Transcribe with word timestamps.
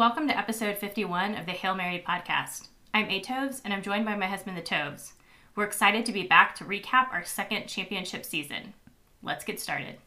Welcome 0.00 0.28
to 0.28 0.38
episode 0.38 0.78
51 0.78 1.34
of 1.34 1.44
the 1.44 1.52
Hail 1.52 1.74
Mary 1.74 2.02
podcast. 2.08 2.68
I'm 2.94 3.08
Atoves, 3.08 3.60
and 3.62 3.74
I'm 3.74 3.82
joined 3.82 4.06
by 4.06 4.16
my 4.16 4.28
husband, 4.28 4.56
the 4.56 4.62
Toves. 4.62 5.12
We're 5.54 5.64
excited 5.64 6.06
to 6.06 6.12
be 6.12 6.26
back 6.26 6.54
to 6.54 6.64
recap 6.64 7.12
our 7.12 7.22
second 7.22 7.66
championship 7.66 8.24
season. 8.24 8.72
Let's 9.22 9.44
get 9.44 9.60
started. 9.60 9.98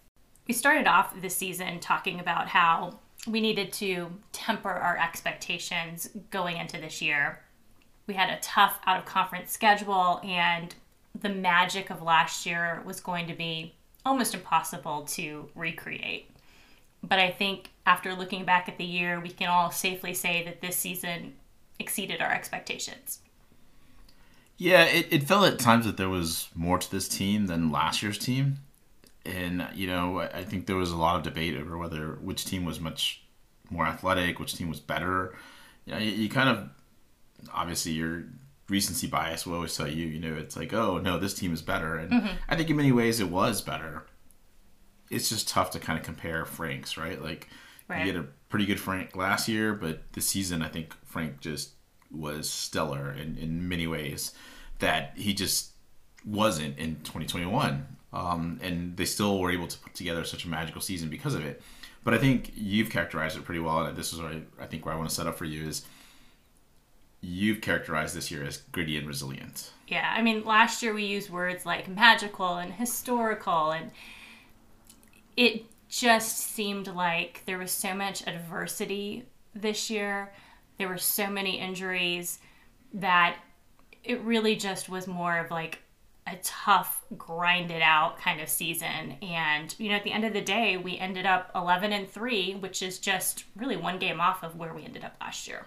We 0.48 0.56
started 0.56 0.88
off 0.88 1.22
this 1.22 1.36
season 1.36 1.80
talking 1.80 2.20
about 2.20 2.48
how 2.48 3.02
we 3.28 3.40
needed 3.40 3.72
to 3.74 4.10
temper 4.32 4.72
our 4.72 4.98
expectations 4.98 6.10
going 6.32 6.58
into 6.58 6.82
this 6.82 7.00
year. 7.00 7.44
We 8.08 8.16
had 8.16 8.32
a 8.32 8.42
tough 8.42 8.80
out 8.88 8.98
of 8.98 9.06
conference 9.06 9.52
schedule, 9.52 10.22
and 10.24 10.74
the 11.22 11.30
magic 11.30 11.92
of 11.92 12.02
last 12.02 12.48
year 12.48 12.82
was 12.84 13.00
going 13.00 13.28
to 13.28 13.36
be 13.36 13.76
almost 14.04 14.34
impossible 14.34 15.04
to 15.10 15.52
recreate. 15.54 16.32
But 17.04 17.20
I 17.20 17.32
think 17.32 17.72
after 17.86 18.14
looking 18.14 18.46
back 18.46 18.70
at 18.70 18.78
the 18.78 18.86
year, 18.86 19.20
we 19.20 19.30
can 19.30 19.50
all 19.50 19.72
safely 19.72 20.14
say 20.14 20.44
that 20.46 20.62
this 20.62 20.78
season 20.78 21.34
exceeded 21.78 22.22
our 22.22 22.32
expectations. 22.32 23.20
Yeah, 24.58 24.86
it, 24.86 25.08
it 25.12 25.24
felt 25.24 25.46
at 25.46 25.60
times 25.60 25.86
that 25.86 25.98
there 25.98 26.08
was 26.10 26.48
more 26.56 26.78
to 26.78 26.90
this 26.90 27.10
team 27.10 27.48
than 27.48 27.72
last 27.72 28.02
year's 28.02 28.18
team. 28.18 28.60
And, 29.26 29.68
you 29.74 29.88
know, 29.88 30.20
I 30.20 30.44
think 30.44 30.66
there 30.66 30.76
was 30.76 30.92
a 30.92 30.98
lot 30.98 31.18
of 31.18 31.24
debate 31.24 31.58
over 31.58 31.78
whether 31.78 32.14
which 32.22 32.46
team 32.46 32.64
was 32.64 32.80
much 32.80 33.24
more 33.70 33.86
athletic, 33.86 34.40
which 34.40 34.56
team 34.56 34.70
was 34.70 34.80
better. 34.80 35.36
You 35.86 35.94
know, 35.94 36.00
you, 36.00 36.12
you 36.12 36.30
kind 36.30 36.50
of, 36.50 36.70
obviously, 37.54 37.94
your 37.94 38.24
recency 38.70 39.08
bias 39.08 39.46
will 39.46 39.56
always 39.56 39.76
tell 39.76 39.90
you, 39.90 40.06
you 40.06 40.20
know, 40.20 40.38
it's 40.38 40.56
like, 40.56 40.74
oh, 40.74 41.00
no, 41.00 41.20
this 41.20 41.34
team 41.34 41.54
is 41.54 41.62
better. 41.62 41.98
And 41.98 42.12
mm-hmm. 42.12 42.36
I 42.48 42.56
think 42.56 42.70
in 42.70 42.78
many 42.78 42.92
ways 42.92 43.20
it 43.20 43.30
was 43.30 43.62
better. 43.62 44.06
It's 45.10 45.30
just 45.30 45.48
tough 45.48 45.72
to 45.72 45.80
kind 45.80 46.00
of 46.00 46.06
compare 46.06 46.46
Frank's, 46.46 46.98
right? 46.98 47.22
Like, 47.22 47.50
right. 47.88 48.06
you 48.06 48.12
get 48.12 48.22
a 48.22 48.26
pretty 48.50 48.66
good 48.66 48.80
Frank 48.80 49.16
last 49.16 49.48
year, 49.48 49.74
but 49.74 50.02
this 50.14 50.28
season, 50.28 50.62
I 50.62 50.70
think 50.70 50.96
Frank 51.06 51.40
just 51.40 51.72
was 52.12 52.50
stellar 52.50 53.12
in, 53.12 53.38
in 53.38 53.68
many 53.68 53.88
ways 53.88 54.34
that 54.80 55.14
he 55.16 55.34
just 55.34 55.72
wasn't 56.26 56.78
in 56.78 56.96
2021. 56.98 57.88
Um, 58.12 58.60
and 58.62 58.96
they 58.96 59.06
still 59.06 59.40
were 59.40 59.52
able 59.52 59.68
to 59.68 59.78
put 59.80 59.96
together 59.96 60.24
such 60.24 60.46
a 60.46 60.48
magical 60.48 60.82
season 60.82 61.10
because 61.10 61.34
of 61.34 61.44
it. 61.44 61.62
But 62.04 62.14
I 62.14 62.18
think 62.18 62.52
you've 62.56 62.90
characterized 62.90 63.38
it 63.38 63.46
pretty 63.46 63.62
well, 63.62 63.86
and 63.86 63.98
this 63.98 64.14
is 64.14 64.20
I, 64.20 64.42
I 64.60 64.68
think 64.68 64.86
where 64.86 64.94
I 64.94 64.98
want 64.98 65.10
to 65.10 65.16
set 65.16 65.26
up 65.26 65.38
for 65.38 65.46
you 65.46 65.68
is 65.68 65.86
you've 67.22 67.62
characterized 67.62 68.16
this 68.16 68.30
year 68.30 68.44
as 68.44 68.58
gritty 68.58 68.98
and 68.98 69.08
resilient. 69.08 69.72
Yeah, 69.88 70.14
I 70.16 70.22
mean, 70.22 70.44
last 70.44 70.84
year 70.84 70.94
we 70.94 71.06
used 71.06 71.30
words 71.30 71.66
like 71.66 71.88
magical 71.88 72.58
and 72.58 72.74
historical, 72.74 73.72
and 73.72 73.92
it 75.36 75.66
just 75.90 76.38
seemed 76.38 76.88
like 76.88 77.44
there 77.46 77.58
was 77.58 77.72
so 77.72 77.94
much 77.94 78.26
adversity 78.28 79.26
this 79.54 79.90
year. 79.90 80.34
There 80.78 80.88
were 80.88 80.98
so 80.98 81.28
many 81.28 81.60
injuries 81.60 82.40
that 82.94 83.38
it 84.04 84.22
really 84.22 84.56
just 84.56 84.90
was 84.90 85.08
more 85.08 85.38
of 85.38 85.52
like 85.52 85.80
a 86.26 86.38
tough, 86.42 87.04
grinded 87.18 87.82
out 87.82 88.18
kind 88.18 88.42
of 88.42 88.50
season. 88.50 89.18
And, 89.22 89.76
you 89.78 89.90
know, 89.90 89.96
at 89.96 90.04
the 90.04 90.12
end 90.12 90.24
of 90.24 90.34
the 90.34 90.42
day, 90.42 90.78
we 90.78 90.98
ended 90.98 91.26
up 91.26 91.52
11 91.56 91.92
and 91.92 92.10
3, 92.10 92.56
which 92.56 92.82
is 92.82 93.00
just 93.00 93.46
really 93.56 93.76
one 93.76 94.00
game 94.00 94.22
off 94.22 94.44
of 94.44 94.56
where 94.56 94.74
we 94.74 94.84
ended 94.84 95.04
up 95.04 95.16
last 95.20 95.48
year. 95.48 95.66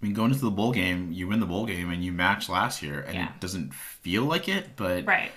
I 0.00 0.06
mean, 0.06 0.14
going 0.14 0.30
into 0.30 0.44
the 0.44 0.50
bowl 0.50 0.72
game, 0.72 1.12
you 1.12 1.28
win 1.28 1.40
the 1.40 1.46
bowl 1.46 1.66
game 1.66 1.90
and 1.90 2.04
you 2.04 2.12
match 2.12 2.48
last 2.48 2.82
year, 2.82 3.00
and 3.00 3.14
yeah. 3.14 3.28
it 3.28 3.40
doesn't 3.40 3.74
feel 3.74 4.22
like 4.22 4.48
it, 4.48 4.76
but, 4.76 5.04
right. 5.06 5.32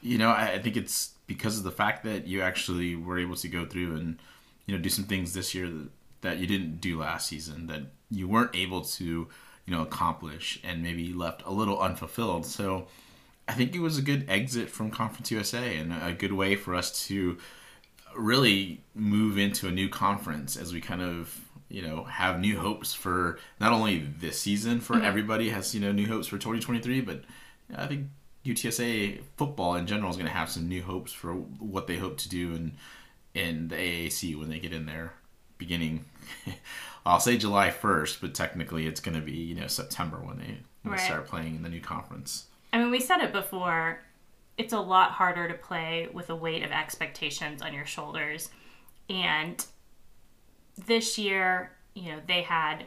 you 0.00 0.18
know, 0.18 0.30
I, 0.30 0.52
I 0.52 0.58
think 0.58 0.76
it's 0.76 1.10
because 1.28 1.58
of 1.58 1.62
the 1.62 1.70
fact 1.70 2.02
that 2.02 2.26
you 2.26 2.42
actually 2.42 2.96
were 2.96 3.18
able 3.18 3.36
to 3.36 3.46
go 3.46 3.64
through 3.64 3.94
and, 3.94 4.18
you 4.66 4.76
know, 4.76 4.82
do 4.82 4.88
some 4.88 5.04
things 5.04 5.34
this 5.34 5.54
year 5.54 5.68
that, 5.68 5.88
that 6.22 6.38
you 6.38 6.48
didn't 6.48 6.80
do 6.80 6.98
last 6.98 7.28
season, 7.28 7.68
that 7.68 7.82
you 8.10 8.26
weren't 8.26 8.56
able 8.56 8.80
to, 8.80 9.04
you 9.04 9.74
know, 9.74 9.82
accomplish 9.82 10.58
and 10.64 10.82
maybe 10.82 11.12
left 11.12 11.42
a 11.46 11.52
little 11.52 11.78
unfulfilled. 11.78 12.44
So, 12.44 12.88
I 13.46 13.52
think 13.52 13.74
it 13.74 13.80
was 13.80 13.96
a 13.96 14.02
good 14.02 14.26
exit 14.28 14.68
from 14.68 14.90
Conference 14.90 15.30
USA 15.30 15.76
and 15.78 15.92
a 15.92 16.12
good 16.12 16.34
way 16.34 16.54
for 16.54 16.74
us 16.74 17.06
to 17.06 17.38
really 18.14 18.82
move 18.94 19.38
into 19.38 19.68
a 19.68 19.70
new 19.70 19.88
conference 19.88 20.56
as 20.56 20.72
we 20.72 20.80
kind 20.80 21.00
of 21.00 21.40
you 21.68 21.82
know 21.82 22.04
have 22.04 22.40
new 22.40 22.58
hopes 22.58 22.94
for 22.94 23.38
not 23.60 23.72
only 23.72 23.98
this 24.18 24.40
season 24.40 24.80
for 24.80 24.94
mm-hmm. 24.94 25.04
everybody 25.04 25.50
has 25.50 25.74
you 25.74 25.80
know 25.80 25.92
new 25.92 26.06
hopes 26.06 26.26
for 26.26 26.36
2023 26.36 27.02
but 27.02 27.22
i 27.76 27.86
think 27.86 28.06
utsa 28.48 29.20
football 29.36 29.74
in 29.74 29.86
general 29.86 30.10
is 30.10 30.16
going 30.16 30.26
to 30.26 30.32
have 30.32 30.50
some 30.50 30.68
new 30.68 30.82
hopes 30.82 31.12
for 31.12 31.34
what 31.34 31.86
they 31.86 31.96
hope 31.96 32.16
to 32.16 32.28
do 32.28 32.54
in 32.54 32.72
in 33.34 33.68
the 33.68 33.76
aac 33.76 34.38
when 34.38 34.48
they 34.48 34.58
get 34.58 34.72
in 34.72 34.86
there 34.86 35.12
beginning 35.58 36.04
i'll 37.06 37.20
say 37.20 37.36
july 37.36 37.70
1st 37.70 38.20
but 38.20 38.34
technically 38.34 38.86
it's 38.86 39.00
going 39.00 39.14
to 39.14 39.24
be 39.24 39.32
you 39.32 39.54
know 39.54 39.66
september 39.66 40.18
when 40.18 40.38
they, 40.38 40.58
when 40.82 40.92
right. 40.92 40.98
they 40.98 41.04
start 41.04 41.26
playing 41.26 41.56
in 41.56 41.62
the 41.62 41.68
new 41.68 41.80
conference 41.80 42.46
I 42.72 42.78
mean, 42.78 42.90
we 42.90 43.00
said 43.00 43.20
it 43.20 43.32
before. 43.32 44.00
It's 44.56 44.72
a 44.72 44.80
lot 44.80 45.12
harder 45.12 45.48
to 45.48 45.54
play 45.54 46.08
with 46.12 46.30
a 46.30 46.36
weight 46.36 46.62
of 46.62 46.70
expectations 46.70 47.62
on 47.62 47.72
your 47.72 47.86
shoulders. 47.86 48.50
And 49.08 49.64
this 50.86 51.18
year, 51.18 51.72
you 51.94 52.12
know, 52.12 52.20
they 52.26 52.42
had 52.42 52.84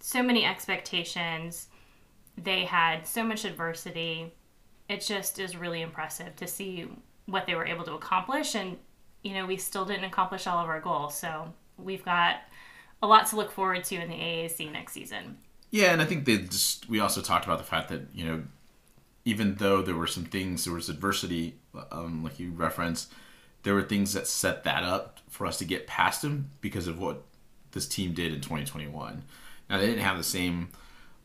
so 0.00 0.22
many 0.22 0.44
expectations, 0.44 1.68
they 2.36 2.64
had 2.64 3.06
so 3.06 3.22
much 3.22 3.44
adversity. 3.44 4.32
It 4.92 5.00
just 5.00 5.38
is 5.38 5.56
really 5.56 5.80
impressive 5.80 6.36
to 6.36 6.46
see 6.46 6.88
what 7.26 7.46
they 7.46 7.54
were 7.54 7.66
able 7.66 7.84
to 7.84 7.94
accomplish. 7.94 8.54
And, 8.54 8.76
you 9.22 9.32
know, 9.32 9.46
we 9.46 9.56
still 9.56 9.86
didn't 9.86 10.04
accomplish 10.04 10.46
all 10.46 10.58
of 10.58 10.68
our 10.68 10.80
goals. 10.80 11.16
So 11.16 11.54
we've 11.78 12.04
got 12.04 12.40
a 13.02 13.06
lot 13.06 13.26
to 13.28 13.36
look 13.36 13.50
forward 13.50 13.84
to 13.84 13.94
in 13.96 14.10
the 14.10 14.14
AAC 14.14 14.70
next 14.70 14.92
season. 14.92 15.38
Yeah, 15.70 15.92
and 15.92 16.02
I 16.02 16.04
think 16.04 16.26
they 16.26 16.36
just 16.36 16.88
we 16.90 17.00
also 17.00 17.22
talked 17.22 17.46
about 17.46 17.56
the 17.56 17.64
fact 17.64 17.88
that 17.88 18.02
you 18.12 18.26
know 18.26 18.42
even 19.24 19.54
though 19.54 19.80
there 19.80 19.94
were 19.94 20.06
some 20.06 20.24
things, 20.24 20.64
there 20.64 20.74
was 20.74 20.88
adversity, 20.90 21.54
um, 21.90 22.22
like 22.22 22.38
you 22.38 22.50
referenced, 22.50 23.10
there 23.62 23.72
were 23.74 23.82
things 23.82 24.12
that 24.12 24.26
set 24.26 24.64
that 24.64 24.82
up 24.82 25.20
for 25.30 25.46
us 25.46 25.58
to 25.58 25.64
get 25.64 25.86
past 25.86 26.20
them 26.20 26.50
because 26.60 26.86
of 26.86 26.98
what 26.98 27.22
this 27.70 27.88
team 27.88 28.12
did 28.12 28.34
in 28.34 28.40
2021. 28.40 29.22
Now 29.70 29.78
they 29.78 29.86
didn't 29.86 30.02
have 30.02 30.18
the 30.18 30.24
same, 30.24 30.68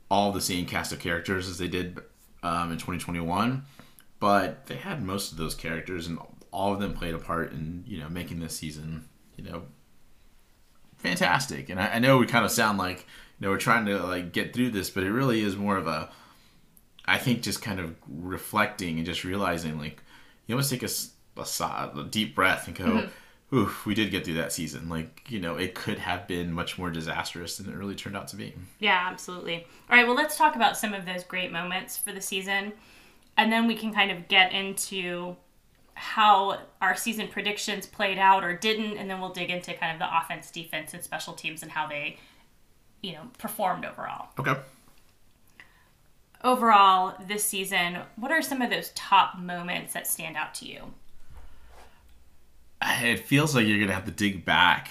all 0.09 0.31
the 0.31 0.39
same 0.39 0.65
cast 0.65 0.93
of 0.93 0.99
characters 0.99 1.49
as 1.49 1.57
they 1.57 1.67
did 1.67 1.99
um, 2.43 2.71
in 2.71 2.77
2021, 2.77 3.63
but 4.19 4.65
they 4.67 4.75
had 4.75 5.03
most 5.03 5.31
of 5.31 5.37
those 5.37 5.55
characters, 5.55 6.07
and 6.07 6.19
all 6.51 6.73
of 6.73 6.79
them 6.79 6.93
played 6.93 7.13
a 7.13 7.19
part 7.19 7.51
in 7.51 7.83
you 7.87 7.99
know 7.99 8.09
making 8.09 8.39
this 8.39 8.55
season 8.55 9.07
you 9.35 9.43
know 9.43 9.63
fantastic. 10.97 11.69
And 11.69 11.79
I, 11.79 11.95
I 11.95 11.99
know 11.99 12.17
we 12.17 12.25
kind 12.25 12.45
of 12.45 12.51
sound 12.51 12.77
like 12.77 12.99
you 12.99 13.45
know 13.45 13.49
we're 13.49 13.57
trying 13.57 13.85
to 13.85 13.99
like 13.99 14.31
get 14.31 14.53
through 14.53 14.71
this, 14.71 14.89
but 14.89 15.03
it 15.03 15.11
really 15.11 15.41
is 15.41 15.55
more 15.55 15.77
of 15.77 15.87
a 15.87 16.09
I 17.07 17.17
think 17.17 17.41
just 17.41 17.61
kind 17.61 17.79
of 17.79 17.95
reflecting 18.07 18.97
and 18.97 19.05
just 19.05 19.23
realizing, 19.23 19.79
like, 19.79 20.03
you 20.45 20.55
almost 20.55 20.69
take 20.69 20.83
a, 20.83 20.89
a, 21.37 21.99
a 21.99 22.07
deep 22.09 22.35
breath 22.35 22.67
and 22.67 22.75
go, 22.75 22.85
mm-hmm. 22.85 23.07
Oof, 23.53 23.85
we 23.85 23.93
did 23.93 24.11
get 24.11 24.25
through 24.25 24.35
that 24.35 24.51
season. 24.51 24.89
Like, 24.89 25.23
you 25.29 25.39
know, 25.39 25.55
it 25.55 25.73
could 25.73 25.99
have 25.99 26.27
been 26.27 26.51
much 26.51 26.77
more 26.77 26.89
disastrous 26.89 27.57
than 27.57 27.71
it 27.71 27.75
really 27.75 27.95
turned 27.95 28.17
out 28.17 28.27
to 28.29 28.35
be. 28.35 28.53
Yeah, 28.79 29.07
absolutely. 29.09 29.65
All 29.89 29.97
right, 29.97 30.05
well, 30.05 30.15
let's 30.15 30.37
talk 30.37 30.55
about 30.55 30.77
some 30.77 30.93
of 30.93 31.05
those 31.05 31.23
great 31.23 31.51
moments 31.51 31.97
for 31.97 32.11
the 32.11 32.21
season. 32.21 32.73
And 33.37 33.51
then 33.51 33.67
we 33.67 33.75
can 33.75 33.93
kind 33.93 34.11
of 34.11 34.27
get 34.27 34.51
into 34.51 35.35
how 35.93 36.59
our 36.81 36.95
season 36.95 37.27
predictions 37.27 37.85
played 37.87 38.17
out 38.17 38.43
or 38.43 38.55
didn't. 38.55 38.97
And 38.97 39.09
then 39.09 39.19
we'll 39.19 39.33
dig 39.33 39.49
into 39.49 39.73
kind 39.73 39.93
of 39.93 39.99
the 39.99 40.17
offense, 40.17 40.51
defense, 40.51 40.93
and 40.93 41.03
special 41.03 41.33
teams 41.33 41.63
and 41.63 41.71
how 41.71 41.87
they, 41.87 42.17
you 43.01 43.13
know, 43.13 43.29
performed 43.37 43.85
overall. 43.85 44.29
Okay 44.39 44.55
overall 46.43 47.15
this 47.27 47.43
season, 47.43 47.97
what 48.15 48.31
are 48.31 48.41
some 48.41 48.61
of 48.61 48.69
those 48.69 48.91
top 48.91 49.37
moments 49.37 49.93
that 49.93 50.07
stand 50.07 50.37
out 50.37 50.53
to 50.55 50.65
you? 50.65 50.93
It 52.81 53.25
feels 53.25 53.55
like 53.55 53.65
you're 53.65 53.77
going 53.77 53.89
to 53.89 53.93
have 53.93 54.05
to 54.05 54.11
dig 54.11 54.45
back, 54.45 54.89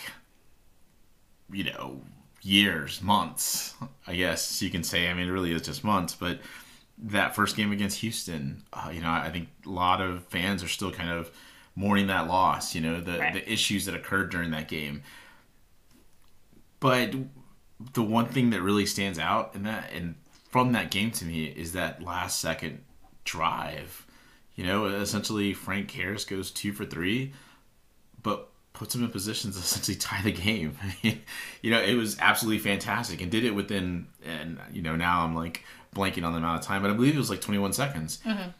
you 1.52 1.64
know, 1.64 2.00
years, 2.42 3.02
months, 3.02 3.74
I 4.06 4.14
guess 4.14 4.60
you 4.62 4.70
can 4.70 4.82
say. 4.82 5.08
I 5.08 5.14
mean, 5.14 5.28
it 5.28 5.32
really 5.32 5.52
is 5.52 5.62
just 5.62 5.84
months, 5.84 6.14
but 6.14 6.40
that 6.98 7.34
first 7.34 7.56
game 7.56 7.72
against 7.72 7.98
Houston, 8.00 8.62
uh, 8.72 8.90
you 8.92 9.00
know, 9.00 9.10
I 9.10 9.30
think 9.30 9.48
a 9.64 9.68
lot 9.68 10.00
of 10.00 10.24
fans 10.24 10.62
are 10.62 10.68
still 10.68 10.90
kind 10.90 11.10
of 11.10 11.30
mourning 11.74 12.06
that 12.06 12.26
loss, 12.26 12.74
you 12.74 12.80
know, 12.80 13.00
the, 13.00 13.18
right. 13.18 13.34
the 13.34 13.52
issues 13.52 13.84
that 13.86 13.94
occurred 13.94 14.30
during 14.30 14.50
that 14.52 14.68
game. 14.68 15.02
But 16.80 17.14
the 17.92 18.02
one 18.02 18.26
thing 18.26 18.50
that 18.50 18.62
really 18.62 18.86
stands 18.86 19.18
out 19.18 19.54
in 19.54 19.64
that, 19.64 19.90
and 19.92 20.14
from 20.50 20.72
that 20.72 20.90
game 20.90 21.10
to 21.12 21.24
me 21.24 21.44
is 21.44 21.72
that 21.72 22.02
last 22.02 22.40
second 22.40 22.82
drive. 23.24 24.06
You 24.54 24.64
know, 24.64 24.86
essentially 24.86 25.52
Frank 25.52 25.90
Harris 25.90 26.24
goes 26.24 26.50
two 26.50 26.72
for 26.72 26.86
three, 26.86 27.34
but 28.26 28.48
puts 28.72 28.92
him 28.92 29.04
in 29.04 29.10
positions 29.10 29.54
to 29.54 29.60
essentially 29.62 29.96
tie 29.96 30.20
the 30.20 30.32
game. 30.32 30.76
I 30.82 30.96
mean, 31.02 31.22
you 31.62 31.70
know, 31.70 31.80
it 31.80 31.94
was 31.94 32.18
absolutely 32.18 32.58
fantastic 32.58 33.22
and 33.22 33.30
did 33.30 33.44
it 33.44 33.52
within, 33.52 34.08
and 34.24 34.58
you 34.72 34.82
know, 34.82 34.96
now 34.96 35.24
I'm 35.24 35.34
like 35.34 35.64
blanking 35.94 36.24
on 36.24 36.32
the 36.32 36.38
amount 36.38 36.60
of 36.60 36.66
time, 36.66 36.82
but 36.82 36.90
I 36.90 36.94
believe 36.94 37.14
it 37.14 37.18
was 37.18 37.30
like 37.30 37.40
21 37.40 37.72
seconds. 37.72 38.18
Mm-hmm. 38.26 38.50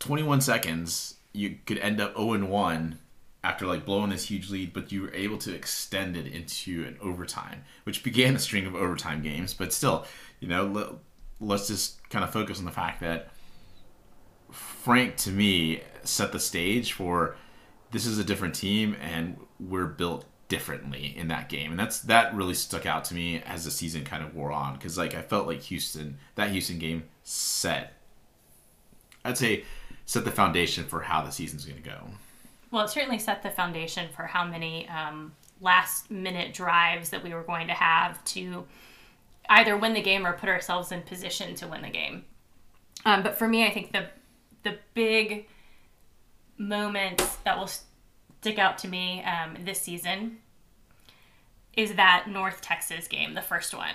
21 0.00 0.40
seconds, 0.40 1.14
you 1.32 1.56
could 1.64 1.78
end 1.78 2.00
up 2.00 2.16
0 2.16 2.32
and 2.32 2.50
1 2.50 2.98
after 3.44 3.66
like 3.66 3.84
blowing 3.84 4.10
this 4.10 4.24
huge 4.24 4.50
lead, 4.50 4.72
but 4.72 4.90
you 4.90 5.02
were 5.02 5.14
able 5.14 5.38
to 5.38 5.54
extend 5.54 6.16
it 6.16 6.26
into 6.26 6.84
an 6.84 6.98
overtime, 7.00 7.64
which 7.84 8.02
began 8.02 8.34
a 8.34 8.38
string 8.40 8.66
of 8.66 8.74
overtime 8.74 9.22
games. 9.22 9.54
But 9.54 9.72
still, 9.72 10.04
you 10.40 10.48
know, 10.48 10.66
let, 10.66 10.88
let's 11.40 11.68
just 11.68 12.08
kind 12.10 12.24
of 12.24 12.32
focus 12.32 12.58
on 12.58 12.64
the 12.64 12.72
fact 12.72 13.00
that 13.00 13.30
Frank, 14.50 15.16
to 15.18 15.30
me, 15.30 15.82
set 16.02 16.32
the 16.32 16.40
stage 16.40 16.92
for 16.92 17.36
this 17.92 18.06
is 18.06 18.18
a 18.18 18.24
different 18.24 18.54
team 18.54 18.96
and 19.00 19.36
we're 19.60 19.86
built 19.86 20.24
differently 20.48 21.14
in 21.16 21.28
that 21.28 21.48
game. 21.48 21.70
And 21.70 21.80
that's 21.80 22.00
that 22.00 22.34
really 22.34 22.54
stuck 22.54 22.84
out 22.84 23.04
to 23.06 23.14
me 23.14 23.42
as 23.46 23.64
the 23.64 23.70
season 23.70 24.04
kind 24.04 24.22
of 24.22 24.34
wore 24.34 24.52
on 24.52 24.74
because 24.74 24.98
like 24.98 25.14
i 25.14 25.22
felt 25.22 25.46
like 25.46 25.62
houston 25.62 26.18
that 26.34 26.50
houston 26.50 26.78
game 26.78 27.04
set 27.22 27.94
i'd 29.24 29.38
say 29.38 29.64
set 30.04 30.26
the 30.26 30.30
foundation 30.30 30.84
for 30.84 31.00
how 31.00 31.22
the 31.22 31.30
season's 31.30 31.64
going 31.64 31.80
to 31.80 31.88
go. 31.88 31.98
Well 32.70 32.84
it 32.84 32.88
certainly 32.88 33.18
set 33.18 33.42
the 33.42 33.50
foundation 33.50 34.08
for 34.14 34.24
how 34.24 34.44
many 34.44 34.86
um, 34.88 35.32
last 35.60 36.10
minute 36.10 36.52
drives 36.52 37.08
that 37.10 37.22
we 37.22 37.32
were 37.32 37.44
going 37.44 37.68
to 37.68 37.74
have 37.74 38.22
to 38.26 38.66
either 39.48 39.76
win 39.76 39.94
the 39.94 40.02
game 40.02 40.26
or 40.26 40.32
put 40.32 40.48
ourselves 40.48 40.92
in 40.92 41.02
position 41.02 41.54
to 41.54 41.66
win 41.66 41.82
the 41.82 41.88
game. 41.88 42.24
Um, 43.06 43.22
but 43.22 43.38
for 43.38 43.48
me 43.48 43.66
i 43.66 43.70
think 43.70 43.92
the 43.92 44.06
the 44.64 44.78
big 44.92 45.46
moments 46.58 47.36
that 47.44 47.58
will 47.58 47.70
stick 48.40 48.58
out 48.58 48.78
to 48.78 48.88
me 48.88 49.22
um, 49.24 49.56
this 49.64 49.80
season 49.80 50.38
is 51.76 51.94
that 51.94 52.26
North 52.28 52.60
Texas 52.60 53.08
game, 53.08 53.34
the 53.34 53.42
first 53.42 53.74
one. 53.74 53.94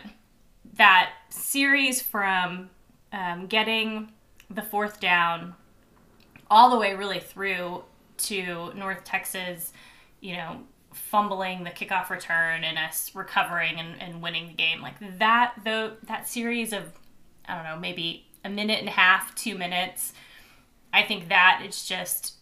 That 0.75 1.11
series 1.29 2.01
from 2.01 2.69
um, 3.11 3.47
getting 3.47 4.11
the 4.49 4.61
fourth 4.61 4.99
down 4.99 5.55
all 6.49 6.69
the 6.69 6.77
way 6.77 6.95
really 6.95 7.19
through 7.19 7.83
to 8.17 8.73
North 8.73 9.03
Texas, 9.03 9.73
you 10.21 10.35
know, 10.35 10.61
fumbling 10.93 11.63
the 11.63 11.69
kickoff 11.69 12.09
return 12.09 12.63
and 12.63 12.77
us 12.77 13.13
recovering 13.13 13.77
and, 13.77 14.01
and 14.01 14.21
winning 14.21 14.47
the 14.47 14.53
game. 14.53 14.81
Like 14.81 14.95
that, 15.19 15.53
though, 15.63 15.93
that 16.07 16.27
series 16.27 16.73
of, 16.73 16.83
I 17.47 17.55
don't 17.55 17.63
know, 17.63 17.77
maybe 17.77 18.25
a 18.43 18.49
minute 18.49 18.79
and 18.79 18.87
a 18.87 18.91
half, 18.91 19.35
two 19.35 19.55
minutes. 19.57 20.13
I 20.91 21.03
think 21.03 21.29
that 21.29 21.61
it's 21.63 21.87
just 21.87 22.36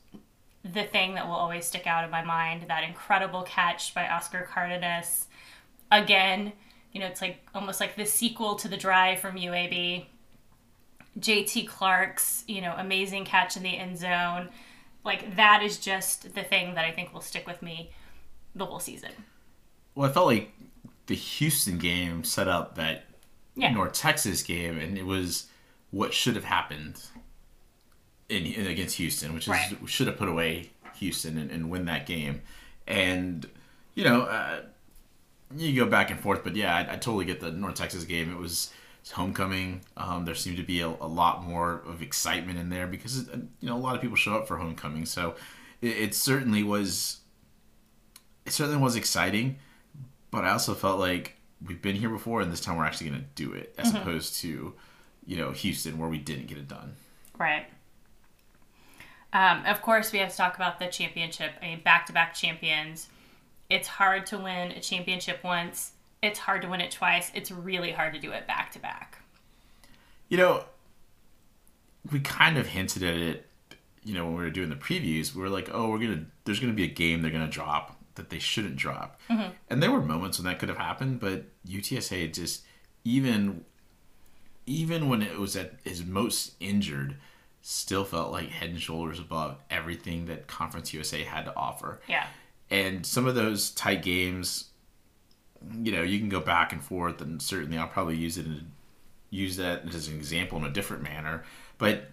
the 0.73 0.83
thing 0.83 1.13
that 1.13 1.27
will 1.27 1.35
always 1.35 1.65
stick 1.65 1.85
out 1.85 2.03
in 2.03 2.09
my 2.09 2.23
mind. 2.23 2.65
That 2.67 2.83
incredible 2.83 3.44
catch 3.44 3.94
by 3.94 4.07
Oscar 4.07 4.47
Cardenas. 4.51 5.27
Again, 5.91 6.53
you 6.91 7.00
know, 7.00 7.06
it's 7.06 7.21
like 7.21 7.38
almost 7.53 7.79
like 7.79 7.95
the 7.95 8.06
sequel 8.06 8.56
to 8.56 8.67
the 8.67 8.77
drive 8.77 9.19
from 9.19 9.35
UAB. 9.35 10.06
JT 11.19 11.67
Clark's, 11.67 12.44
you 12.47 12.62
know, 12.62 12.73
amazing 12.77 13.25
catch 13.25 13.56
in 13.56 13.63
the 13.63 13.77
end 13.77 13.97
zone. 13.97 14.50
Like 15.03 15.35
that 15.35 15.62
is 15.62 15.77
just 15.77 16.33
the 16.33 16.44
thing 16.44 16.73
that 16.75 16.83
I 16.83 16.91
think 16.91 17.13
will 17.13 17.21
stick 17.21 17.45
with 17.45 17.61
me 17.61 17.91
the 18.56 18.65
whole 18.65 18.79
season. 18.79 19.11
Well, 19.94 20.09
I 20.09 20.13
felt 20.13 20.25
like 20.25 20.51
the 21.06 21.15
Houston 21.15 21.77
game 21.77 22.23
set 22.23 22.47
up 22.47 22.75
that 22.75 23.06
yeah. 23.56 23.71
North 23.71 23.94
Texas 23.94 24.41
game, 24.41 24.77
and 24.79 24.97
it 24.97 25.06
was 25.06 25.47
what 25.91 26.13
should 26.13 26.35
have 26.35 26.44
happened 26.44 27.00
in, 28.30 28.45
in 28.45 28.68
against 28.68 28.98
Houston, 28.98 29.33
which 29.33 29.44
is 29.44 29.50
right. 29.50 29.77
should 29.86 30.07
have 30.07 30.18
put 30.18 30.30
away 30.30 30.72
Houston 30.95 31.38
and, 31.38 31.51
and, 31.51 31.69
win 31.69 31.86
that 31.86 32.06
game. 32.06 32.42
And 32.88 33.48
you 33.94 34.04
know, 34.04 34.22
uh, 34.22 34.62
you 35.56 35.75
go 35.75 35.89
back 35.89 36.12
and 36.12 36.19
forth, 36.19 36.44
but 36.44 36.56
yeah, 36.56 36.75
I, 36.75 36.94
I, 36.94 36.95
totally 36.98 37.25
get 37.25 37.39
the 37.39 37.51
North 37.51 37.75
Texas 37.75 38.04
game. 38.04 38.31
It 38.31 38.38
was 38.38 38.72
homecoming. 39.13 39.81
Um, 39.98 40.25
there 40.25 40.36
seemed 40.36 40.57
to 40.57 40.63
be 40.63 40.81
a, 40.81 40.88
a, 40.88 41.07
lot 41.07 41.44
more 41.44 41.83
of 41.86 42.01
excitement 42.01 42.57
in 42.57 42.69
there 42.69 42.88
because 42.88 43.30
uh, 43.30 43.38
you 43.60 43.69
know 43.69 43.75
a 43.75 43.80
lot 43.80 43.95
of 43.95 44.01
people 44.01 44.18
show 44.18 44.36
up 44.36 44.48
for 44.48 44.57
homecoming, 44.57 45.06
so 45.06 45.36
it, 45.81 45.98
it 45.98 46.16
certainly 46.16 46.63
was. 46.63 47.19
It 48.45 48.54
certainly 48.54 48.80
was 48.80 48.95
exciting, 48.95 49.57
but 50.30 50.44
I 50.44 50.51
also 50.51 50.75
felt 50.75 51.00
like 51.00 51.36
we've 51.66 51.81
been 51.81 51.95
here 51.95 52.10
before, 52.10 52.42
and 52.42 52.51
this 52.51 52.62
time 52.62 52.78
we're 52.78 52.86
actually 52.86 53.10
going 53.10 53.21
to 53.21 53.28
do 53.36 53.54
it, 53.54 53.74
as 53.78 53.88
mm-hmm. 53.88 53.98
opposed 53.98 54.36
to, 54.42 54.74
you 55.25 55.38
know, 55.38 55.51
Houston 55.51 55.98
where 55.98 56.10
we 56.10 56.19
didn't 56.19 56.48
get 56.48 56.57
it 56.57 56.68
done. 56.68 56.94
Right. 57.39 57.66
Um, 59.35 59.65
of 59.65 59.81
course, 59.81 60.13
we 60.13 60.19
have 60.19 60.31
to 60.31 60.37
talk 60.37 60.55
about 60.55 60.79
the 60.79 60.87
championship. 60.87 61.51
I 61.61 61.65
mean, 61.65 61.81
back 61.81 62.05
to 62.05 62.13
back 62.13 62.33
champions. 62.33 63.09
It's 63.69 63.89
hard 63.89 64.25
to 64.27 64.37
win 64.37 64.71
a 64.71 64.79
championship 64.79 65.43
once, 65.43 65.91
it's 66.21 66.39
hard 66.39 66.61
to 66.61 66.69
win 66.69 66.79
it 66.79 66.91
twice. 66.91 67.31
It's 67.35 67.51
really 67.51 67.91
hard 67.91 68.13
to 68.13 68.19
do 68.19 68.31
it 68.31 68.47
back 68.47 68.71
to 68.71 68.79
back. 68.79 69.19
You 70.29 70.37
know, 70.37 70.63
we 72.09 72.21
kind 72.21 72.57
of 72.57 72.67
hinted 72.67 73.03
at 73.03 73.15
it, 73.15 73.49
you 74.05 74.13
know, 74.13 74.25
when 74.25 74.35
we 74.35 74.43
were 74.43 74.49
doing 74.49 74.69
the 74.69 74.75
previews. 74.75 75.35
We 75.35 75.41
were 75.41 75.49
like, 75.49 75.69
oh, 75.73 75.89
we're 75.89 75.99
going 75.99 76.19
to, 76.19 76.25
there's 76.45 76.61
going 76.61 76.71
to 76.71 76.75
be 76.75 76.85
a 76.85 76.93
game 76.93 77.21
they're 77.21 77.29
going 77.29 77.45
to 77.45 77.51
drop 77.51 77.99
that 78.15 78.29
they 78.29 78.39
shouldn't 78.39 78.77
drop. 78.77 79.19
Mm-hmm. 79.29 79.51
And 79.69 79.83
there 79.83 79.91
were 79.91 80.01
moments 80.01 80.39
when 80.39 80.45
that 80.45 80.59
could 80.59 80.69
have 80.69 80.77
happened, 80.77 81.19
but 81.19 81.43
UTSA 81.67 82.33
just, 82.33 82.63
even 83.03 83.65
even 84.65 85.09
when 85.09 85.21
it 85.21 85.37
was 85.37 85.55
at 85.55 85.73
his 85.83 86.03
most 86.03 86.53
injured, 86.59 87.17
still 87.67 88.06
felt 88.06 88.31
like 88.31 88.47
head 88.50 88.69
and 88.69 88.79
shoulders 88.79 89.17
above 89.17 89.57
everything 89.71 90.27
that 90.27 90.45
Conference 90.45 90.94
USA 90.94 91.23
had 91.23 91.45
to 91.45 91.56
offer. 91.56 92.00
Yeah. 92.07 92.27
And 92.69 93.03
some 93.03 93.25
of 93.25 93.33
those 93.33 93.71
tight 93.71 94.03
games, 94.03 94.65
you 95.81 95.91
know, 95.91 96.03
you 96.03 96.19
can 96.19 96.29
go 96.29 96.39
back 96.39 96.73
and 96.73 96.83
forth, 96.83 97.21
and 97.21 97.41
certainly 97.41 97.79
I'll 97.79 97.88
probably 97.88 98.17
use 98.17 98.38
it 98.38 98.45
in, 98.45 98.71
use 99.31 99.57
that 99.57 99.83
as 99.95 100.07
an 100.07 100.15
example 100.15 100.59
in 100.59 100.65
a 100.65 100.69
different 100.69 101.01
manner. 101.01 101.44
But 101.79 102.12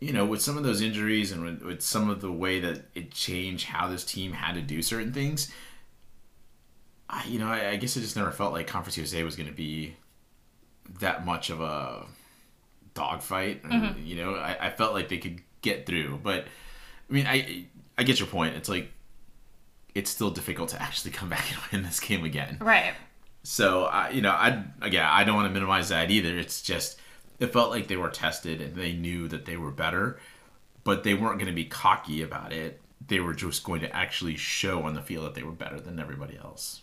you 0.00 0.14
know, 0.14 0.24
with 0.24 0.40
some 0.40 0.56
of 0.56 0.64
those 0.64 0.80
injuries 0.80 1.32
and 1.32 1.44
with, 1.44 1.62
with 1.62 1.82
some 1.82 2.08
of 2.08 2.22
the 2.22 2.32
way 2.32 2.60
that 2.60 2.86
it 2.94 3.10
changed 3.12 3.66
how 3.66 3.88
this 3.88 4.06
team 4.06 4.32
had 4.32 4.54
to 4.54 4.62
do 4.62 4.80
certain 4.80 5.12
things, 5.12 5.52
I, 7.10 7.26
you 7.26 7.38
know, 7.38 7.48
I, 7.48 7.72
I 7.72 7.76
guess 7.76 7.94
I 7.94 8.00
just 8.00 8.16
never 8.16 8.30
felt 8.30 8.54
like 8.54 8.66
Conference 8.66 8.96
USA 8.96 9.22
was 9.22 9.36
going 9.36 9.50
to 9.50 9.54
be 9.54 9.96
that 11.00 11.26
much 11.26 11.50
of 11.50 11.60
a 11.60 12.06
dogfight. 12.94 13.62
Mm-hmm. 13.62 14.04
You 14.04 14.16
know, 14.16 14.34
I, 14.34 14.66
I 14.66 14.70
felt 14.70 14.94
like 14.94 15.08
they 15.08 15.18
could 15.18 15.40
get 15.62 15.86
through, 15.86 16.20
but 16.22 16.44
I 17.08 17.12
mean, 17.12 17.26
I 17.26 17.66
I 17.98 18.02
get 18.02 18.18
your 18.18 18.28
point. 18.28 18.56
It's 18.56 18.68
like 18.68 18.90
it's 19.94 20.10
still 20.10 20.30
difficult 20.30 20.70
to 20.70 20.82
actually 20.82 21.10
come 21.12 21.28
back 21.28 21.50
and 21.50 21.60
win 21.72 21.82
this 21.82 22.00
game 22.00 22.24
again. 22.24 22.58
Right. 22.60 22.94
So 23.42 23.84
I, 23.84 24.10
you 24.10 24.22
know, 24.22 24.30
I 24.30 24.64
again, 24.82 25.04
I 25.04 25.24
don't 25.24 25.36
want 25.36 25.48
to 25.48 25.54
minimize 25.54 25.88
that 25.88 26.10
either. 26.10 26.38
It's 26.38 26.62
just 26.62 26.98
it 27.38 27.52
felt 27.52 27.70
like 27.70 27.88
they 27.88 27.96
were 27.96 28.10
tested 28.10 28.60
and 28.60 28.74
they 28.74 28.92
knew 28.92 29.26
that 29.28 29.46
they 29.46 29.56
were 29.56 29.70
better, 29.70 30.20
but 30.84 31.04
they 31.04 31.14
weren't 31.14 31.38
going 31.38 31.50
to 31.50 31.54
be 31.54 31.64
cocky 31.64 32.22
about 32.22 32.52
it. 32.52 32.80
They 33.06 33.18
were 33.18 33.32
just 33.32 33.64
going 33.64 33.80
to 33.80 33.96
actually 33.96 34.36
show 34.36 34.82
on 34.82 34.94
the 34.94 35.02
field 35.02 35.24
that 35.24 35.34
they 35.34 35.42
were 35.42 35.52
better 35.52 35.80
than 35.80 35.98
everybody 35.98 36.36
else. 36.36 36.82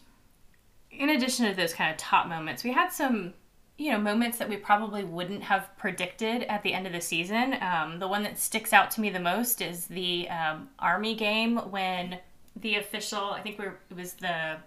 In 0.90 1.10
addition 1.10 1.48
to 1.48 1.56
those 1.56 1.74
kind 1.74 1.92
of 1.92 1.98
top 1.98 2.28
moments, 2.28 2.64
we 2.64 2.74
had 2.74 2.90
some 2.90 3.34
you 3.78 3.92
know 3.92 4.00
moments 4.00 4.40
that 4.40 4.50
we 4.50 4.58
probably 4.58 5.04
wouldn't 5.04 5.44
have 5.44 5.70
predicted 5.78 6.44
at 6.44 6.64
the 6.64 6.74
end 6.74 6.88
of 6.88 6.94
the 6.94 7.02
season. 7.02 7.56
Um, 7.62 8.00
the 8.00 8.08
one 8.08 8.24
that 8.24 8.40
sticks 8.40 8.74
out 8.74 8.90
to 8.92 9.02
me 9.02 9.10
the 9.10 9.20
most 9.20 9.62
is 9.62 9.86
the 9.86 10.28
um, 10.30 10.70
Army 10.80 11.16
game 11.16 11.58
when 11.70 12.20
the 12.56 12.76
official, 12.76 13.32
I 13.32 13.42
think 13.42 13.60
we 13.60 13.66
were, 13.66 13.78
it 13.90 13.96
was 13.96 14.14
the 14.14 14.58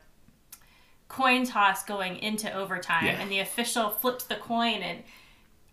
coin 1.08 1.44
toss 1.44 1.82
going 1.84 2.18
into 2.18 2.52
overtime, 2.52 3.06
yeah. 3.06 3.20
and 3.20 3.30
the 3.30 3.40
official 3.40 3.90
flips 3.90 4.24
the 4.24 4.36
coin 4.36 4.82
and 4.82 5.02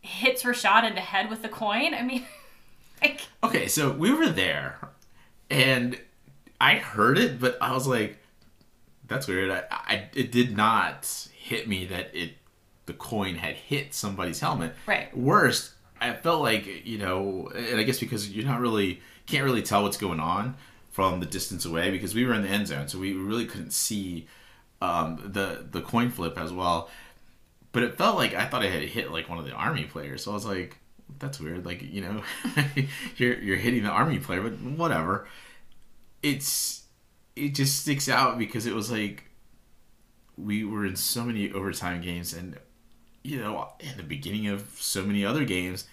hits 0.01 0.44
Rashad 0.44 0.84
in 0.88 0.96
the 0.96 1.01
head 1.01 1.29
with 1.29 1.44
the 1.44 1.50
coin. 1.50 1.94
I 1.94 2.01
mean, 2.01 2.25
like 3.01 3.22
okay, 3.44 3.67
so 3.67 3.91
we 3.91 4.12
were 4.12 4.29
there, 4.29 4.79
and 5.50 6.00
I 6.60 6.75
heard 6.75 7.20
it, 7.20 7.39
but 7.39 7.58
I 7.62 7.74
was 7.74 7.88
like, 7.88 8.17
"That's 9.08 9.27
weird." 9.27 9.51
I, 9.51 9.63
I 9.70 10.10
it 10.15 10.32
did 10.32 10.58
not 10.58 11.27
hit 11.36 11.67
me 11.67 11.86
that 11.86 12.10
it 12.15 12.34
the 12.88 12.94
coin 12.94 13.36
had 13.36 13.56
hit 13.56 13.94
somebody's 13.94 14.39
helmet. 14.39 14.74
Right. 14.88 15.15
Worst, 15.15 15.74
I 16.01 16.13
felt 16.13 16.41
like 16.41 16.86
you 16.86 16.98
know, 16.98 17.51
and 17.56 17.79
I 17.79 17.84
guess 17.84 18.00
because 18.00 18.29
you're 18.32 18.46
not 18.46 18.60
really 18.60 19.01
can't 19.27 19.44
really 19.44 19.62
tell 19.62 19.84
what's 19.84 19.98
going 19.98 20.20
on 20.20 20.56
from 20.89 21.20
the 21.20 21.25
distance 21.25 21.65
away 21.65 21.91
because 21.91 22.15
we 22.15 22.25
were 22.25 22.34
in 22.34 22.41
the 22.41 22.50
end 22.50 22.67
zone, 22.67 22.88
so 22.88 22.98
we 22.98 23.13
really 23.13 23.46
couldn't 23.46 23.74
see 23.74 24.25
um, 24.82 25.22
the 25.24 25.65
the 25.70 25.82
coin 25.82 26.10
flip 26.10 26.38
as 26.38 26.51
well. 26.51 26.89
But 27.72 27.84
it 27.84 27.98
felt 27.98 28.15
like 28.15 28.34
I 28.34 28.46
thought 28.46 28.63
I 28.63 28.70
had 28.70 28.82
hit 28.84 29.12
like 29.12 29.29
one 29.29 29.38
of 29.38 29.46
the 29.46 29.51
army 29.51 29.84
players, 29.84 30.24
so 30.24 30.32
I 30.32 30.34
was 30.34 30.46
like, 30.46 30.77
"That's 31.20 31.39
weird." 31.39 31.65
Like 31.65 31.82
you 31.82 32.01
know, 32.01 32.24
you're 33.17 33.38
you're 33.39 33.58
hitting 33.58 33.84
the 33.84 33.89
army 33.89 34.20
player, 34.20 34.41
but 34.41 34.53
whatever. 34.62 35.27
It's 36.24 36.86
it 37.36 37.50
just 37.50 37.82
sticks 37.82 38.10
out 38.10 38.39
because 38.39 38.65
it 38.65 38.74
was 38.74 38.89
like 38.89 39.25
we 40.38 40.63
were 40.63 40.86
in 40.86 40.96
so 40.96 41.24
many 41.24 41.51
overtime 41.51 42.01
games 42.01 42.34
and 42.34 42.58
you 43.27 43.41
know, 43.41 43.69
in 43.79 43.98
the 43.98 44.03
beginning 44.03 44.48
of 44.48 44.65
so 44.79 45.03
many 45.03 45.25
other 45.25 45.43
games, 45.43 45.86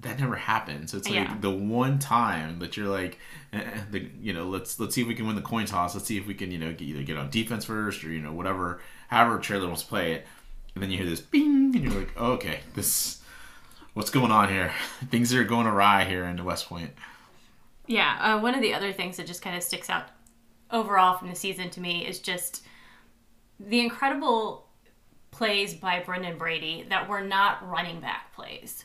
that 0.00 0.18
never 0.18 0.36
happened. 0.36 0.88
So 0.88 0.96
it's 0.96 1.08
like 1.08 1.16
yeah. 1.16 1.36
the 1.40 1.50
one 1.50 1.98
time 1.98 2.58
that 2.60 2.76
you're 2.76 2.88
like, 2.88 3.18
eh, 3.52 3.60
eh, 3.60 3.80
the, 3.90 4.10
you 4.20 4.32
know, 4.32 4.46
let's 4.48 4.80
let's 4.80 4.94
see 4.94 5.02
if 5.02 5.08
we 5.08 5.14
can 5.14 5.26
win 5.26 5.36
the 5.36 5.42
coin 5.42 5.66
toss. 5.66 5.94
Let's 5.94 6.06
see 6.06 6.16
if 6.16 6.26
we 6.26 6.34
can, 6.34 6.50
you 6.50 6.58
know, 6.58 6.74
either 6.78 7.02
get 7.02 7.18
on 7.18 7.28
defense 7.28 7.66
first 7.66 8.02
or 8.02 8.10
you 8.10 8.20
know 8.20 8.32
whatever, 8.32 8.80
however 9.08 9.38
Traylor 9.38 9.66
wants 9.66 9.82
to 9.82 9.88
play 9.88 10.12
it. 10.14 10.26
And 10.74 10.82
then 10.82 10.90
you 10.90 10.96
hear 10.96 11.06
this 11.06 11.20
bing, 11.20 11.72
and 11.74 11.84
you're 11.84 11.92
like, 11.92 12.12
oh, 12.16 12.32
okay, 12.32 12.60
this, 12.74 13.22
what's 13.92 14.10
going 14.10 14.32
on 14.32 14.48
here? 14.48 14.72
Things 15.10 15.32
are 15.32 15.44
going 15.44 15.68
awry 15.68 16.04
here 16.04 16.24
in 16.24 16.44
West 16.44 16.68
Point. 16.68 16.90
Yeah, 17.86 18.18
uh, 18.20 18.40
one 18.40 18.54
of 18.54 18.62
the 18.62 18.74
other 18.74 18.92
things 18.92 19.18
that 19.18 19.26
just 19.26 19.42
kind 19.42 19.56
of 19.56 19.62
sticks 19.62 19.88
out 19.88 20.08
overall 20.70 21.16
from 21.16 21.28
the 21.28 21.36
season 21.36 21.70
to 21.70 21.80
me 21.80 22.04
is 22.06 22.18
just 22.18 22.64
the 23.60 23.78
incredible 23.78 24.63
plays 25.34 25.74
by 25.74 26.00
Brendan 26.00 26.38
Brady 26.38 26.86
that 26.90 27.08
were 27.08 27.20
not 27.20 27.68
running 27.68 28.00
back 28.00 28.32
plays. 28.34 28.84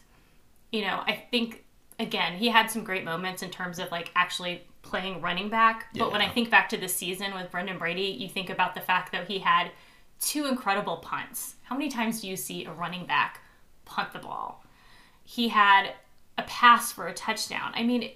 You 0.71 0.81
know, 0.81 1.03
I 1.05 1.23
think 1.29 1.63
again 1.99 2.37
he 2.37 2.47
had 2.47 2.71
some 2.71 2.83
great 2.83 3.05
moments 3.05 3.43
in 3.43 3.51
terms 3.51 3.77
of 3.77 3.91
like 3.91 4.11
actually 4.15 4.63
playing 4.81 5.21
running 5.21 5.49
back. 5.49 5.87
But 5.95 6.11
when 6.11 6.21
I 6.21 6.29
think 6.29 6.49
back 6.49 6.67
to 6.69 6.77
this 6.77 6.95
season 6.95 7.35
with 7.35 7.51
Brendan 7.51 7.77
Brady, 7.77 8.17
you 8.19 8.27
think 8.27 8.49
about 8.49 8.73
the 8.73 8.81
fact 8.81 9.11
that 9.11 9.27
he 9.27 9.39
had 9.39 9.71
two 10.19 10.47
incredible 10.47 10.97
punts. 10.97 11.55
How 11.63 11.75
many 11.75 11.89
times 11.89 12.21
do 12.21 12.27
you 12.27 12.35
see 12.35 12.65
a 12.65 12.71
running 12.71 13.05
back 13.05 13.41
punt 13.85 14.11
the 14.11 14.19
ball? 14.19 14.63
He 15.23 15.49
had 15.49 15.93
a 16.37 16.43
pass 16.43 16.91
for 16.91 17.07
a 17.07 17.13
touchdown. 17.13 17.73
I 17.75 17.83
mean, 17.83 18.11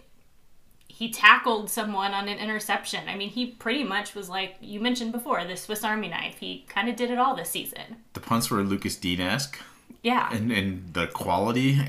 he 0.94 1.10
tackled 1.10 1.72
someone 1.72 2.14
on 2.14 2.28
an 2.28 2.38
interception. 2.38 3.10
I 3.10 3.16
mean, 3.16 3.30
he 3.30 3.48
pretty 3.48 3.84
much 3.84 4.14
was 4.14 4.30
like 4.30 4.58
you 4.62 4.80
mentioned 4.80 5.12
before, 5.12 5.44
the 5.44 5.58
Swiss 5.58 5.84
Army 5.84 6.08
knife. 6.08 6.38
He 6.38 6.66
kind 6.70 6.88
of 6.88 6.96
did 6.96 7.10
it 7.10 7.18
all 7.18 7.36
this 7.36 7.50
season. 7.50 7.98
The 8.14 8.20
punts 8.20 8.52
were 8.52 8.62
Lucas 8.62 8.96
Dean 8.96 9.20
esque. 9.20 9.60
Yeah. 10.04 10.32
and, 10.32 10.52
and 10.52 10.94
the 10.94 11.08
quality 11.08 11.80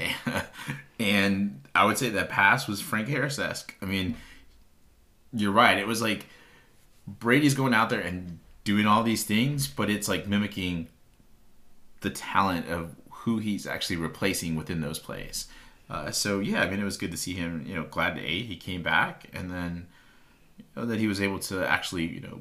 and 0.98 1.60
I 1.74 1.84
would 1.84 1.98
say 1.98 2.08
that 2.10 2.30
pass 2.30 2.66
was 2.66 2.80
Frank 2.80 3.08
Harris 3.08 3.38
esque. 3.38 3.74
I 3.82 3.84
mean, 3.84 4.16
you're 5.34 5.52
right. 5.52 5.76
It 5.76 5.86
was 5.86 6.00
like 6.00 6.26
Brady's 7.06 7.54
going 7.54 7.74
out 7.74 7.90
there 7.90 8.00
and 8.00 8.38
doing 8.62 8.86
all 8.86 9.02
these 9.02 9.24
things, 9.24 9.66
but 9.66 9.90
it's 9.90 10.08
like 10.08 10.26
mimicking 10.26 10.88
the 12.00 12.10
talent 12.10 12.70
of 12.70 12.96
who 13.10 13.36
he's 13.36 13.66
actually 13.66 13.96
replacing 13.96 14.56
within 14.56 14.80
those 14.80 14.98
plays. 14.98 15.46
Uh, 15.88 16.10
so 16.10 16.40
yeah, 16.40 16.62
I 16.62 16.70
mean, 16.70 16.80
it 16.80 16.84
was 16.84 16.96
good 16.96 17.10
to 17.10 17.16
see 17.16 17.34
him. 17.34 17.64
You 17.66 17.76
know, 17.76 17.84
glad 17.84 18.16
to 18.16 18.20
a 18.20 18.42
he 18.42 18.56
came 18.56 18.82
back, 18.82 19.28
and 19.32 19.50
then 19.50 19.86
you 20.58 20.64
know, 20.76 20.86
that 20.86 20.98
he 20.98 21.06
was 21.06 21.20
able 21.20 21.38
to 21.40 21.66
actually 21.66 22.06
you 22.06 22.20
know 22.20 22.40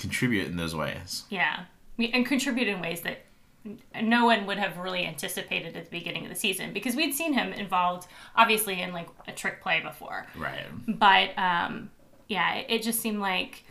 contribute 0.00 0.48
in 0.48 0.56
those 0.56 0.74
ways. 0.74 1.24
Yeah. 1.30 1.64
And 1.98 2.24
contribute 2.24 2.66
in 2.66 2.80
ways 2.80 3.02
that 3.02 3.18
no 4.00 4.24
one 4.24 4.46
would 4.46 4.58
have 4.58 4.78
really 4.78 5.06
anticipated 5.06 5.76
at 5.76 5.84
the 5.84 5.90
beginning 5.90 6.24
of 6.24 6.30
the 6.30 6.34
season 6.34 6.72
because 6.72 6.96
we'd 6.96 7.14
seen 7.14 7.34
him 7.34 7.52
involved 7.52 8.08
obviously 8.34 8.80
in 8.80 8.92
like 8.92 9.08
a 9.28 9.32
trick 9.32 9.60
play 9.60 9.80
before. 9.80 10.26
Right. 10.36 10.64
But 10.88 11.38
um 11.38 11.90
yeah, 12.26 12.54
it, 12.54 12.66
it 12.70 12.82
just 12.82 13.00
seemed 13.00 13.20
like 13.20 13.64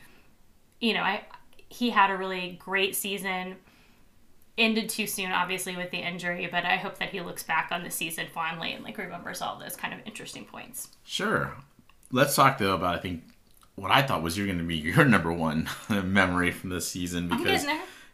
you 0.79 0.94
know, 0.94 1.01
I 1.01 1.24
he 1.70 1.89
had 1.89 2.12
a 2.12 2.18
really 2.18 2.58
great 2.63 2.96
season. 2.96 3.56
Ended 4.60 4.89
too 4.89 5.08
soon, 5.08 5.32
obviously, 5.32 5.78
with 5.78 5.89
the 5.89 5.98
injury, 5.98 6.48
but 6.51 6.66
I 6.66 6.75
hope 6.75 6.98
that 7.00 7.10
he 7.10 7.22
looks 7.22 7.44
back 7.44 7.70
on 7.72 7.84
the 7.84 7.89
season 7.89 8.28
fondly 8.34 8.74
and 8.74 8.84
like 8.84 8.98
remembers 8.98 9.42
all 9.42 9.58
those 9.58 9.78
kind 9.78 9.94
of 9.94 10.01
interesting 10.06 10.44
points. 10.44 10.89
Sure. 11.06 11.56
Let's 12.12 12.36
talk 12.36 12.58
though 12.58 12.75
about 12.75 12.96
I 12.96 13.00
think 13.00 13.24
what 13.75 13.92
I 13.92 14.01
thought 14.01 14.22
was 14.22 14.38
you're 14.38 14.48
going 14.48 14.60
to 14.60 14.66
be 14.66 14.75
your 14.75 15.06
number 15.06 15.32
one 15.32 15.70
memory 15.89 16.51
from 16.51 16.72
this 16.72 16.88
season 16.88 17.30
because 17.30 17.66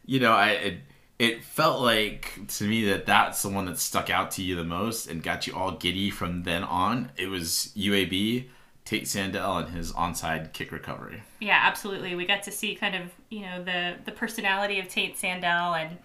you 0.06 0.20
know 0.20 0.34
I 0.34 0.50
it, 0.52 0.78
it 1.18 1.44
felt 1.44 1.82
like 1.82 2.40
to 2.58 2.66
me 2.66 2.86
that 2.90 3.06
that's 3.06 3.42
the 3.42 3.50
one 3.50 3.66
that 3.66 3.80
stuck 3.80 4.10
out 4.10 4.32
to 4.32 4.44
you 4.44 4.56
the 4.56 4.64
most 4.64 5.08
and 5.08 5.24
got 5.24 5.48
you 5.48 5.56
all 5.56 5.72
giddy 5.72 6.12
from 6.12 6.44
then 6.44 6.64
on. 6.64 7.12
It 7.18 7.28
was 7.28 7.72
UAB 7.76 8.50
Tate 8.86 9.06
Sandell 9.06 9.66
and 9.66 9.76
his 9.76 9.92
onside 9.94 10.54
kick 10.54 10.72
recovery. 10.72 11.24
Yeah, 11.42 11.60
absolutely. 11.64 12.14
We 12.16 12.28
got 12.28 12.44
to 12.44 12.52
see 12.52 12.76
kind 12.76 12.96
of 12.96 13.12
you 13.30 13.42
know 13.42 13.64
the 13.64 13.96
the 14.06 14.12
personality 14.12 14.80
of 14.80 14.88
Tate 14.88 15.18
Sandell 15.18 15.76
and 15.80 15.98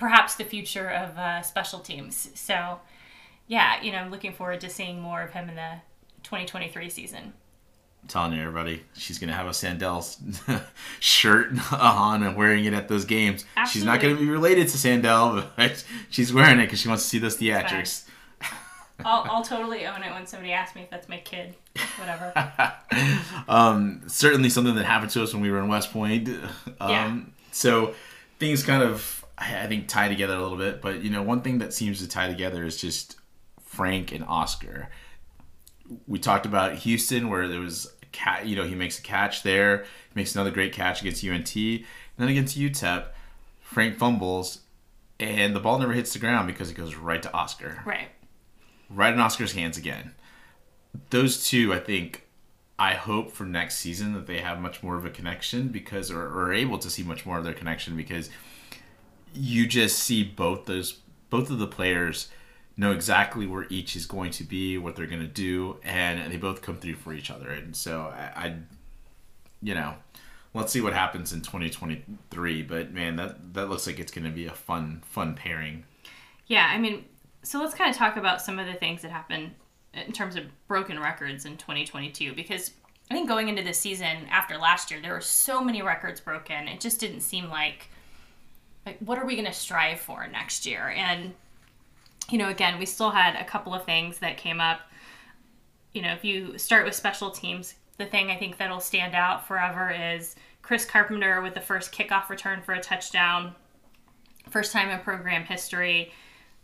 perhaps 0.00 0.34
the 0.34 0.44
future 0.44 0.90
of 0.90 1.16
uh, 1.16 1.42
special 1.42 1.78
teams. 1.78 2.30
So 2.34 2.80
yeah, 3.46 3.80
you 3.82 3.92
know, 3.92 3.98
I'm 3.98 4.10
looking 4.10 4.32
forward 4.32 4.60
to 4.62 4.70
seeing 4.70 5.00
more 5.00 5.22
of 5.22 5.32
him 5.32 5.48
in 5.48 5.54
the 5.54 5.74
2023 6.24 6.88
season. 6.90 7.32
I'm 8.02 8.08
telling 8.08 8.32
you, 8.32 8.40
everybody, 8.40 8.82
she's 8.96 9.18
gonna 9.18 9.34
have 9.34 9.46
a 9.46 9.50
Sandell 9.50 10.64
shirt 11.00 11.50
on 11.72 12.22
and 12.22 12.34
wearing 12.34 12.64
it 12.64 12.72
at 12.72 12.88
those 12.88 13.04
games. 13.04 13.44
She's 13.70 13.84
not 13.84 14.00
gonna 14.00 14.16
be 14.16 14.28
related 14.28 14.68
to 14.68 14.78
Sandell, 14.78 15.46
but 15.56 15.84
she's 16.08 16.32
wearing 16.32 16.58
it 16.58 16.64
because 16.66 16.80
she 16.80 16.88
wants 16.88 17.04
to 17.04 17.08
see 17.10 17.18
those 17.18 17.36
theatrics. 17.36 18.04
I'll, 19.04 19.24
I'll 19.30 19.42
totally 19.44 19.86
own 19.86 20.02
it 20.02 20.12
when 20.12 20.26
somebody 20.26 20.52
asks 20.52 20.76
me 20.76 20.82
if 20.82 20.90
that's 20.90 21.08
my 21.08 21.18
kid. 21.18 21.54
Whatever. 21.98 22.32
um, 23.48 24.02
certainly 24.06 24.50
something 24.50 24.74
that 24.74 24.84
happened 24.84 25.10
to 25.12 25.22
us 25.22 25.32
when 25.32 25.42
we 25.42 25.50
were 25.50 25.58
in 25.58 25.68
West 25.68 25.90
Point. 25.92 26.28
Um, 26.28 26.90
Yeah. 26.90 27.20
So 27.52 27.94
things 28.38 28.62
kind 28.62 28.82
of, 28.82 29.19
I 29.40 29.66
think, 29.66 29.88
tie 29.88 30.08
together 30.08 30.34
a 30.34 30.42
little 30.42 30.58
bit. 30.58 30.82
But 30.82 31.02
you 31.02 31.10
know, 31.10 31.22
one 31.22 31.42
thing 31.42 31.58
that 31.58 31.72
seems 31.72 31.98
to 32.00 32.08
tie 32.08 32.28
together 32.28 32.64
is 32.64 32.76
just 32.80 33.16
Frank 33.62 34.12
and 34.12 34.24
Oscar. 34.24 34.90
We 36.06 36.18
talked 36.18 36.46
about 36.46 36.74
Houston, 36.74 37.30
where 37.30 37.48
there 37.48 37.60
was 37.60 37.92
a 38.02 38.06
cat. 38.06 38.46
You 38.46 38.56
know, 38.56 38.64
he 38.64 38.74
makes 38.74 38.98
a 38.98 39.02
catch 39.02 39.42
there. 39.42 39.78
He 39.78 40.14
makes 40.14 40.34
another 40.34 40.50
great 40.50 40.72
catch 40.72 41.00
against 41.00 41.24
UNT, 41.24 41.56
and 41.56 41.84
then 42.18 42.28
against 42.28 42.58
UTEP, 42.58 43.06
Frank 43.60 43.96
fumbles, 43.96 44.60
and 45.20 45.54
the 45.54 45.60
ball 45.60 45.78
never 45.78 45.92
hits 45.92 46.12
the 46.12 46.18
ground 46.18 46.46
because 46.46 46.70
it 46.70 46.74
goes 46.74 46.96
right 46.96 47.22
to 47.22 47.32
Oscar 47.32 47.82
right. 47.84 48.08
right 48.88 49.12
in 49.12 49.20
Oscar's 49.20 49.52
hands 49.52 49.76
again. 49.76 50.14
Those 51.10 51.46
two, 51.48 51.72
I 51.72 51.78
think, 51.78 52.26
I 52.78 52.94
hope 52.94 53.30
for 53.30 53.44
next 53.44 53.76
season 53.76 54.12
that 54.14 54.26
they 54.26 54.38
have 54.38 54.60
much 54.60 54.82
more 54.82 54.96
of 54.96 55.04
a 55.04 55.10
connection 55.10 55.68
because, 55.68 56.10
or, 56.10 56.22
or 56.22 56.46
are 56.46 56.52
able 56.52 56.78
to 56.78 56.90
see 56.90 57.04
much 57.04 57.24
more 57.24 57.38
of 57.38 57.44
their 57.44 57.52
connection 57.54 57.96
because 57.96 58.28
you 59.34 59.66
just 59.66 59.98
see 59.98 60.24
both 60.24 60.66
those, 60.66 60.98
both 61.28 61.50
of 61.50 61.58
the 61.58 61.66
players 61.66 62.28
know 62.76 62.92
exactly 62.92 63.46
where 63.46 63.66
each 63.68 63.94
is 63.94 64.06
going 64.06 64.30
to 64.32 64.44
be, 64.44 64.78
what 64.78 64.96
they're 64.96 65.06
going 65.06 65.20
to 65.20 65.26
do, 65.26 65.76
and 65.84 66.32
they 66.32 66.36
both 66.36 66.62
come 66.62 66.78
through 66.78 66.94
for 66.94 67.12
each 67.12 67.30
other. 67.30 67.50
And 67.50 67.76
so 67.76 68.12
I, 68.14 68.46
I 68.46 68.54
you 69.62 69.74
know, 69.74 69.94
let's 70.54 70.72
see 70.72 70.80
what 70.80 70.92
happens 70.92 71.32
in 71.32 71.42
2023. 71.42 72.62
But 72.62 72.92
man, 72.92 73.16
that 73.16 73.54
that 73.54 73.68
looks 73.68 73.86
like 73.86 73.98
it's 73.98 74.12
going 74.12 74.24
to 74.24 74.30
be 74.30 74.46
a 74.46 74.52
fun, 74.52 75.02
fun 75.04 75.34
pairing. 75.34 75.84
Yeah, 76.46 76.68
I 76.72 76.78
mean, 76.78 77.04
so 77.42 77.60
let's 77.60 77.74
kind 77.74 77.90
of 77.90 77.96
talk 77.96 78.16
about 78.16 78.40
some 78.40 78.58
of 78.58 78.66
the 78.66 78.74
things 78.74 79.02
that 79.02 79.10
happened 79.10 79.52
in 79.92 80.12
terms 80.12 80.36
of 80.36 80.44
broken 80.68 80.98
records 80.98 81.44
in 81.44 81.56
2022 81.56 82.34
because 82.34 82.72
I 83.10 83.14
think 83.14 83.28
going 83.28 83.48
into 83.48 83.62
this 83.62 83.78
season 83.78 84.26
after 84.30 84.56
last 84.56 84.90
year 84.90 85.00
there 85.00 85.12
were 85.12 85.20
so 85.20 85.62
many 85.62 85.82
records 85.82 86.20
broken. 86.20 86.68
It 86.68 86.80
just 86.80 87.00
didn't 87.00 87.20
seem 87.20 87.48
like 87.48 87.88
like 88.86 88.98
what 89.00 89.18
are 89.18 89.26
we 89.26 89.34
going 89.34 89.46
to 89.46 89.52
strive 89.52 90.00
for 90.00 90.26
next 90.26 90.66
year? 90.66 90.88
And 90.96 91.34
you 92.30 92.38
know, 92.38 92.48
again, 92.48 92.78
we 92.78 92.86
still 92.86 93.10
had 93.10 93.34
a 93.36 93.44
couple 93.44 93.74
of 93.74 93.84
things 93.84 94.18
that 94.18 94.36
came 94.36 94.60
up. 94.60 94.80
You 95.92 96.02
know, 96.02 96.12
if 96.12 96.24
you 96.24 96.56
start 96.58 96.84
with 96.84 96.94
special 96.94 97.30
teams, 97.30 97.74
the 97.98 98.06
thing 98.06 98.30
I 98.30 98.36
think 98.36 98.56
that'll 98.56 98.80
stand 98.80 99.14
out 99.14 99.46
forever 99.46 99.90
is 99.90 100.36
Chris 100.62 100.84
Carpenter 100.84 101.42
with 101.42 101.54
the 101.54 101.60
first 101.60 101.92
kickoff 101.92 102.28
return 102.28 102.62
for 102.62 102.72
a 102.72 102.80
touchdown. 102.80 103.54
First 104.48 104.72
time 104.72 104.88
in 104.90 105.00
program 105.00 105.44
history. 105.44 106.12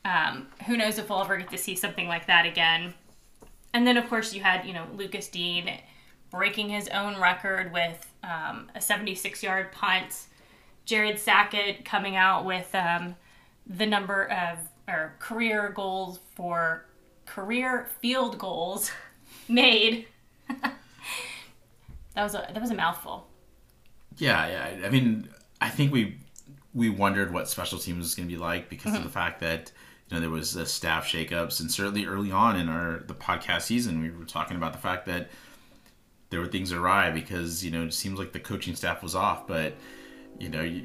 Um, 0.05 0.47
who 0.67 0.77
knows 0.77 0.99
if 0.99 1.09
we'll 1.09 1.21
ever 1.21 1.37
get 1.37 1.51
to 1.51 1.59
see 1.59 1.75
something 1.75 2.07
like 2.07 2.27
that 2.27 2.47
again. 2.47 2.95
And 3.75 3.87
then, 3.87 3.97
of 3.97 4.09
course, 4.09 4.33
you 4.33 4.41
had, 4.43 4.65
you 4.65 4.73
know, 4.73 4.87
Lucas 4.95 5.29
Dean 5.29 5.81
breaking 6.31 6.69
his 6.69 6.89
own 6.89 7.21
record 7.21 7.73
with 7.73 8.13
um, 8.23 8.71
a 8.75 8.81
76 8.81 9.43
yard 9.43 9.73
punt. 9.73 10.27
Jared 10.87 11.19
Sackett 11.19 11.85
coming 11.85 12.17
out 12.17 12.45
with 12.45 12.75
um, 12.75 13.17
the 13.67 13.87
number 13.87 14.31
of 14.31 14.59
or 14.89 15.15
career 15.19 15.71
goals 15.71 16.21
for 16.35 16.87
career 17.27 17.89
field 18.01 18.39
goals 18.39 18.91
made. 19.49 20.07
that 20.49 20.73
was 22.15 22.35
a 22.35 22.49
that 22.53 22.61
was 22.61 22.71
a 22.71 22.75
mouthful. 22.75 23.27
Yeah, 24.17 24.47
yeah. 24.49 24.87
I 24.87 24.91
mean, 24.91 25.29
I 25.61 25.69
think 25.69 25.93
we 25.93 26.19
we 26.73 26.89
wondered 26.89 27.33
what 27.33 27.49
special 27.49 27.79
teams 27.79 27.99
was 27.99 28.15
going 28.15 28.29
to 28.29 28.35
be 28.35 28.41
like 28.41 28.69
because 28.69 28.95
of 28.95 29.03
the 29.03 29.11
fact 29.11 29.41
that 29.41 29.73
you 30.09 30.15
know 30.15 30.21
there 30.21 30.31
was 30.31 30.57
uh, 30.57 30.65
staff 30.65 31.07
shakeups, 31.07 31.61
and 31.61 31.71
certainly 31.71 32.07
early 32.07 32.31
on 32.31 32.57
in 32.57 32.69
our 32.69 33.03
the 33.07 33.15
podcast 33.15 33.63
season, 33.63 34.01
we 34.01 34.11
were 34.11 34.25
talking 34.25 34.57
about 34.57 34.73
the 34.73 34.79
fact 34.79 35.07
that 35.07 35.31
there 36.31 36.41
were 36.41 36.47
things 36.47 36.73
awry 36.73 37.11
because 37.11 37.65
you 37.65 37.73
know 37.73 37.83
it 37.85 37.93
seems 37.93 38.19
like 38.19 38.33
the 38.33 38.41
coaching 38.41 38.77
staff 38.77 39.03
was 39.03 39.17
off, 39.17 39.49
but 39.49 39.75
you 40.39 40.49
know. 40.49 40.63
You, 40.63 40.85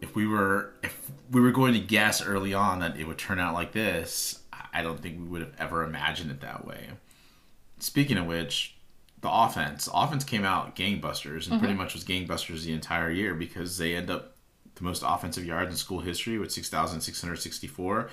if 0.00 0.14
we 0.14 0.26
were 0.26 0.72
if 0.82 1.10
we 1.30 1.40
were 1.40 1.50
going 1.50 1.74
to 1.74 1.80
guess 1.80 2.24
early 2.24 2.54
on 2.54 2.80
that 2.80 2.98
it 2.98 3.06
would 3.06 3.18
turn 3.18 3.38
out 3.38 3.54
like 3.54 3.72
this, 3.72 4.40
I 4.72 4.82
don't 4.82 5.00
think 5.00 5.18
we 5.18 5.26
would 5.26 5.42
have 5.42 5.54
ever 5.58 5.84
imagined 5.84 6.30
it 6.30 6.40
that 6.40 6.66
way. 6.66 6.88
Speaking 7.78 8.16
of 8.16 8.26
which, 8.26 8.76
the 9.20 9.30
offense 9.30 9.88
offense 9.92 10.24
came 10.24 10.44
out 10.44 10.76
gangbusters 10.76 11.50
and 11.50 11.58
pretty 11.58 11.74
mm-hmm. 11.74 11.82
much 11.82 11.94
was 11.94 12.04
gangbusters 12.04 12.64
the 12.64 12.72
entire 12.72 13.10
year 13.10 13.34
because 13.34 13.78
they 13.78 13.94
end 13.94 14.10
up 14.10 14.36
the 14.76 14.84
most 14.84 15.02
offensive 15.06 15.44
yards 15.44 15.70
in 15.70 15.76
school 15.76 16.00
history 16.00 16.38
with 16.38 16.50
6664 16.50 18.08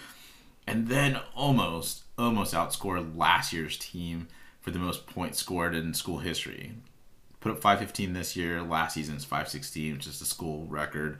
and 0.65 0.87
then 0.87 1.19
almost 1.33 2.03
almost 2.17 2.53
outscored 2.53 3.15
last 3.15 3.53
year's 3.53 3.77
team 3.77 4.27
for 4.59 4.71
the 4.71 4.79
most 4.79 5.07
points 5.07 5.39
scored 5.39 5.73
in 5.73 5.93
school 5.93 6.17
history 6.17 6.73
put 7.39 7.51
up 7.51 7.57
515 7.57 8.13
this 8.13 8.35
year 8.35 8.61
last 8.61 8.93
season's 8.93 9.23
516 9.23 9.93
which 9.93 10.07
is 10.07 10.19
the 10.19 10.25
school 10.25 10.65
record 10.67 11.19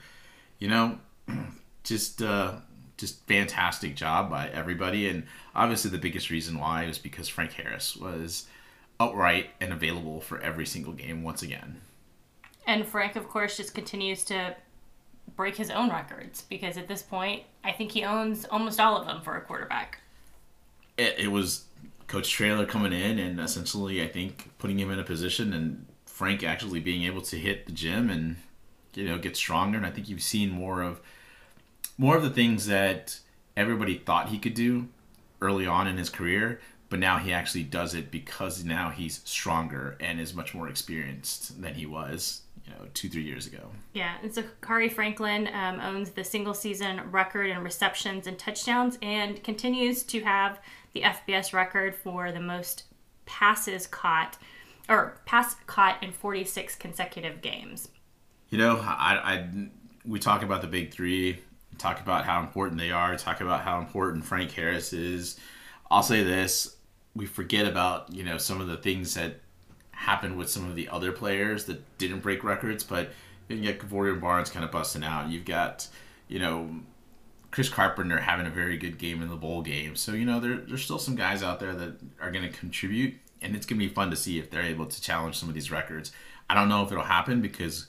you 0.60 0.68
know 0.68 1.00
just 1.84 2.22
uh 2.22 2.56
just 2.98 3.26
fantastic 3.28 3.96
job 3.96 4.30
by 4.30 4.50
everybody 4.50 5.08
and 5.08 5.24
obviously 5.56 5.92
the 5.92 5.98
biggest 5.98 6.30
reason 6.30 6.58
why 6.58 6.88
was 6.88 6.98
because 6.98 7.28
frank 7.28 7.54
harris 7.54 7.96
was 7.96 8.48
upright 9.00 9.50
and 9.62 9.72
available 9.72 10.22
for 10.22 10.40
every 10.42 10.66
single 10.66 10.94
game 10.94 11.24
once 11.24 11.42
again. 11.42 11.82
And 12.66 12.86
Frank, 12.86 13.16
of 13.16 13.30
course, 13.30 13.58
just 13.58 13.74
continues 13.74 14.24
to 14.26 14.56
break 15.36 15.56
his 15.56 15.70
own 15.70 15.90
records 15.90 16.44
because 16.44 16.78
at 16.78 16.88
this 16.88 17.02
point, 17.02 17.44
I 17.64 17.72
think 17.72 17.92
he 17.92 18.04
owns 18.04 18.46
almost 18.46 18.80
all 18.80 18.98
of 18.98 19.06
them 19.06 19.22
for 19.22 19.38
a 19.38 19.42
quarterback. 19.42 20.00
It, 20.98 21.16
it 21.20 21.28
was 21.28 21.66
Coach 22.08 22.30
Traylor 22.30 22.66
coming 22.66 22.94
in 22.94 23.20
and 23.20 23.40
essentially, 23.40 24.04
I 24.04 24.08
think, 24.08 24.50
putting 24.58 24.80
him 24.80 24.92
in 24.92 25.00
a 25.00 25.04
position 25.04 25.54
and 25.54 25.86
Frank 26.18 26.44
actually 26.44 26.80
being 26.80 27.04
able 27.04 27.22
to 27.22 27.38
hit 27.38 27.68
the 27.68 27.72
gym 27.72 28.10
and 28.10 28.38
you 28.96 29.06
know 29.06 29.20
get 29.20 29.38
stronger. 29.38 29.78
And 29.78 29.86
I 29.86 29.92
think 29.92 30.10
you've 30.10 30.24
seen 30.24 30.50
more 30.50 30.82
of 30.82 31.00
more 31.96 32.18
of 32.18 32.24
the 32.24 32.32
things 32.32 32.66
that 32.66 33.20
everybody 33.56 34.00
thought 34.00 34.30
he 34.30 34.40
could 34.40 34.56
do 34.56 34.88
early 35.42 35.68
on 35.68 35.86
in 35.86 35.98
his 35.98 36.10
career, 36.10 36.60
but 36.90 36.98
now 36.98 37.20
he 37.20 37.32
actually 37.32 37.64
does 37.64 37.94
it 37.94 38.10
because 38.10 38.66
now 38.66 38.90
he's 38.90 39.22
stronger 39.26 39.96
and 40.00 40.20
is 40.20 40.34
much 40.34 40.56
more 40.56 40.68
experienced 40.68 41.62
than 41.62 41.76
he 41.76 41.86
was 41.86 42.42
you 42.66 42.74
know 42.74 42.88
two 42.96 43.10
three 43.10 43.22
years 43.22 43.46
ago. 43.46 43.70
Yeah, 43.94 44.16
and 44.24 44.34
so 44.34 44.42
Khari 44.62 44.92
Franklin 44.92 45.48
um, 45.54 45.80
owns 45.80 46.10
the 46.10 46.24
single 46.24 46.56
season 46.56 47.00
record 47.12 47.46
in 47.46 47.60
receptions 47.60 48.26
and 48.26 48.40
touchdowns, 48.40 48.98
and 49.04 49.44
continues 49.44 50.02
to 50.06 50.22
have 50.22 50.60
the 50.94 51.02
FBS 51.02 51.54
record 51.54 51.94
for 51.94 52.32
the 52.32 52.40
most 52.40 52.86
passes 53.28 53.86
caught 53.86 54.40
or 54.89 55.17
pass 55.25 55.56
caught 55.65 56.01
in 56.01 56.12
46 56.12 56.75
consecutive 56.75 57.41
games. 57.41 57.89
You 58.50 58.58
know, 58.58 58.77
I, 58.77 59.20
I 59.24 59.70
we 60.06 60.20
talk 60.20 60.41
about 60.44 60.62
the 60.62 60.67
big 60.67 60.91
three, 60.91 61.39
talk 61.77 62.00
about 62.00 62.25
how 62.25 62.39
important 62.39 62.79
they 62.79 62.91
are, 62.91 63.15
talk 63.17 63.41
about 63.41 63.62
how 63.62 63.79
important 63.79 64.24
Frank 64.25 64.51
Harris 64.51 64.94
is. 64.94 65.38
I'll 65.91 66.03
say 66.03 66.24
this: 66.24 66.77
we 67.15 67.25
forget 67.25 67.67
about 67.67 68.12
you 68.13 68.24
know 68.24 68.38
some 68.38 68.62
of 68.62 68.67
the 68.67 68.77
things 68.77 69.13
that 69.15 69.41
happened 69.91 70.38
with 70.38 70.50
some 70.50 70.70
of 70.70 70.75
the 70.75 70.88
other 70.89 71.12
players 71.12 71.65
that 71.65 71.98
didn't 71.98 72.20
break 72.20 72.44
records, 72.44 72.84
but 72.84 73.10
you 73.50 73.62
get 73.62 73.79
Kevorian 73.79 74.22
Barnes 74.22 74.50
kind 74.50 74.63
of 74.63 74.72
busting 74.72 75.03
out. 75.03 75.29
You've 75.29 75.46
got 75.46 75.88
you 76.29 76.39
know 76.39 76.70
Chris 77.51 77.67
Carpenter 77.70 78.20
having 78.20 78.46
a 78.46 78.51
very 78.51 78.77
good 78.77 78.98
game 78.98 79.22
in 79.22 79.29
the 79.29 79.36
bowl 79.36 79.62
game. 79.62 79.96
So 79.96 80.13
you 80.13 80.24
know 80.24 80.39
there, 80.39 80.58
there's 80.58 80.84
still 80.84 81.00
some 81.00 81.15
guys 81.15 81.44
out 81.44 81.60
there 81.60 81.74
that 81.74 81.98
are 82.22 82.32
going 82.32 82.50
to 82.50 82.58
contribute 82.58 83.15
and 83.41 83.56
it's 83.56 83.65
gonna 83.65 83.79
be 83.79 83.88
fun 83.88 84.10
to 84.10 84.15
see 84.15 84.39
if 84.39 84.50
they're 84.50 84.62
able 84.62 84.86
to 84.86 85.01
challenge 85.01 85.38
some 85.38 85.50
of 85.50 85.56
these 85.56 85.72
records. 85.72 86.12
I 86.50 86.56
don't 86.56 86.70
know 86.70 86.84
if 86.84 86.91
it'll 86.91 87.03
happen 87.03 87.41
because 87.41 87.88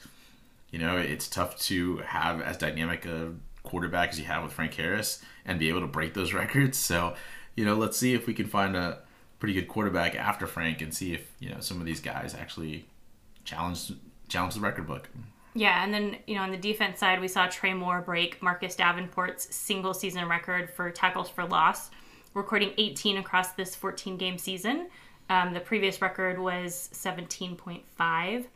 you 0.71 0.79
know 0.79 0.97
it's 0.97 1.29
tough 1.29 1.59
to 1.61 1.99
have 1.99 2.41
as 2.41 2.57
dynamic 2.57 3.07
a 3.07 3.33
quarterback 3.63 4.11
as 4.11 4.19
you 4.19 4.25
have 4.25 4.43
with 4.43 4.53
Frank 4.53 4.75
Harris 4.75 5.23
and 5.45 5.59
be 5.59 5.69
able 5.69 5.81
to 5.81 5.87
break 5.87 6.15
those 6.15 6.33
records. 6.43 6.79
So 6.79 7.15
you 7.59 7.65
know, 7.65 7.75
let's 7.75 7.97
see 7.97 8.15
if 8.15 8.29
we 8.29 8.35
can 8.35 8.47
find 8.47 8.77
a 8.77 9.01
pretty 9.41 9.53
good 9.53 9.67
quarterback 9.67 10.15
after 10.15 10.47
Frank 10.47 10.81
and 10.81 10.95
see 10.95 11.13
if 11.13 11.33
you 11.41 11.51
know 11.51 11.61
some 11.61 11.81
of 11.81 11.87
these 11.87 12.01
guys 12.01 12.35
actually 12.39 12.87
challenge 13.45 13.93
challenge 14.29 14.55
the 14.55 14.61
record 14.61 14.87
book. 14.87 15.09
Yeah, 15.55 15.83
and 15.83 15.93
then 15.93 16.19
you 16.27 16.37
know 16.37 16.43
on 16.43 16.51
the 16.51 16.57
defense 16.57 17.01
side, 17.01 17.21
we 17.21 17.27
saw 17.27 17.49
Trey 17.49 17.75
Moore 17.75 18.01
break 18.01 18.41
Marcus 18.43 18.77
Davenport's 18.77 19.55
single 19.55 19.93
season 19.93 20.29
record 20.29 20.71
for 20.71 20.91
tackles 20.91 21.29
for 21.29 21.45
loss, 21.45 21.91
recording 22.35 22.73
18 22.79 23.17
across 23.19 23.53
this 23.53 23.75
14 23.75 24.17
game 24.17 24.39
season. 24.39 24.89
Um, 25.31 25.53
the 25.53 25.61
previous 25.61 26.01
record 26.01 26.39
was 26.39 26.89
17.5. 26.93 28.47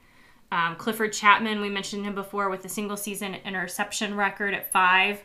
Um, 0.51 0.77
Clifford 0.77 1.13
Chapman, 1.13 1.61
we 1.61 1.69
mentioned 1.69 2.05
him 2.05 2.15
before 2.15 2.51
with 2.51 2.63
the 2.63 2.69
single 2.69 2.97
season 2.97 3.35
interception 3.35 4.15
record 4.15 4.55
at 4.55 4.71
five, 4.71 5.23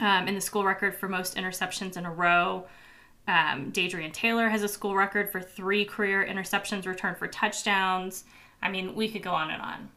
um, 0.00 0.28
and 0.28 0.36
the 0.36 0.40
school 0.40 0.64
record 0.64 0.94
for 0.94 1.08
most 1.08 1.36
interceptions 1.36 1.96
in 1.96 2.06
a 2.06 2.12
row. 2.12 2.66
Um, 3.26 3.72
Dadrian 3.72 4.12
Taylor 4.12 4.48
has 4.48 4.62
a 4.62 4.68
school 4.68 4.94
record 4.94 5.30
for 5.30 5.40
three 5.40 5.84
career 5.84 6.26
interceptions 6.26 6.86
returned 6.86 7.18
for 7.18 7.26
touchdowns. 7.26 8.24
I 8.62 8.70
mean, 8.70 8.94
we 8.94 9.08
could 9.08 9.22
go 9.22 9.32
on 9.32 9.50
and 9.50 9.60
on. 9.60 9.90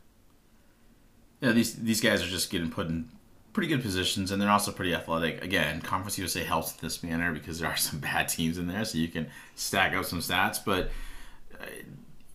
Yeah, 1.39 1.52
these 1.52 1.76
these 1.76 2.02
guys 2.02 2.22
are 2.22 2.28
just 2.28 2.52
getting 2.52 2.69
put 2.69 2.88
in 2.88 3.10
pretty 3.54 3.68
good 3.68 3.82
positions, 3.82 4.32
and 4.32 4.42
they're 4.42 4.50
also 4.50 4.72
pretty 4.72 4.94
athletic. 4.94 5.44
Again, 5.44 5.82
Conference 5.82 6.18
USA 6.18 6.44
helps 6.44 6.72
in 6.72 6.78
this 6.82 7.04
manner 7.04 7.34
because 7.34 7.60
there 7.60 7.70
are 7.70 7.78
some 7.78 8.00
bad 8.02 8.28
teams 8.30 8.58
in 8.58 8.68
there, 8.68 8.86
so 8.86 8.98
you 8.98 9.08
can 9.08 9.28
stack 9.56 9.94
up 9.94 10.06
some 10.06 10.20
stats. 10.20 10.60
But 10.64 10.92
uh, 11.60 11.66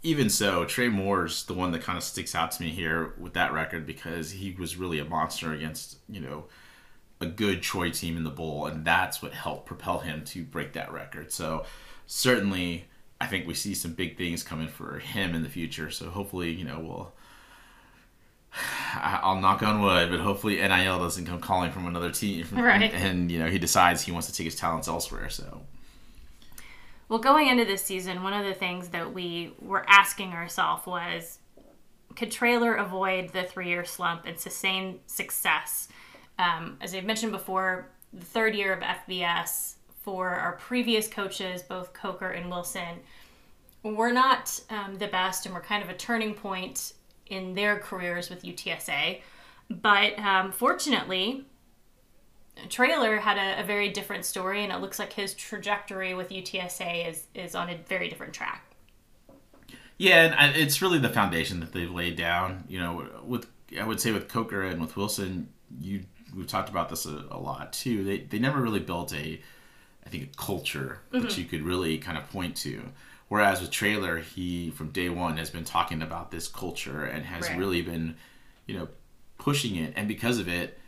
even 0.02 0.28
so, 0.28 0.64
Trey 0.64 0.88
Moore's 0.88 1.44
the 1.44 1.54
one 1.54 1.72
that 1.72 1.82
kind 1.82 1.96
of 1.96 2.04
sticks 2.04 2.34
out 2.34 2.52
to 2.52 2.62
me 2.62 2.70
here 2.70 3.14
with 3.18 3.34
that 3.34 3.52
record 3.52 3.86
because 3.86 4.30
he 4.30 4.54
was 4.58 4.76
really 4.76 4.98
a 4.98 5.04
monster 5.04 5.52
against 5.52 5.98
you 6.08 6.20
know 6.20 6.44
a 7.20 7.26
good 7.26 7.62
Troy 7.62 7.90
team 7.90 8.16
in 8.16 8.24
the 8.24 8.30
bowl, 8.30 8.66
and 8.66 8.84
that's 8.84 9.22
what 9.22 9.32
helped 9.32 9.66
propel 9.66 10.00
him 10.00 10.24
to 10.26 10.44
break 10.44 10.72
that 10.74 10.92
record. 10.92 11.32
So 11.32 11.64
certainly. 12.06 12.86
I 13.18 13.26
think 13.26 13.46
we 13.46 13.54
see 13.54 13.72
some 13.72 13.94
big 13.94 14.18
things 14.18 14.42
coming 14.42 14.68
for 14.68 14.98
him 14.98 15.34
in 15.34 15.42
the 15.42 15.48
future. 15.48 15.90
So 15.90 16.10
hopefully, 16.10 16.50
you 16.50 16.64
know, 16.64 16.80
we'll 16.80 17.12
I'll 18.94 19.40
knock 19.40 19.62
on 19.62 19.82
wood, 19.82 20.10
but 20.10 20.20
hopefully 20.20 20.56
NIL 20.56 20.98
doesn't 20.98 21.26
come 21.26 21.40
calling 21.40 21.70
from 21.70 21.86
another 21.86 22.10
team, 22.10 22.46
right? 22.52 22.92
And, 22.92 22.94
and, 22.94 23.30
you 23.30 23.38
know 23.38 23.48
he 23.48 23.58
decides 23.58 24.02
he 24.02 24.12
wants 24.12 24.28
to 24.28 24.34
take 24.34 24.44
his 24.44 24.56
talents 24.56 24.88
elsewhere. 24.88 25.28
So, 25.28 25.62
well, 27.08 27.18
going 27.18 27.48
into 27.48 27.64
this 27.64 27.84
season, 27.84 28.22
one 28.22 28.32
of 28.32 28.44
the 28.46 28.54
things 28.54 28.88
that 28.88 29.12
we 29.12 29.52
were 29.60 29.84
asking 29.88 30.32
ourselves 30.32 30.86
was, 30.86 31.38
could 32.14 32.30
Traylor 32.30 32.74
avoid 32.74 33.30
the 33.30 33.44
three-year 33.44 33.84
slump 33.84 34.26
and 34.26 34.38
sustain 34.38 35.00
success? 35.06 35.88
Um, 36.38 36.78
as 36.80 36.94
I've 36.94 37.04
mentioned 37.04 37.32
before, 37.32 37.90
the 38.12 38.24
third 38.24 38.54
year 38.54 38.72
of 38.72 38.80
FBS 38.80 39.74
for 40.02 40.30
our 40.30 40.52
previous 40.52 41.08
coaches, 41.08 41.62
both 41.62 41.92
Coker 41.92 42.30
and 42.30 42.50
Wilson, 42.50 43.00
we're 43.82 44.12
not 44.12 44.60
um, 44.70 44.96
the 44.96 45.06
best, 45.06 45.46
and 45.46 45.54
we're 45.54 45.60
kind 45.60 45.82
of 45.82 45.90
a 45.90 45.94
turning 45.94 46.34
point 46.34 46.92
in 47.26 47.54
their 47.54 47.78
careers 47.78 48.30
with 48.30 48.42
UTSA. 48.42 49.20
But 49.68 50.18
um, 50.18 50.52
fortunately, 50.52 51.44
Traylor 52.68 53.18
had 53.18 53.36
a, 53.36 53.62
a, 53.62 53.66
very 53.66 53.90
different 53.90 54.24
story, 54.24 54.62
and 54.62 54.72
it 54.72 54.80
looks 54.80 54.98
like 54.98 55.12
his 55.12 55.34
trajectory 55.34 56.14
with 56.14 56.30
UTSA 56.30 57.08
is, 57.08 57.26
is 57.34 57.54
on 57.54 57.68
a 57.68 57.76
very 57.88 58.08
different 58.08 58.32
track. 58.32 58.62
Yeah, 59.98 60.34
and 60.38 60.56
it's 60.56 60.82
really 60.82 60.98
the 60.98 61.08
foundation 61.08 61.60
that 61.60 61.72
they've 61.72 61.90
laid 61.90 62.16
down. 62.16 62.64
You 62.68 62.80
know, 62.80 63.08
with 63.24 63.46
I 63.78 63.84
would 63.84 64.00
say 64.00 64.12
with 64.12 64.28
Coker 64.28 64.62
and 64.62 64.80
with 64.80 64.96
Wilson, 64.96 65.48
you 65.80 66.04
we've 66.34 66.46
talked 66.46 66.68
about 66.68 66.88
this 66.88 67.06
a, 67.06 67.24
a 67.30 67.38
lot 67.38 67.72
too. 67.72 68.04
They 68.04 68.18
they 68.18 68.38
never 68.38 68.60
really 68.60 68.80
built 68.80 69.14
a, 69.14 69.40
I 70.04 70.08
think, 70.08 70.24
a 70.24 70.36
culture 70.36 71.00
mm-hmm. 71.12 71.24
that 71.24 71.38
you 71.38 71.44
could 71.44 71.62
really 71.62 71.98
kind 71.98 72.18
of 72.18 72.28
point 72.30 72.56
to. 72.58 72.82
Whereas 73.28 73.60
with 73.60 73.70
Traylor, 73.70 74.18
he 74.18 74.70
from 74.70 74.90
day 74.90 75.08
one 75.08 75.36
has 75.36 75.50
been 75.50 75.64
talking 75.64 76.00
about 76.00 76.30
this 76.30 76.46
culture 76.46 77.04
and 77.04 77.24
has 77.24 77.48
right. 77.48 77.58
really 77.58 77.82
been, 77.82 78.16
you 78.66 78.78
know, 78.78 78.88
pushing 79.38 79.76
it. 79.76 79.94
And 79.96 80.06
because 80.06 80.38
of 80.38 80.48
it, 80.48 80.78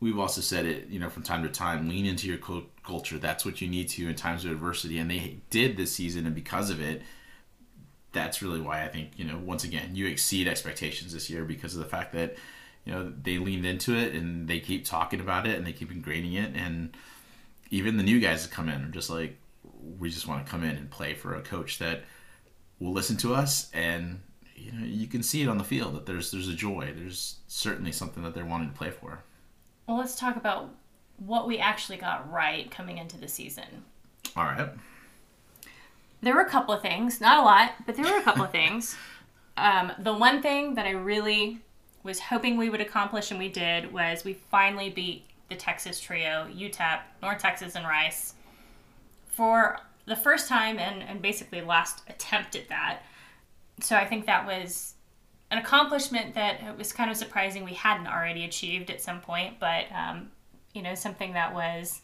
we've 0.00 0.18
also 0.18 0.40
said 0.40 0.66
it, 0.66 0.88
you 0.88 0.98
know, 0.98 1.08
from 1.08 1.22
time 1.22 1.42
to 1.44 1.48
time, 1.48 1.88
lean 1.88 2.06
into 2.06 2.26
your 2.26 2.38
culture. 2.82 3.18
That's 3.18 3.44
what 3.44 3.60
you 3.60 3.68
need 3.68 3.88
to 3.90 4.08
in 4.08 4.14
times 4.14 4.44
of 4.44 4.50
adversity. 4.50 4.98
And 4.98 5.10
they 5.10 5.38
did 5.50 5.76
this 5.76 5.94
season, 5.94 6.26
and 6.26 6.34
because 6.34 6.70
of 6.70 6.80
it, 6.80 7.02
that's 8.12 8.42
really 8.42 8.60
why 8.60 8.82
I 8.82 8.88
think, 8.88 9.10
you 9.16 9.24
know, 9.24 9.38
once 9.38 9.62
again, 9.62 9.94
you 9.94 10.06
exceed 10.06 10.48
expectations 10.48 11.12
this 11.12 11.30
year 11.30 11.44
because 11.44 11.74
of 11.74 11.80
the 11.80 11.88
fact 11.88 12.12
that, 12.14 12.36
you 12.84 12.92
know, 12.92 13.12
they 13.22 13.38
leaned 13.38 13.66
into 13.66 13.94
it 13.94 14.14
and 14.14 14.48
they 14.48 14.58
keep 14.58 14.86
talking 14.86 15.20
about 15.20 15.46
it 15.46 15.56
and 15.56 15.66
they 15.66 15.72
keep 15.72 15.92
ingraining 15.92 16.34
it. 16.34 16.56
And 16.56 16.96
even 17.70 17.96
the 17.96 18.02
new 18.02 18.18
guys 18.18 18.42
that 18.42 18.54
come 18.54 18.68
in 18.68 18.82
are 18.82 18.88
just 18.88 19.10
like, 19.10 19.36
we 19.98 20.10
just 20.10 20.26
want 20.26 20.44
to 20.44 20.50
come 20.50 20.64
in 20.64 20.76
and 20.76 20.90
play 20.90 21.14
for 21.14 21.34
a 21.34 21.42
coach 21.42 21.78
that 21.78 22.02
will 22.78 22.92
listen 22.92 23.16
to 23.16 23.34
us 23.34 23.70
and 23.72 24.20
you 24.54 24.72
know 24.72 24.84
you 24.84 25.06
can 25.06 25.22
see 25.22 25.42
it 25.42 25.48
on 25.48 25.58
the 25.58 25.64
field 25.64 25.94
that 25.94 26.06
there's 26.06 26.30
there's 26.30 26.48
a 26.48 26.54
joy. 26.54 26.92
There's 26.96 27.36
certainly 27.46 27.92
something 27.92 28.22
that 28.22 28.34
they're 28.34 28.46
wanting 28.46 28.70
to 28.70 28.74
play 28.76 28.90
for. 28.90 29.22
Well 29.86 29.98
let's 29.98 30.16
talk 30.16 30.36
about 30.36 30.70
what 31.18 31.46
we 31.46 31.58
actually 31.58 31.98
got 31.98 32.30
right 32.30 32.70
coming 32.70 32.98
into 32.98 33.18
the 33.18 33.28
season. 33.28 33.84
All 34.36 34.44
right. 34.44 34.68
There 36.22 36.34
were 36.34 36.40
a 36.40 36.50
couple 36.50 36.74
of 36.74 36.82
things 36.82 37.20
not 37.20 37.38
a 37.38 37.42
lot 37.42 37.72
but 37.86 37.96
there 37.96 38.04
were 38.04 38.18
a 38.18 38.22
couple 38.22 38.44
of 38.44 38.50
things. 38.50 38.96
Um, 39.58 39.90
the 39.98 40.12
one 40.12 40.42
thing 40.42 40.74
that 40.74 40.84
i 40.84 40.90
really 40.90 41.60
was 42.02 42.20
hoping 42.20 42.58
we 42.58 42.68
would 42.68 42.82
accomplish 42.82 43.30
and 43.30 43.40
we 43.40 43.48
did 43.48 43.90
was 43.90 44.22
we 44.22 44.34
finally 44.34 44.90
beat 44.90 45.24
the 45.48 45.56
texas 45.56 45.98
trio 45.98 46.46
utep 46.54 47.00
north 47.22 47.38
texas 47.38 47.74
and 47.74 47.86
rice 47.86 48.34
for 49.36 49.78
the 50.06 50.16
first 50.16 50.48
time 50.48 50.78
and, 50.78 51.02
and 51.02 51.20
basically 51.20 51.60
last 51.60 52.02
attempt 52.08 52.56
at 52.56 52.68
that. 52.70 53.02
So 53.80 53.94
I 53.94 54.06
think 54.06 54.24
that 54.26 54.46
was 54.46 54.94
an 55.50 55.58
accomplishment 55.58 56.34
that 56.34 56.62
it 56.62 56.78
was 56.78 56.92
kind 56.92 57.10
of 57.10 57.16
surprising 57.16 57.62
we 57.62 57.74
hadn't 57.74 58.06
already 58.06 58.44
achieved 58.44 58.90
at 58.90 59.02
some 59.02 59.20
point, 59.20 59.60
but 59.60 59.84
um, 59.92 60.30
you 60.72 60.80
know, 60.80 60.94
something 60.94 61.34
that 61.34 61.54
was 61.54 62.00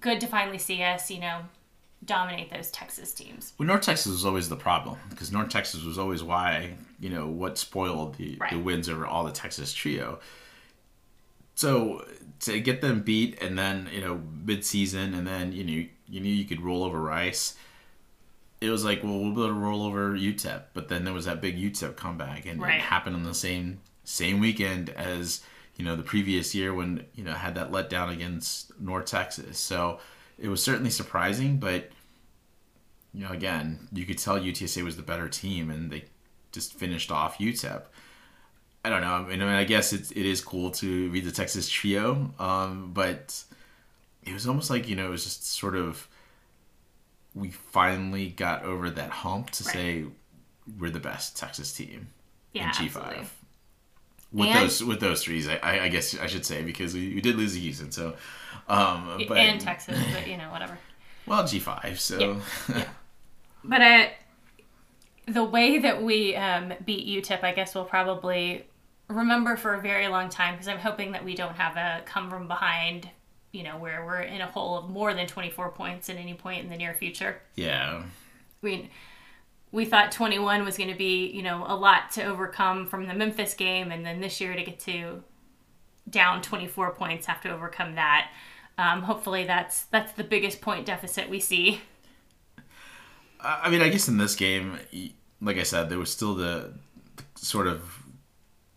good 0.00 0.20
to 0.20 0.26
finally 0.26 0.58
see 0.58 0.82
us, 0.82 1.10
you 1.10 1.20
know, 1.20 1.40
dominate 2.04 2.50
those 2.50 2.70
Texas 2.70 3.14
teams. 3.14 3.54
Well, 3.58 3.66
North 3.66 3.82
Texas 3.82 4.12
was 4.12 4.26
always 4.26 4.48
the 4.48 4.56
problem 4.56 4.98
because 5.08 5.32
North 5.32 5.48
Texas 5.48 5.82
was 5.82 5.98
always 5.98 6.22
why, 6.22 6.74
you 6.98 7.10
know, 7.10 7.26
what 7.26 7.58
spoiled 7.58 8.16
the, 8.16 8.36
right. 8.38 8.50
the 8.50 8.58
wins 8.58 8.88
over 8.88 9.06
all 9.06 9.24
the 9.24 9.32
Texas 9.32 9.72
trio. 9.72 10.20
So 11.60 12.06
to 12.40 12.58
get 12.58 12.80
them 12.80 13.02
beat 13.02 13.40
and 13.42 13.58
then 13.58 13.88
you 13.92 14.00
know 14.00 14.22
mid 14.44 14.64
season 14.64 15.12
and 15.12 15.26
then 15.26 15.52
you 15.52 15.62
know 15.64 15.88
you 16.08 16.20
knew 16.20 16.32
you 16.32 16.46
could 16.46 16.62
roll 16.62 16.82
over 16.84 16.98
Rice. 16.98 17.54
it 18.62 18.70
was 18.70 18.82
like, 18.84 19.04
well, 19.04 19.18
we'll 19.18 19.34
be 19.34 19.40
able 19.42 19.48
to 19.48 19.52
roll 19.52 19.82
over 19.84 20.12
UTEP, 20.16 20.62
but 20.74 20.88
then 20.88 21.04
there 21.04 21.14
was 21.14 21.26
that 21.26 21.40
big 21.40 21.56
UTEP 21.56 21.96
comeback, 21.96 22.46
and 22.46 22.60
Right. 22.60 22.76
it 22.76 22.80
happened 22.80 23.14
on 23.16 23.24
the 23.24 23.34
same 23.34 23.80
same 24.04 24.40
weekend 24.40 24.88
as 24.90 25.42
you 25.76 25.84
know 25.84 25.96
the 25.96 26.02
previous 26.02 26.54
year 26.54 26.72
when 26.74 27.04
you 27.14 27.24
know 27.24 27.34
had 27.34 27.54
that 27.56 27.70
letdown 27.70 28.10
against 28.10 28.72
North 28.80 29.04
Texas. 29.06 29.58
So 29.58 30.00
it 30.38 30.48
was 30.48 30.62
certainly 30.62 30.90
surprising, 30.90 31.58
but 31.58 31.90
you 33.12 33.20
know, 33.24 33.30
again, 33.32 33.88
you 33.92 34.04
could 34.06 34.18
tell 34.18 34.38
UTSA 34.40 34.82
was 34.82 34.96
the 34.96 35.02
better 35.02 35.28
team, 35.28 35.70
and 35.70 35.90
they 35.92 36.04
just 36.52 36.72
finished 36.74 37.10
off 37.10 37.36
UTEP. 37.38 37.82
I 38.84 38.88
don't 38.88 39.02
know. 39.02 39.14
I 39.14 39.22
mean, 39.36 39.42
I, 39.42 39.60
I 39.60 39.64
guess 39.64 39.92
it's, 39.92 40.10
it 40.12 40.24
is 40.24 40.40
cool 40.40 40.70
to 40.72 41.10
read 41.10 41.24
the 41.24 41.30
Texas 41.32 41.68
trio, 41.68 42.32
um, 42.38 42.92
but 42.94 43.42
it 44.22 44.32
was 44.32 44.46
almost 44.46 44.70
like 44.70 44.88
you 44.88 44.96
know 44.96 45.06
it 45.06 45.10
was 45.10 45.24
just 45.24 45.46
sort 45.46 45.76
of 45.76 46.08
we 47.34 47.50
finally 47.50 48.28
got 48.30 48.64
over 48.64 48.90
that 48.90 49.10
hump 49.10 49.50
to 49.50 49.64
Right. 49.64 49.72
say 49.74 50.04
we're 50.78 50.90
the 50.90 51.00
best 51.00 51.36
Texas 51.36 51.72
team 51.72 52.08
Yeah, 52.52 52.68
in 52.68 52.72
G 52.74 52.88
five. 52.88 53.32
With 54.32 54.48
And- 54.48 54.64
those 54.64 54.82
with 54.84 55.00
those 55.00 55.24
threes, 55.24 55.48
I, 55.48 55.56
I 55.62 55.84
I 55.84 55.88
guess 55.88 56.16
I 56.18 56.26
should 56.26 56.46
say 56.46 56.62
because 56.62 56.94
we, 56.94 57.14
we 57.14 57.20
did 57.20 57.36
lose 57.36 57.54
to 57.54 57.60
Houston, 57.60 57.90
so 57.92 58.14
um, 58.68 59.22
but 59.28 59.36
and 59.36 59.60
Texas, 59.60 59.98
but 60.14 60.26
you 60.28 60.36
know, 60.38 60.50
whatever. 60.50 60.78
well 61.26 61.46
G 61.46 61.58
five, 61.58 62.00
so 62.00 62.40
But 63.64 63.82
uh, 63.82 64.06
the 65.32 65.44
way 65.44 65.78
that 65.78 66.02
we 66.02 66.34
um, 66.36 66.72
beat 66.84 67.06
UTEP, 67.06 67.42
I 67.44 67.52
guess 67.52 67.74
we'll 67.74 67.84
probably 67.84 68.66
remember 69.08 69.56
for 69.56 69.74
a 69.74 69.80
very 69.80 70.08
long 70.08 70.28
time 70.28 70.54
because 70.54 70.68
I'm 70.68 70.78
hoping 70.78 71.12
that 71.12 71.24
we 71.24 71.34
don't 71.34 71.56
have 71.56 71.76
a 71.76 72.02
come 72.04 72.30
from 72.30 72.48
behind, 72.48 73.08
you 73.52 73.62
know, 73.62 73.76
where 73.78 74.04
we're 74.04 74.20
in 74.20 74.40
a 74.40 74.46
hole 74.46 74.78
of 74.78 74.90
more 74.90 75.14
than 75.14 75.26
24 75.26 75.70
points 75.70 76.08
at 76.08 76.16
any 76.16 76.34
point 76.34 76.64
in 76.64 76.70
the 76.70 76.76
near 76.76 76.94
future. 76.94 77.40
yeah. 77.56 78.02
I 78.62 78.66
mean, 78.66 78.90
we 79.72 79.84
thought 79.84 80.12
21 80.12 80.64
was 80.64 80.76
going 80.76 80.90
to 80.90 80.96
be 80.96 81.30
you 81.30 81.42
know 81.42 81.64
a 81.66 81.74
lot 81.74 82.10
to 82.12 82.24
overcome 82.24 82.86
from 82.86 83.06
the 83.06 83.14
Memphis 83.14 83.54
game, 83.54 83.90
and 83.90 84.04
then 84.04 84.20
this 84.20 84.40
year 84.40 84.54
to 84.54 84.62
get 84.62 84.80
to 84.80 85.22
down 86.08 86.42
24 86.42 86.92
points 86.92 87.26
have 87.26 87.40
to 87.42 87.50
overcome 87.50 87.94
that. 87.94 88.30
Um, 88.76 89.02
hopefully, 89.02 89.44
that's 89.44 89.84
that's 89.86 90.12
the 90.12 90.24
biggest 90.24 90.60
point 90.60 90.86
deficit 90.86 91.30
we 91.30 91.40
see. 91.40 91.80
I 93.42 93.70
mean, 93.70 93.80
I 93.80 93.88
guess 93.88 94.08
in 94.08 94.18
this 94.18 94.36
game, 94.36 94.78
like 95.40 95.56
I 95.56 95.62
said, 95.62 95.88
there 95.88 95.98
was 95.98 96.10
still 96.10 96.34
the, 96.34 96.72
the 97.16 97.24
sort 97.34 97.66
of 97.66 97.82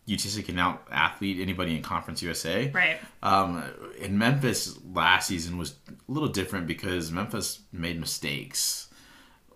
UTSA 0.07 0.45
can 0.45 0.59
out 0.59 0.85
athlete 0.91 1.39
anybody 1.39 1.75
in 1.75 1.81
Conference 1.81 2.21
USA. 2.21 2.69
Right. 2.69 2.97
Um, 3.21 3.63
in 3.99 4.17
Memphis 4.17 4.77
last 4.93 5.27
season 5.27 5.57
was 5.57 5.75
a 5.89 6.11
little 6.11 6.29
different 6.29 6.67
because 6.67 7.11
Memphis 7.11 7.61
made 7.71 7.99
mistakes, 7.99 8.89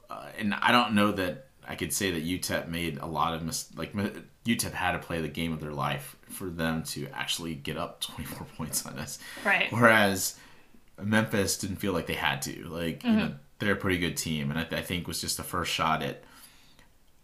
uh, 0.09 0.27
and 0.37 0.53
I 0.53 0.71
don't 0.71 0.93
know 0.93 1.11
that 1.11 1.47
I 1.67 1.75
could 1.75 1.91
say 1.91 2.11
that 2.11 2.25
UTEP 2.25 2.69
made 2.69 2.97
a 2.99 3.05
lot 3.05 3.33
of 3.33 3.43
mis- 3.43 3.69
like 3.75 3.93
UTEP 3.93 4.71
had 4.71 4.93
to 4.93 4.99
play 4.99 5.19
the 5.19 5.27
game 5.27 5.51
of 5.51 5.59
their 5.59 5.73
life 5.73 6.15
for 6.29 6.49
them 6.49 6.83
to 6.83 7.07
actually 7.13 7.55
get 7.55 7.77
up 7.77 7.99
24 8.01 8.47
points 8.55 8.85
on 8.85 8.97
us. 8.99 9.19
Right. 9.43 9.67
Whereas 9.71 10.37
Memphis 11.01 11.57
didn't 11.57 11.77
feel 11.77 11.91
like 11.91 12.07
they 12.07 12.13
had 12.13 12.41
to. 12.43 12.63
Like 12.69 13.03
you 13.03 13.11
know, 13.11 13.33
they're 13.59 13.73
a 13.73 13.77
pretty 13.77 13.97
good 13.97 14.15
team, 14.15 14.49
and 14.49 14.59
I, 14.59 14.77
I 14.77 14.81
think 14.81 15.07
was 15.07 15.19
just 15.19 15.35
the 15.37 15.43
first 15.43 15.73
shot 15.73 16.01
at. 16.03 16.23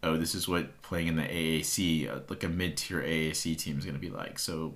Oh, 0.04 0.18
this 0.18 0.36
is 0.36 0.48
what 0.48 0.82
playing 0.82 1.08
in 1.08 1.16
the 1.16 1.24
AAC, 1.24 2.12
uh, 2.14 2.20
like 2.28 2.44
a 2.44 2.50
mid-tier 2.50 3.02
AAC 3.02 3.58
team, 3.58 3.80
is 3.80 3.86
going 3.86 3.96
to 3.96 4.02
be 4.02 4.10
like. 4.10 4.38
So, 4.38 4.74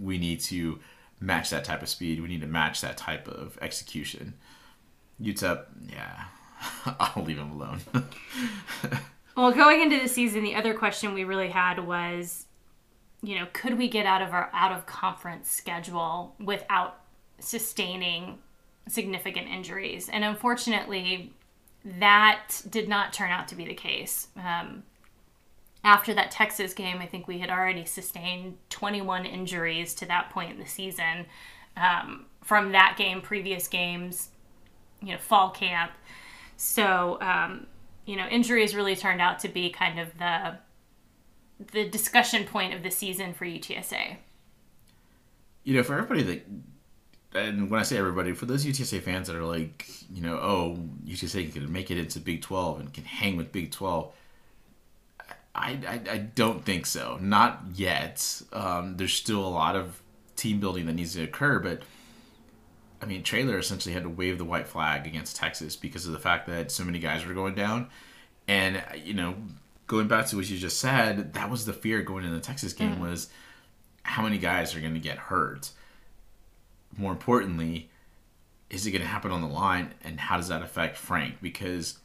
we 0.00 0.18
need 0.18 0.40
to 0.40 0.78
match 1.20 1.50
that 1.50 1.64
type 1.64 1.82
of 1.82 1.88
speed. 1.88 2.20
We 2.20 2.28
need 2.28 2.42
to 2.42 2.46
match 2.46 2.80
that 2.82 2.96
type 2.96 3.26
of 3.26 3.58
execution. 3.62 4.34
UTEP, 5.20 5.64
yeah, 5.90 6.24
I'll 7.00 7.24
leave 7.24 7.38
him 7.38 7.50
alone. 7.50 7.80
Well, 9.38 9.52
going 9.52 9.82
into 9.82 10.00
the 10.00 10.08
season, 10.08 10.42
the 10.42 10.56
other 10.56 10.74
question 10.74 11.14
we 11.14 11.22
really 11.22 11.50
had 11.50 11.78
was, 11.86 12.46
you 13.22 13.38
know, 13.38 13.46
could 13.52 13.78
we 13.78 13.88
get 13.88 14.04
out 14.04 14.20
of 14.20 14.32
our 14.32 14.50
out 14.52 14.72
of 14.72 14.84
conference 14.84 15.48
schedule 15.48 16.34
without 16.40 17.02
sustaining 17.38 18.40
significant 18.88 19.46
injuries? 19.46 20.08
And 20.08 20.24
unfortunately, 20.24 21.32
that 21.98 22.62
did 22.68 22.88
not 22.88 23.12
turn 23.12 23.30
out 23.30 23.48
to 23.48 23.54
be 23.54 23.64
the 23.64 23.74
case. 23.74 24.28
Um, 24.36 24.82
after 25.84 26.12
that 26.14 26.30
Texas 26.30 26.74
game, 26.74 26.98
I 26.98 27.06
think 27.06 27.26
we 27.26 27.38
had 27.38 27.50
already 27.50 27.84
sustained 27.84 28.58
21 28.68 29.24
injuries 29.24 29.94
to 29.94 30.06
that 30.06 30.30
point 30.30 30.50
in 30.52 30.58
the 30.58 30.66
season. 30.66 31.26
Um, 31.76 32.26
from 32.42 32.72
that 32.72 32.96
game, 32.98 33.20
previous 33.20 33.68
games, 33.68 34.30
you 35.00 35.12
know, 35.12 35.18
fall 35.18 35.50
camp. 35.50 35.92
So, 36.56 37.18
um, 37.20 37.66
you 38.04 38.16
know, 38.16 38.26
injuries 38.26 38.74
really 38.74 38.96
turned 38.96 39.20
out 39.20 39.38
to 39.40 39.48
be 39.48 39.70
kind 39.70 39.98
of 39.98 40.16
the 40.18 40.58
the 41.72 41.88
discussion 41.88 42.44
point 42.44 42.72
of 42.72 42.84
the 42.84 42.90
season 42.90 43.34
for 43.34 43.44
UTSA. 43.44 44.16
you 45.64 45.74
know, 45.74 45.82
for 45.82 45.94
everybody 45.94 46.22
that, 46.22 46.46
and 47.34 47.70
when 47.70 47.80
I 47.80 47.82
say 47.82 47.98
everybody, 47.98 48.32
for 48.32 48.46
those 48.46 48.64
UTSA 48.64 49.02
fans 49.02 49.26
that 49.26 49.36
are 49.36 49.44
like, 49.44 49.86
you 50.12 50.22
know, 50.22 50.36
oh, 50.36 50.78
UTSA 51.06 51.52
can 51.52 51.70
make 51.70 51.90
it 51.90 51.98
into 51.98 52.20
Big 52.20 52.42
12 52.42 52.80
and 52.80 52.92
can 52.92 53.04
hang 53.04 53.36
with 53.36 53.52
Big 53.52 53.70
12, 53.70 54.12
I, 55.54 55.78
I, 55.86 56.00
I 56.10 56.18
don't 56.18 56.64
think 56.64 56.86
so. 56.86 57.18
Not 57.20 57.62
yet. 57.74 58.42
Um, 58.52 58.96
there's 58.96 59.12
still 59.12 59.44
a 59.44 59.48
lot 59.48 59.76
of 59.76 60.00
team 60.36 60.60
building 60.60 60.86
that 60.86 60.94
needs 60.94 61.14
to 61.14 61.22
occur, 61.24 61.58
but 61.58 61.82
I 63.02 63.06
mean, 63.06 63.22
Traylor 63.22 63.58
essentially 63.58 63.92
had 63.92 64.04
to 64.04 64.08
wave 64.08 64.38
the 64.38 64.44
white 64.44 64.66
flag 64.66 65.06
against 65.06 65.36
Texas 65.36 65.76
because 65.76 66.06
of 66.06 66.12
the 66.12 66.18
fact 66.18 66.46
that 66.48 66.70
so 66.70 66.84
many 66.84 66.98
guys 66.98 67.26
were 67.26 67.34
going 67.34 67.54
down. 67.54 67.88
And, 68.46 68.82
you 69.04 69.14
know, 69.14 69.34
going 69.86 70.08
back 70.08 70.26
to 70.26 70.36
what 70.36 70.48
you 70.48 70.58
just 70.58 70.80
said, 70.80 71.34
that 71.34 71.50
was 71.50 71.66
the 71.66 71.72
fear 71.72 72.02
going 72.02 72.24
into 72.24 72.36
the 72.36 72.42
Texas 72.42 72.72
game 72.72 73.00
was 73.00 73.28
how 74.02 74.22
many 74.22 74.38
guys 74.38 74.74
are 74.74 74.80
going 74.80 74.94
to 74.94 75.00
get 75.00 75.18
hurt. 75.18 75.70
More 76.96 77.12
importantly, 77.12 77.90
is 78.70 78.86
it 78.86 78.90
going 78.90 79.02
to 79.02 79.08
happen 79.08 79.30
on 79.30 79.40
the 79.40 79.48
line 79.48 79.94
and 80.02 80.20
how 80.20 80.36
does 80.36 80.48
that 80.48 80.62
affect 80.62 80.96
Frank? 80.96 81.36
Because 81.40 81.98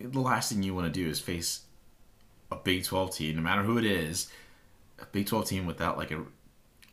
the 0.00 0.20
last 0.20 0.52
thing 0.52 0.62
you 0.62 0.74
want 0.74 0.92
to 0.92 1.00
do 1.00 1.08
is 1.08 1.20
face 1.20 1.62
a 2.50 2.56
Big 2.56 2.84
12 2.84 3.14
team, 3.14 3.36
no 3.36 3.42
matter 3.42 3.62
who 3.62 3.78
it 3.78 3.84
is, 3.84 4.30
a 5.00 5.06
Big 5.06 5.26
12 5.26 5.46
team 5.46 5.66
without 5.66 5.96
like 5.96 6.10
a 6.10 6.24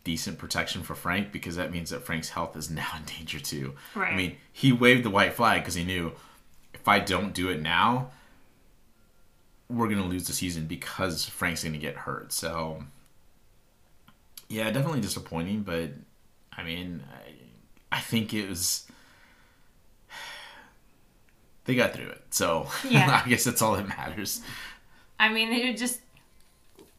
decent 0.03 0.37
protection 0.37 0.83
for 0.83 0.95
Frank 0.95 1.31
because 1.31 1.55
that 1.55 1.71
means 1.71 1.89
that 1.89 2.03
Frank's 2.03 2.29
health 2.29 2.55
is 2.55 2.69
now 2.71 2.87
in 2.97 3.03
danger 3.03 3.39
too. 3.39 3.73
Right. 3.95 4.13
I 4.13 4.15
mean, 4.15 4.37
he 4.51 4.71
waved 4.71 5.03
the 5.03 5.09
white 5.09 5.33
flag 5.33 5.61
because 5.61 5.75
he 5.75 5.83
knew 5.83 6.13
if 6.73 6.87
I 6.87 6.99
don't 6.99 7.33
do 7.33 7.49
it 7.49 7.61
now, 7.61 8.11
we're 9.69 9.87
going 9.87 10.01
to 10.01 10.07
lose 10.07 10.27
the 10.27 10.33
season 10.33 10.65
because 10.65 11.25
Frank's 11.25 11.63
going 11.63 11.73
to 11.73 11.79
get 11.79 11.95
hurt. 11.95 12.31
So, 12.31 12.83
yeah, 14.49 14.69
definitely 14.69 15.01
disappointing, 15.01 15.63
but 15.63 15.91
I 16.57 16.63
mean, 16.63 17.03
I, 17.91 17.97
I 17.97 17.99
think 17.99 18.33
it 18.33 18.47
was. 18.49 18.85
They 21.65 21.75
got 21.75 21.93
through 21.93 22.09
it. 22.09 22.21
So, 22.29 22.67
Yeah. 22.89 23.21
I 23.25 23.29
guess 23.29 23.45
that's 23.45 23.61
all 23.61 23.75
that 23.77 23.87
matters. 23.87 24.41
I 25.19 25.29
mean, 25.29 25.51
it 25.53 25.77
just 25.77 26.01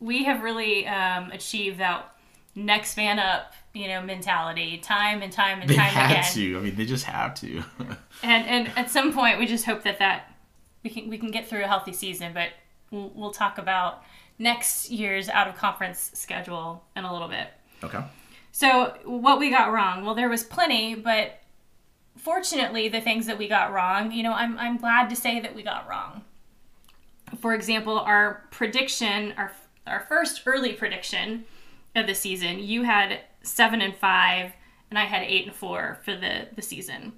we 0.01 0.25
have 0.25 0.43
really 0.43 0.87
um, 0.87 1.31
achieved 1.33 1.81
that 1.81 2.15
next 2.55 2.97
man 2.97 3.19
up, 3.19 3.53
you 3.75 3.89
know, 3.89 4.01
mentality 4.03 4.79
time 4.79 5.21
and 5.23 5.31
time 5.33 5.61
and 5.61 5.69
They 5.69 5.75
time 5.77 5.87
had 5.91 6.11
again. 6.13 6.33
to. 6.33 6.59
I 6.59 6.61
mean, 6.63 6.77
they 6.77 6.87
just 6.87 7.05
have 7.05 7.35
to. 7.41 7.63
And 8.23 8.47
and 8.47 8.79
at 8.79 8.91
some 8.91 9.13
point, 9.13 9.39
we 9.39 9.45
just 9.45 9.67
hope 9.67 9.83
that 9.83 9.99
that 9.99 10.33
we 10.83 10.89
can 10.89 11.11
we 11.11 11.19
can 11.19 11.31
get 11.31 11.47
through 11.47 11.63
a 11.65 11.67
healthy 11.67 11.93
season. 11.93 12.33
But 12.33 12.51
we'll, 12.91 13.13
we'll 13.15 13.33
talk 13.33 13.59
about 13.59 14.03
next 14.39 14.89
year's 14.89 15.29
out 15.29 15.47
of 15.47 15.57
conference 15.57 16.11
schedule 16.15 16.83
in 16.97 17.05
a 17.05 17.13
little 17.13 17.29
bit. 17.29 17.49
okay. 17.83 18.03
So, 18.55 18.95
what 19.05 19.41
we 19.41 19.51
got 19.51 19.73
wrong? 19.73 20.05
Well, 20.05 20.15
there 20.15 20.29
was 20.29 20.45
plenty, 20.45 20.95
but 20.95 21.41
fortunately, 22.17 22.87
the 22.87 23.01
things 23.01 23.27
that 23.27 23.37
we 23.37 23.49
got 23.49 23.73
wrong, 23.73 24.13
you 24.13 24.23
know, 24.23 24.33
I'm, 24.33 24.57
I'm 24.61 24.77
glad 24.77 25.11
to 25.11 25.17
say 25.17 25.41
that 25.41 25.57
we 25.57 25.65
got 25.65 25.89
wrong. 25.89 26.23
For 27.41 27.53
example, 27.53 27.99
our 27.99 28.47
prediction, 28.53 29.35
our, 29.37 29.51
our 29.89 30.07
first 30.09 30.43
early 30.47 30.73
prediction 30.73 31.47
of 31.97 32.07
the 32.07 32.15
season, 32.15 32.61
you 32.61 32.85
had 32.85 33.23
seven 33.43 33.83
and 33.83 33.97
five, 33.97 34.53
and 34.89 35.01
I 35.01 35.07
had 35.07 35.25
eight 35.25 35.49
and 35.49 35.57
four 35.57 35.99
for 36.05 36.15
the, 36.15 36.47
the 36.55 36.63
season. 36.63 37.15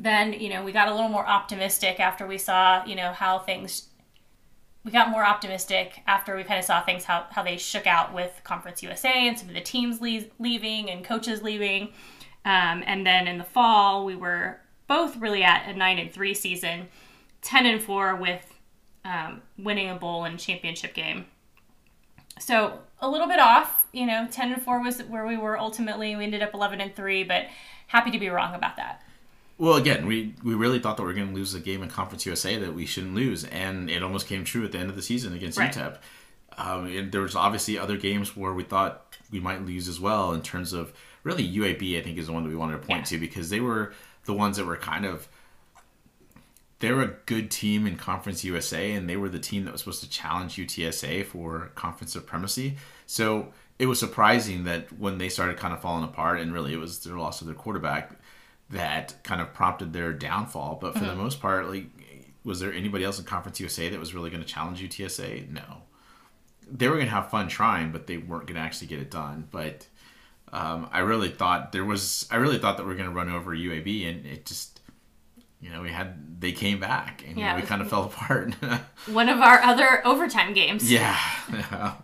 Then, 0.00 0.32
you 0.32 0.48
know, 0.48 0.64
we 0.64 0.72
got 0.72 0.88
a 0.88 0.94
little 0.94 1.10
more 1.10 1.28
optimistic 1.28 2.00
after 2.00 2.26
we 2.26 2.38
saw, 2.38 2.82
you 2.86 2.94
know, 2.94 3.12
how 3.12 3.40
things 3.40 3.88
we 4.84 4.90
got 4.90 5.10
more 5.10 5.24
optimistic 5.24 6.02
after 6.06 6.36
we 6.36 6.42
kind 6.42 6.58
of 6.58 6.64
saw 6.64 6.82
things 6.82 7.04
how, 7.04 7.26
how 7.30 7.42
they 7.42 7.56
shook 7.56 7.86
out 7.86 8.12
with 8.12 8.40
Conference 8.42 8.82
USA 8.82 9.28
and 9.28 9.38
some 9.38 9.48
of 9.48 9.54
the 9.54 9.60
teams 9.60 10.00
le- 10.00 10.26
leaving 10.38 10.90
and 10.90 11.04
coaches 11.04 11.42
leaving. 11.42 11.92
Um, 12.44 12.82
and 12.86 13.06
then 13.06 13.28
in 13.28 13.38
the 13.38 13.44
fall, 13.44 14.04
we 14.04 14.16
were 14.16 14.60
both 14.88 15.16
really 15.18 15.44
at 15.44 15.68
a 15.68 15.76
nine 15.76 15.98
and 15.98 16.12
three 16.12 16.34
season, 16.34 16.88
ten 17.40 17.66
and 17.66 17.80
four 17.80 18.16
with 18.16 18.44
um, 19.04 19.42
winning 19.56 19.88
a 19.88 19.94
bowl 19.94 20.24
and 20.24 20.38
championship 20.38 20.94
game. 20.94 21.26
So 22.40 22.80
a 23.00 23.08
little 23.08 23.28
bit 23.28 23.38
off, 23.38 23.86
you 23.92 24.06
know, 24.06 24.26
ten 24.30 24.52
and 24.52 24.60
four 24.60 24.82
was 24.82 25.00
where 25.04 25.26
we 25.26 25.36
were 25.36 25.56
ultimately. 25.56 26.16
We 26.16 26.24
ended 26.24 26.42
up 26.42 26.54
eleven 26.54 26.80
and 26.80 26.94
three, 26.94 27.22
but 27.22 27.46
happy 27.86 28.10
to 28.10 28.18
be 28.18 28.28
wrong 28.28 28.54
about 28.54 28.76
that. 28.76 29.02
Well, 29.58 29.74
again, 29.74 30.06
we, 30.06 30.34
we 30.42 30.54
really 30.54 30.78
thought 30.80 30.96
that 30.96 31.02
we 31.02 31.08
were 31.08 31.14
going 31.14 31.28
to 31.28 31.34
lose 31.34 31.54
a 31.54 31.60
game 31.60 31.82
in 31.82 31.88
Conference 31.88 32.26
USA 32.26 32.58
that 32.58 32.74
we 32.74 32.84
shouldn't 32.86 33.14
lose, 33.14 33.44
and 33.44 33.88
it 33.88 34.02
almost 34.02 34.26
came 34.26 34.44
true 34.44 34.64
at 34.64 34.72
the 34.72 34.78
end 34.78 34.90
of 34.90 34.96
the 34.96 35.02
season 35.02 35.32
against 35.34 35.58
Right. 35.58 35.72
UTEP. 35.72 35.98
Um, 36.58 36.86
and 36.86 37.12
there 37.12 37.20
was 37.22 37.36
obviously 37.36 37.78
other 37.78 37.96
games 37.96 38.36
where 38.36 38.52
we 38.52 38.64
thought 38.64 39.16
we 39.30 39.40
might 39.40 39.64
lose 39.64 39.88
as 39.88 40.00
well. 40.00 40.32
In 40.32 40.42
terms 40.42 40.72
of 40.72 40.92
really 41.22 41.46
UAB, 41.48 41.98
I 41.98 42.02
think 42.02 42.18
is 42.18 42.26
the 42.26 42.32
one 42.32 42.42
that 42.42 42.48
we 42.50 42.56
wanted 42.56 42.80
to 42.80 42.86
point 42.86 43.00
Yeah. 43.10 43.16
to 43.16 43.18
because 43.18 43.50
they 43.50 43.60
were 43.60 43.94
the 44.24 44.34
ones 44.34 44.56
that 44.56 44.66
were 44.66 44.76
kind 44.76 45.04
of 45.04 45.28
they 46.80 46.90
were 46.90 47.02
a 47.02 47.14
good 47.26 47.48
team 47.48 47.86
in 47.86 47.96
Conference 47.96 48.42
USA, 48.42 48.90
and 48.92 49.08
they 49.08 49.16
were 49.16 49.28
the 49.28 49.38
team 49.38 49.64
that 49.64 49.70
was 49.70 49.82
supposed 49.82 50.02
to 50.02 50.10
challenge 50.10 50.56
UTSA 50.56 51.24
for 51.24 51.70
conference 51.76 52.12
supremacy. 52.12 52.76
So 53.06 53.52
it 53.78 53.86
was 53.86 54.00
surprising 54.00 54.64
that 54.64 54.92
when 54.98 55.18
they 55.18 55.28
started 55.28 55.56
kind 55.58 55.72
of 55.72 55.80
falling 55.80 56.02
apart, 56.02 56.40
and 56.40 56.52
really 56.52 56.72
it 56.74 56.78
was 56.78 56.98
their 57.04 57.16
loss 57.16 57.40
of 57.40 57.46
their 57.46 57.54
quarterback 57.54 58.10
that 58.72 59.22
kind 59.22 59.40
of 59.40 59.52
prompted 59.54 59.92
their 59.92 60.12
downfall. 60.12 60.78
But 60.80 60.94
for 60.94 61.04
the 61.04 61.14
most 61.14 61.40
part, 61.40 61.68
like, 61.68 61.86
was 62.44 62.58
there 62.60 62.72
anybody 62.72 63.04
else 63.04 63.18
in 63.18 63.24
Conference 63.24 63.60
USA 63.60 63.88
that 63.88 64.00
was 64.00 64.14
really 64.14 64.30
going 64.30 64.42
to 64.42 64.48
challenge 64.48 64.82
UTSA? 64.82 65.48
No. 65.50 65.82
They 66.70 66.88
were 66.88 66.94
going 66.94 67.06
to 67.06 67.12
have 67.12 67.30
fun 67.30 67.48
trying, 67.48 67.92
but 67.92 68.06
they 68.06 68.16
weren't 68.16 68.46
going 68.46 68.56
to 68.56 68.60
actually 68.60 68.88
get 68.88 68.98
it 68.98 69.10
done. 69.10 69.46
But 69.50 69.86
um, 70.52 70.88
I 70.90 71.00
really 71.00 71.28
thought 71.28 71.72
there 71.72 71.84
was, 71.84 72.26
I 72.30 72.36
really 72.36 72.58
thought 72.58 72.78
that 72.78 72.84
we 72.84 72.90
were 72.90 72.96
going 72.96 73.10
to 73.10 73.14
run 73.14 73.28
over 73.28 73.54
UAB, 73.54 74.08
and 74.08 74.26
it 74.26 74.46
just, 74.46 74.80
you 75.60 75.70
know, 75.70 75.82
we 75.82 75.90
had, 75.90 76.40
they 76.40 76.52
came 76.52 76.80
back, 76.80 77.22
and 77.26 77.38
you 77.38 77.44
know, 77.44 77.56
we 77.56 77.62
kind 77.62 77.82
of 77.82 77.90
fell 77.90 78.04
apart. 78.04 78.54
One 79.06 79.28
of 79.28 79.40
our 79.40 79.60
other 79.62 80.06
overtime 80.06 80.54
games. 80.54 80.90
Yeah. 80.90 81.18
yeah. 81.52 81.94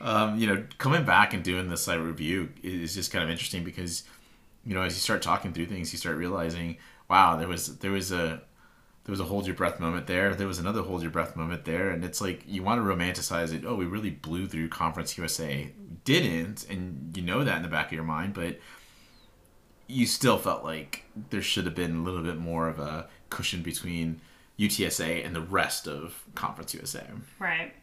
Um, 0.00 0.38
you 0.38 0.48
know, 0.48 0.64
coming 0.78 1.04
back 1.04 1.32
and 1.32 1.42
doing 1.42 1.68
this 1.68 1.86
like 1.86 2.00
review 2.00 2.50
is 2.62 2.94
just 2.94 3.12
kind 3.12 3.24
of 3.24 3.30
interesting 3.30 3.64
because, 3.64 4.02
you 4.66 4.74
know, 4.74 4.82
as 4.82 4.94
you 4.94 5.00
start 5.00 5.22
talking 5.22 5.52
through 5.52 5.66
things, 5.66 5.92
you 5.92 5.98
start 5.98 6.16
realizing, 6.16 6.78
wow, 7.08 7.36
there 7.36 7.48
was 7.48 7.78
there 7.78 7.90
was 7.90 8.12
a 8.12 8.42
there 9.04 9.12
was 9.12 9.20
a 9.20 9.24
hold 9.24 9.46
your 9.46 9.54
breath 9.54 9.78
moment 9.78 10.06
there. 10.06 10.34
There 10.34 10.46
was 10.46 10.58
another 10.58 10.82
hold 10.82 11.02
your 11.02 11.10
breath 11.10 11.36
moment 11.36 11.64
there, 11.64 11.90
and 11.90 12.04
it's 12.04 12.20
like 12.20 12.42
you 12.46 12.62
want 12.62 12.80
to 12.80 12.84
romanticize 12.84 13.52
it. 13.52 13.64
Oh, 13.66 13.74
we 13.74 13.84
really 13.84 14.10
blew 14.10 14.46
through 14.46 14.68
Conference 14.68 15.18
USA. 15.18 15.70
Didn't, 16.04 16.68
and 16.68 17.14
you 17.16 17.22
know 17.22 17.44
that 17.44 17.56
in 17.56 17.62
the 17.62 17.68
back 17.68 17.86
of 17.86 17.92
your 17.92 18.04
mind, 18.04 18.34
but 18.34 18.58
you 19.86 20.06
still 20.06 20.38
felt 20.38 20.64
like 20.64 21.04
there 21.30 21.42
should 21.42 21.66
have 21.66 21.74
been 21.74 21.96
a 21.96 22.02
little 22.02 22.22
bit 22.22 22.38
more 22.38 22.68
of 22.68 22.78
a 22.78 23.08
cushion 23.28 23.62
between 23.62 24.20
UTSA 24.58 25.24
and 25.24 25.34
the 25.34 25.40
rest 25.40 25.86
of 25.86 26.24
Conference 26.34 26.72
USA. 26.74 27.06
Right. 27.38 27.74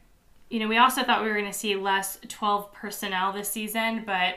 You 0.50 0.60
know, 0.60 0.67
we 0.67 0.78
also 0.78 1.04
thought 1.04 1.22
we 1.22 1.30
were 1.30 1.38
going 1.38 1.52
to 1.52 1.58
see 1.58 1.76
less 1.76 2.17
12 2.28 2.74
personnel 2.74 3.32
this 3.32 3.50
season, 3.50 4.04
but 4.06 4.36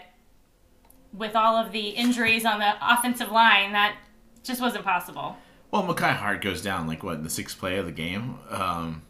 with 1.16 1.36
all 1.36 1.56
of 1.56 1.72
the 1.72 1.90
injuries 1.90 2.44
on 2.44 2.58
the 2.58 2.74
offensive 2.82 3.30
line, 3.30 3.72
that 3.72 3.96
just 4.42 4.60
wasn't 4.60 4.84
possible. 4.84 5.36
Well, 5.70 5.82
Makai 5.84 6.14
Hart 6.14 6.42
goes 6.42 6.62
down 6.62 6.86
like 6.86 7.02
what 7.02 7.16
in 7.16 7.24
the 7.24 7.30
sixth 7.30 7.58
play 7.58 7.78
of 7.78 7.86
the 7.86 7.92
game 7.92 8.38
um, 8.50 9.02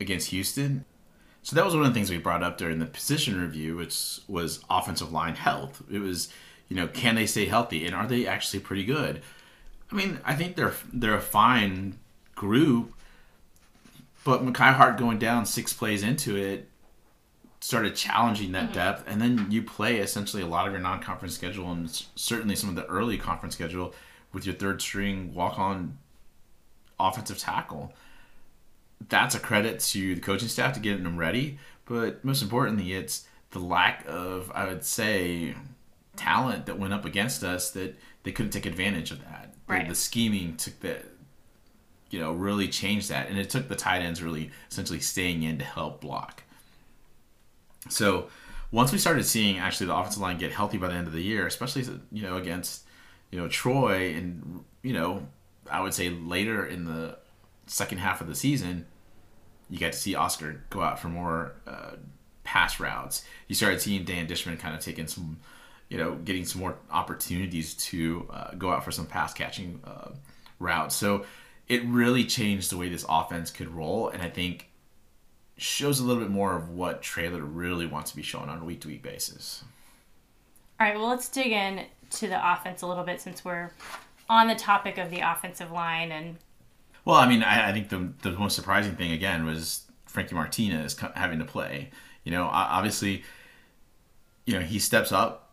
against 0.00 0.30
Houston. 0.30 0.84
So 1.42 1.56
that 1.56 1.64
was 1.64 1.74
one 1.74 1.84
of 1.84 1.88
the 1.88 1.94
things 1.94 2.10
we 2.10 2.18
brought 2.18 2.42
up 2.42 2.58
during 2.58 2.78
the 2.78 2.86
position 2.86 3.40
review, 3.40 3.76
which 3.76 4.20
was 4.28 4.64
offensive 4.70 5.12
line 5.12 5.34
health. 5.34 5.82
It 5.90 5.98
was, 5.98 6.28
you 6.68 6.76
know, 6.76 6.88
can 6.88 7.16
they 7.16 7.26
stay 7.26 7.46
healthy 7.46 7.86
and 7.86 7.94
are 7.94 8.06
they 8.06 8.26
actually 8.26 8.60
pretty 8.60 8.84
good? 8.84 9.20
I 9.92 9.94
mean, 9.94 10.20
I 10.24 10.34
think 10.34 10.56
they're 10.56 10.74
they're 10.92 11.14
a 11.14 11.20
fine 11.20 11.98
group, 12.34 12.94
but 14.24 14.44
Makai 14.44 14.72
Hart 14.74 14.96
going 14.96 15.18
down 15.18 15.44
six 15.44 15.72
plays 15.72 16.02
into 16.02 16.34
it 16.36 16.68
started 17.64 17.96
challenging 17.96 18.52
that 18.52 18.64
mm-hmm. 18.64 18.74
depth, 18.74 19.04
and 19.06 19.22
then 19.22 19.46
you 19.50 19.62
play 19.62 19.96
essentially 19.96 20.42
a 20.42 20.46
lot 20.46 20.66
of 20.66 20.72
your 20.74 20.82
non-conference 20.82 21.34
schedule 21.34 21.72
and 21.72 22.04
certainly 22.14 22.54
some 22.54 22.68
of 22.68 22.74
the 22.74 22.84
early 22.84 23.16
conference 23.16 23.54
schedule 23.54 23.94
with 24.34 24.44
your 24.44 24.54
third 24.54 24.82
string 24.82 25.32
walk-on 25.32 25.96
offensive 27.00 27.38
tackle. 27.38 27.90
That's 29.08 29.34
a 29.34 29.40
credit 29.40 29.80
to 29.80 30.14
the 30.14 30.20
coaching 30.20 30.48
staff 30.48 30.74
to 30.74 30.80
getting 30.80 31.04
them 31.04 31.16
ready, 31.16 31.58
but 31.86 32.22
most 32.22 32.42
importantly, 32.42 32.92
it's 32.92 33.26
the 33.52 33.60
lack 33.60 34.04
of, 34.06 34.52
I 34.54 34.66
would 34.66 34.84
say, 34.84 35.54
talent 36.16 36.66
that 36.66 36.78
went 36.78 36.92
up 36.92 37.06
against 37.06 37.42
us 37.42 37.70
that 37.70 37.96
they 38.24 38.32
couldn't 38.32 38.52
take 38.52 38.66
advantage 38.66 39.10
of 39.10 39.20
that. 39.20 39.54
The- 39.66 39.72
Right. 39.72 39.88
The, 39.88 39.94
scheming 39.94 40.58
took 40.58 40.80
the, 40.80 40.98
you 42.10 42.20
know, 42.20 42.32
really 42.32 42.68
changed 42.68 43.08
that, 43.08 43.30
and 43.30 43.38
it 43.38 43.48
took 43.48 43.68
the 43.68 43.74
tight 43.74 44.02
ends 44.02 44.22
really 44.22 44.50
essentially 44.70 45.00
staying 45.00 45.42
in 45.42 45.56
to 45.56 45.64
help 45.64 46.02
block. 46.02 46.42
So 47.88 48.28
once 48.70 48.92
we 48.92 48.98
started 48.98 49.24
seeing 49.24 49.58
actually 49.58 49.86
the 49.86 49.96
offensive 49.96 50.20
line 50.20 50.38
get 50.38 50.52
healthy 50.52 50.78
by 50.78 50.88
the 50.88 50.94
end 50.94 51.06
of 51.06 51.12
the 51.12 51.22
year, 51.22 51.46
especially 51.46 51.84
you 52.10 52.22
know 52.22 52.36
against 52.36 52.84
you 53.30 53.38
know 53.38 53.48
Troy 53.48 54.14
and 54.14 54.64
you 54.82 54.92
know 54.92 55.26
I 55.70 55.80
would 55.80 55.94
say 55.94 56.10
later 56.10 56.66
in 56.66 56.84
the 56.84 57.18
second 57.66 57.98
half 57.98 58.20
of 58.20 58.26
the 58.26 58.34
season, 58.34 58.86
you 59.70 59.78
got 59.78 59.92
to 59.92 59.98
see 59.98 60.14
Oscar 60.14 60.62
go 60.70 60.82
out 60.82 60.98
for 60.98 61.08
more 61.08 61.54
uh, 61.66 61.92
pass 62.44 62.78
routes. 62.78 63.24
You 63.48 63.54
started 63.54 63.80
seeing 63.80 64.04
Dan 64.04 64.26
Dishman 64.26 64.58
kind 64.58 64.74
of 64.74 64.80
taking 64.80 65.06
some, 65.06 65.38
you 65.88 65.98
know, 65.98 66.16
getting 66.16 66.44
some 66.44 66.60
more 66.60 66.76
opportunities 66.90 67.74
to 67.74 68.28
uh, 68.32 68.54
go 68.54 68.70
out 68.70 68.84
for 68.84 68.92
some 68.92 69.06
pass 69.06 69.32
catching 69.32 69.80
uh, 69.84 70.10
routes. 70.58 70.94
So 70.94 71.24
it 71.68 71.84
really 71.86 72.24
changed 72.24 72.70
the 72.70 72.76
way 72.76 72.88
this 72.88 73.06
offense 73.08 73.50
could 73.50 73.68
roll, 73.68 74.08
and 74.10 74.22
I 74.22 74.28
think 74.28 74.70
shows 75.64 75.98
a 75.98 76.04
little 76.04 76.22
bit 76.22 76.30
more 76.30 76.56
of 76.56 76.70
what 76.70 77.02
Traylor 77.02 77.42
really 77.42 77.86
wants 77.86 78.10
to 78.10 78.16
be 78.16 78.22
shown 78.22 78.48
on 78.48 78.60
a 78.60 78.64
week 78.64 78.80
to 78.82 78.88
week 78.88 79.02
basis. 79.02 79.64
All 80.78 80.86
right, 80.86 80.96
well, 80.96 81.08
let's 81.08 81.28
dig 81.28 81.52
in 81.52 81.86
to 82.10 82.28
the 82.28 82.52
offense 82.52 82.82
a 82.82 82.86
little 82.86 83.04
bit 83.04 83.20
since 83.20 83.44
we're 83.44 83.70
on 84.28 84.48
the 84.48 84.54
topic 84.54 84.98
of 84.98 85.10
the 85.10 85.20
offensive 85.20 85.70
line. 85.70 86.12
And 86.12 86.36
Well, 87.04 87.16
I 87.16 87.28
mean, 87.28 87.42
I, 87.42 87.70
I 87.70 87.72
think 87.72 87.88
the 87.88 88.12
the 88.22 88.36
most 88.36 88.54
surprising 88.54 88.96
thing 88.96 89.12
again 89.12 89.44
was 89.44 89.84
Frankie 90.06 90.34
Martinez 90.34 90.96
having 91.14 91.38
to 91.38 91.44
play. 91.44 91.90
You 92.24 92.32
know, 92.32 92.44
obviously, 92.44 93.22
you 94.44 94.54
know 94.54 94.64
he 94.64 94.78
steps 94.78 95.12
up 95.12 95.52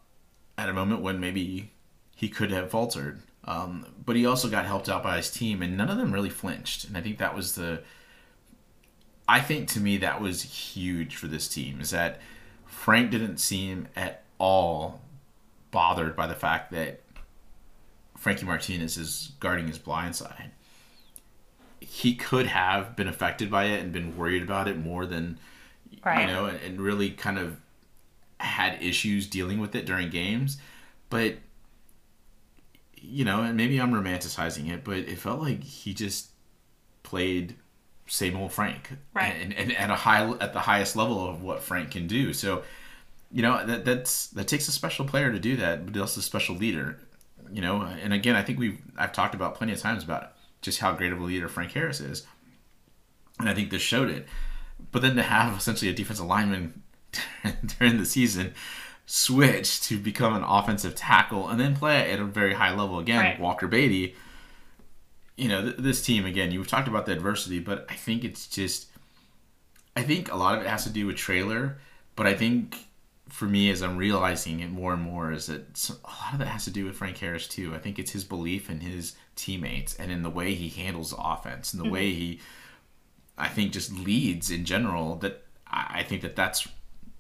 at 0.58 0.70
a 0.70 0.74
moment 0.74 1.02
when 1.02 1.20
maybe 1.20 1.72
he 2.16 2.30
could 2.30 2.52
have 2.52 2.70
faltered, 2.70 3.22
um, 3.46 3.86
but 4.06 4.16
he 4.16 4.26
also 4.26 4.50
got 4.50 4.66
helped 4.66 4.90
out 4.90 5.04
by 5.04 5.18
his 5.18 5.32
team, 5.32 5.62
and 5.62 5.78
none 5.78 5.90
of 5.90 5.98
them 5.98 6.12
really 6.12 6.30
flinched. 6.30 6.86
And 6.86 6.98
I 6.98 7.02
think 7.02 7.18
that 7.20 7.36
was 7.36 7.56
the. 7.56 7.82
I 9.32 9.40
think 9.40 9.70
to 9.70 9.80
me 9.80 9.98
that 9.98 10.22
was 10.22 10.42
huge 10.44 11.16
for 11.16 11.28
this 11.28 11.48
team 11.48 11.80
is 11.80 11.92
that 11.92 12.20
Frank 12.66 13.12
didn't 13.12 13.38
seem 13.38 13.88
at 13.96 14.24
all 14.38 15.02
bothered 15.72 16.16
by 16.16 16.28
the 16.28 16.36
fact 16.36 16.72
that 16.72 17.02
Frankie 18.18 18.46
Martinez 18.46 18.98
is 18.98 19.32
guarding 19.40 19.68
his 19.68 19.78
blind 19.78 20.16
side 20.16 20.52
he 21.80 22.16
could 22.16 22.46
have 22.46 22.96
been 22.96 23.08
affected 23.08 23.50
by 23.50 23.66
it 23.66 23.82
and 23.82 23.92
been 23.92 24.16
worried 24.16 24.44
about 24.44 24.68
it 24.68 24.78
more 24.78 25.06
than 25.06 25.38
Right. 26.06 26.22
you 26.22 26.34
know 26.34 26.46
and, 26.46 26.60
and 26.62 26.82
really 26.82 27.10
kind 27.12 27.38
of 27.38 27.58
had 28.40 28.82
issues 28.82 29.28
dealing 29.28 29.60
with 29.60 29.76
it 29.76 29.86
during 29.86 30.10
games 30.10 30.58
but 31.10 31.36
you 32.96 33.26
know 33.26 33.42
and 33.44 33.58
maybe 33.58 33.80
i'm 33.80 33.92
romanticizing 33.92 34.70
it 34.72 34.84
but 34.84 34.98
it 34.98 35.18
felt 35.18 35.42
like 35.42 35.64
he 35.64 35.94
just 35.94 36.30
played 37.04 37.56
same 38.12 38.36
old 38.36 38.52
frank 38.52 38.90
Right. 39.14 39.34
and, 39.42 39.54
and 39.54 39.72
at 39.78 39.90
a 39.90 39.96
high 39.96 40.30
at 40.42 40.52
the 40.52 40.60
highest 40.60 40.96
level 40.98 41.26
of 41.30 41.42
what 41.42 41.64
frank 41.64 41.92
can 41.92 42.08
do 42.08 42.34
so 42.34 42.64
you 43.32 43.42
know 43.42 43.66
that 43.66 43.86
that's 43.86 44.28
that 44.28 44.48
takes 44.48 44.68
a 44.68 44.72
special 44.72 45.06
player 45.06 45.32
to 45.32 45.40
do 45.40 45.56
that 45.58 45.86
but 45.86 46.00
also 46.02 46.20
a 46.20 46.24
special 46.24 46.56
leader 46.56 47.00
you 47.54 47.62
know 47.62 47.82
and 47.82 48.12
again 48.14 48.36
i 48.36 48.42
think 48.44 48.60
we've 48.60 48.80
i've 48.98 49.14
talked 49.14 49.34
about 49.34 49.56
plenty 49.56 49.72
of 49.72 49.80
times 49.80 50.04
about 50.04 50.34
just 50.62 50.80
how 50.80 50.92
great 50.94 51.14
of 51.14 51.20
a 51.22 51.24
leader 51.24 51.48
frank 51.48 51.72
harris 51.72 52.02
is 52.02 52.26
and 53.40 53.48
i 53.48 53.54
think 53.54 53.70
this 53.72 53.82
showed 53.82 54.10
it 54.10 54.28
but 54.92 55.02
then 55.02 55.16
to 55.16 55.24
have 55.24 55.58
essentially 55.58 55.90
a 55.90 55.94
defensive 55.94 56.26
lineman 56.26 56.82
during 57.80 57.98
the 57.98 58.06
season 58.06 58.54
switch 59.06 59.82
to 59.82 59.98
become 59.98 60.34
an 60.36 60.44
offensive 60.44 60.96
tackle 60.96 61.48
and 61.50 61.60
then 61.60 61.76
play 61.76 62.12
at 62.12 62.20
a 62.20 62.26
very 62.26 62.54
high 62.54 62.74
level 62.76 63.00
again 63.00 63.20
Right. 63.20 63.40
walker 63.40 63.68
beatty 63.68 64.16
you 65.42 65.48
know 65.48 65.62
th- 65.62 65.78
this 65.78 66.04
team 66.04 66.26
again 66.26 66.52
you've 66.52 66.68
talked 66.68 66.88
about 66.88 67.06
the 67.06 67.12
adversity 67.12 67.60
but 67.60 67.86
i 67.90 67.94
think 67.94 68.24
it's 68.24 68.48
just 68.48 68.88
i 69.96 70.02
think 70.02 70.32
a 70.32 70.36
lot 70.36 70.56
of 70.56 70.64
it 70.64 70.68
has 70.68 70.84
to 70.84 70.90
do 70.90 71.08
with 71.08 71.16
traylor 71.16 71.78
but 72.16 72.28
i 72.28 72.34
think 72.34 72.78
for 73.30 73.46
me 73.46 73.70
as 73.72 73.82
i'm 73.82 73.98
realizing 73.98 74.60
it 74.60 74.70
more 74.70 74.94
and 74.94 75.02
more 75.02 75.32
is 75.32 75.48
that 75.48 75.90
a 75.90 76.26
lot 76.26 76.34
of 76.34 76.42
it 76.42 76.48
has 76.48 76.66
to 76.66 76.72
do 76.72 76.86
with 76.86 76.96
frank 76.96 77.18
harris 77.18 77.48
too 77.48 77.74
i 77.74 77.78
think 77.78 77.98
it's 77.98 78.12
his 78.12 78.24
belief 78.24 78.70
in 78.70 78.80
his 78.80 79.16
teammates 79.36 79.96
and 79.96 80.12
in 80.12 80.22
the 80.22 80.30
way 80.30 80.54
he 80.54 80.70
handles 80.70 81.12
the 81.12 81.18
offense 81.18 81.74
and 81.74 81.80
the 81.80 81.86
mm-hmm. 81.86 81.94
way 81.94 82.12
he 82.12 82.40
I 83.42 83.48
think 83.48 83.72
just 83.72 83.92
leads 83.92 84.52
in 84.52 84.66
general 84.66 85.16
that 85.18 85.44
I 85.68 86.00
I 86.00 86.04
think 86.04 86.22
that 86.22 86.36
that's 86.36 86.68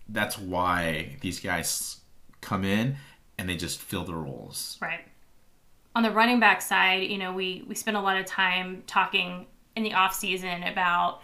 that's 0.08 0.38
why 0.38 1.18
these 1.22 1.40
guys 1.40 2.00
come 2.42 2.64
in 2.64 2.98
and 3.38 3.50
they 3.50 3.56
just 3.56 3.82
fill 3.82 4.04
the 4.04 4.14
roles. 4.14 4.78
Right. 4.82 5.02
On 5.94 6.04
the 6.04 6.12
running 6.12 6.40
back 6.40 6.62
side, 6.62 7.04
you 7.04 7.18
know, 7.18 7.34
we 7.34 7.64
we 7.68 7.76
spent 7.76 7.98
a 7.98 8.02
lot 8.02 8.18
of 8.18 8.26
time 8.26 8.84
talking 8.88 9.46
in 9.76 9.84
the 9.84 9.94
off 9.94 10.14
season 10.14 10.64
about 10.64 11.22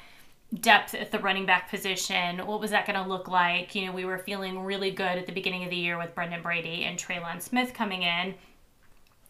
depth 0.62 0.94
at 0.94 1.12
the 1.12 1.20
running 1.20 1.46
back 1.46 1.70
position. 1.70 2.40
What 2.46 2.62
was 2.62 2.72
that 2.72 2.86
going 2.86 3.02
to 3.02 3.08
look 3.08 3.28
like? 3.28 3.76
You 3.76 3.86
know, 3.86 3.92
we 3.92 4.06
were 4.06 4.18
feeling 4.18 4.60
really 4.62 4.92
good 4.92 5.18
at 5.18 5.26
the 5.26 5.34
beginning 5.34 5.64
of 5.64 5.70
the 5.70 5.76
year 5.76 5.98
with 5.98 6.16
Brendan 6.16 6.42
Brady 6.42 6.86
and 6.86 6.98
Trelon 6.98 7.42
Smith 7.42 7.74
coming 7.74 8.04
in. 8.04 8.36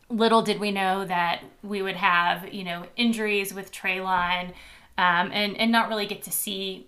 little 0.10 0.41
did 0.41 0.60
we 0.60 0.71
know 0.71 1.06
that 1.06 1.43
we 1.63 1.82
would 1.82 1.95
have, 1.95 2.54
you 2.54 2.63
know, 2.63 2.86
injuries 2.95 3.54
with 3.54 3.71
Trelon 3.71 4.54
um, 4.97 5.32
and, 5.32 5.58
and 5.58 5.71
not 5.71 5.89
really 5.89 6.06
get 6.06 6.23
to 6.23 6.32
see 6.32 6.88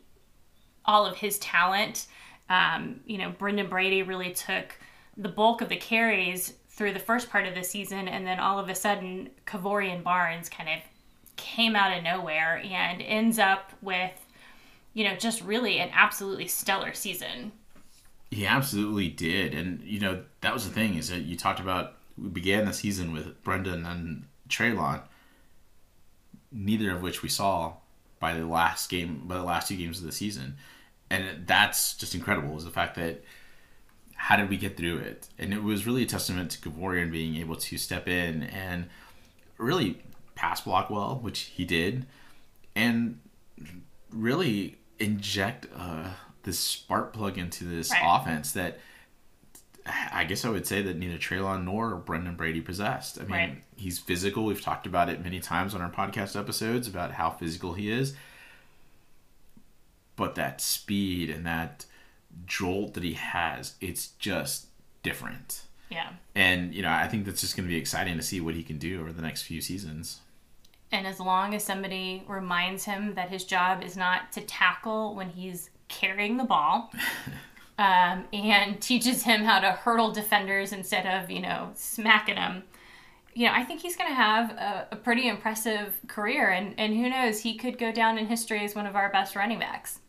all 0.85 1.05
of 1.05 1.17
his 1.17 1.39
talent. 1.39 2.07
Um, 2.49 3.01
you 3.05 3.17
know, 3.17 3.31
Brendan 3.31 3.67
Brady 3.67 4.03
really 4.03 4.31
took 4.31 4.77
the 5.17 5.29
bulk 5.29 5.61
of 5.61 5.69
the 5.69 5.75
carries 5.75 6.53
through 6.79 6.93
the 6.93 6.99
first 6.99 7.29
part 7.29 7.45
of 7.45 7.53
the 7.55 7.61
season, 7.61 8.07
and 8.07 8.25
then 8.25 8.39
all 8.39 8.57
of 8.57 8.69
a 8.69 8.73
sudden, 8.73 9.29
Kevorian 9.45 10.01
Barnes 10.01 10.47
kind 10.47 10.69
of 10.69 10.79
came 11.35 11.75
out 11.75 11.95
of 11.95 12.01
nowhere 12.05 12.61
and 12.63 13.01
ends 13.01 13.37
up 13.37 13.73
with, 13.81 14.13
you 14.93 15.03
know, 15.03 15.13
just 15.17 15.41
really 15.41 15.79
an 15.79 15.89
absolutely 15.91 16.47
stellar 16.47 16.93
season. 16.93 17.51
He 18.31 18.45
absolutely 18.45 19.09
did, 19.09 19.53
and 19.53 19.81
you 19.83 19.99
know 19.99 20.23
that 20.39 20.53
was 20.53 20.63
the 20.65 20.73
thing 20.73 20.95
is 20.95 21.09
that 21.09 21.23
you 21.23 21.35
talked 21.35 21.59
about 21.59 21.95
we 22.17 22.29
began 22.29 22.63
the 22.63 22.71
season 22.71 23.11
with 23.11 23.43
Brendan 23.43 23.85
and 23.85 24.23
Trelon, 24.47 25.01
neither 26.49 26.91
of 26.91 27.01
which 27.01 27.21
we 27.21 27.27
saw 27.27 27.73
by 28.21 28.35
the 28.35 28.45
last 28.45 28.89
game, 28.89 29.23
by 29.25 29.35
the 29.35 29.43
last 29.43 29.67
two 29.67 29.75
games 29.75 29.99
of 29.99 30.05
the 30.05 30.13
season, 30.13 30.55
and 31.09 31.45
that's 31.45 31.95
just 31.95 32.15
incredible. 32.15 32.55
Is 32.55 32.63
the 32.63 32.71
fact 32.71 32.95
that 32.95 33.21
how 34.21 34.35
did 34.35 34.49
we 34.49 34.57
get 34.57 34.75
through 34.75 34.97
it? 34.97 35.29
And 35.39 35.53
it 35.53 35.63
was 35.63 35.87
really 35.87 36.03
a 36.03 36.05
testament 36.05 36.51
to 36.51 36.69
Kevorian 36.69 37.09
being 37.09 37.37
able 37.37 37.55
to 37.55 37.77
step 37.77 38.05
in 38.05 38.43
and 38.43 38.89
really 39.57 40.01
pass 40.35 40.59
block 40.59 40.89
well, 40.89 41.19
which 41.21 41.39
he 41.39 41.63
did, 41.63 42.05
and 42.75 43.17
really 44.11 44.77
inject 44.99 45.67
uh, 45.73 46.09
this 46.43 46.59
spark 46.59 47.13
plug 47.13 47.37
into 47.37 47.63
this 47.63 47.91
right. 47.91 48.01
offense 48.03 48.51
that 48.51 48.79
I 49.85 50.25
guess 50.25 50.43
I 50.43 50.49
would 50.49 50.67
say 50.67 50.81
that 50.81 50.97
neither 50.97 51.17
Trelon 51.17 51.63
nor 51.63 51.95
Brenden 51.95 52.35
Brady 52.35 52.59
possessed. 52.59 53.19
I 53.19 53.21
mean, 53.21 53.31
right. 53.31 53.63
he's 53.77 53.99
physical. 53.99 54.43
We've 54.43 54.61
talked 54.61 54.85
about 54.85 55.07
it 55.07 55.23
many 55.23 55.39
times 55.39 55.73
on 55.73 55.81
our 55.81 55.89
podcast 55.89 56.37
episodes 56.37 56.89
about 56.89 57.13
how 57.13 57.29
physical 57.29 57.73
he 57.73 57.89
is. 57.89 58.15
But 60.17 60.35
that 60.35 60.59
speed 60.59 61.29
and 61.29 61.45
that 61.45 61.85
jolt 62.45 62.93
that 62.95 63.03
he 63.03 63.13
has, 63.13 63.75
it's 63.81 64.09
just 64.19 64.67
different. 65.03 65.63
Yeah. 65.89 66.09
And, 66.35 66.73
you 66.73 66.81
know, 66.81 66.91
I 66.91 67.07
think 67.07 67.25
that's 67.25 67.41
just 67.41 67.55
going 67.55 67.67
to 67.67 67.71
be 67.73 67.79
exciting 67.79 68.15
to 68.17 68.23
see 68.23 68.41
what 68.41 68.55
he 68.55 68.63
can 68.63 68.77
do 68.77 69.01
over 69.01 69.11
the 69.11 69.21
next 69.21 69.43
few 69.43 69.61
seasons. 69.61 70.21
And 70.91 71.05
as 71.05 71.19
long 71.19 71.53
as 71.53 71.63
somebody 71.63 72.23
reminds 72.27 72.85
him 72.85 73.13
that 73.15 73.29
his 73.29 73.43
job 73.43 73.83
is 73.83 73.95
not 73.95 74.31
to 74.33 74.41
tackle 74.41 75.15
when 75.15 75.29
he's 75.29 75.69
carrying 75.87 76.37
the 76.37 76.43
ball, 76.43 76.91
um, 77.79 78.25
and 78.33 78.81
teaches 78.81 79.23
him 79.23 79.43
how 79.43 79.59
to 79.59 79.71
hurdle 79.71 80.11
defenders 80.11 80.73
instead 80.73 81.05
of, 81.05 81.31
you 81.31 81.41
know, 81.41 81.71
smacking 81.75 82.35
them. 82.35 82.63
You 83.33 83.47
know, 83.47 83.53
I 83.53 83.63
think 83.63 83.81
he's 83.81 83.95
going 83.95 84.09
to 84.09 84.15
have 84.15 84.51
a, 84.51 84.87
a, 84.91 84.95
pretty 84.95 85.29
impressive 85.29 85.97
career, 86.07 86.49
and, 86.49 86.73
and 86.77 86.93
who 86.93 87.09
knows, 87.09 87.39
he 87.39 87.55
could 87.55 87.77
go 87.77 87.91
down 87.91 88.17
in 88.17 88.25
history 88.25 88.65
as 88.65 88.75
one 88.75 88.85
of 88.85 88.97
our 88.97 89.09
best 89.09 89.35
running 89.35 89.59
backs. 89.59 89.99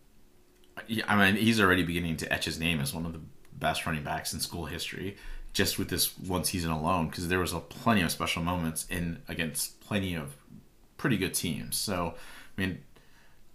I 1.06 1.16
mean, 1.16 1.36
he's 1.36 1.60
already 1.60 1.82
beginning 1.82 2.16
to 2.18 2.32
etch 2.32 2.44
his 2.44 2.58
name 2.58 2.80
as 2.80 2.94
one 2.94 3.06
of 3.06 3.12
the 3.12 3.20
best 3.52 3.86
running 3.86 4.02
backs 4.02 4.32
in 4.32 4.40
school 4.40 4.66
history, 4.66 5.16
just 5.52 5.78
with 5.78 5.88
this 5.88 6.18
one 6.18 6.44
season 6.44 6.70
alone, 6.70 7.08
because 7.08 7.28
there 7.28 7.38
was 7.38 7.52
a 7.52 7.60
plenty 7.60 8.02
of 8.02 8.10
special 8.10 8.42
moments 8.42 8.86
in 8.88 9.20
against 9.28 9.80
plenty 9.80 10.14
of 10.14 10.36
pretty 10.96 11.16
good 11.16 11.34
teams. 11.34 11.76
So, 11.76 12.14
I 12.56 12.60
mean, 12.60 12.82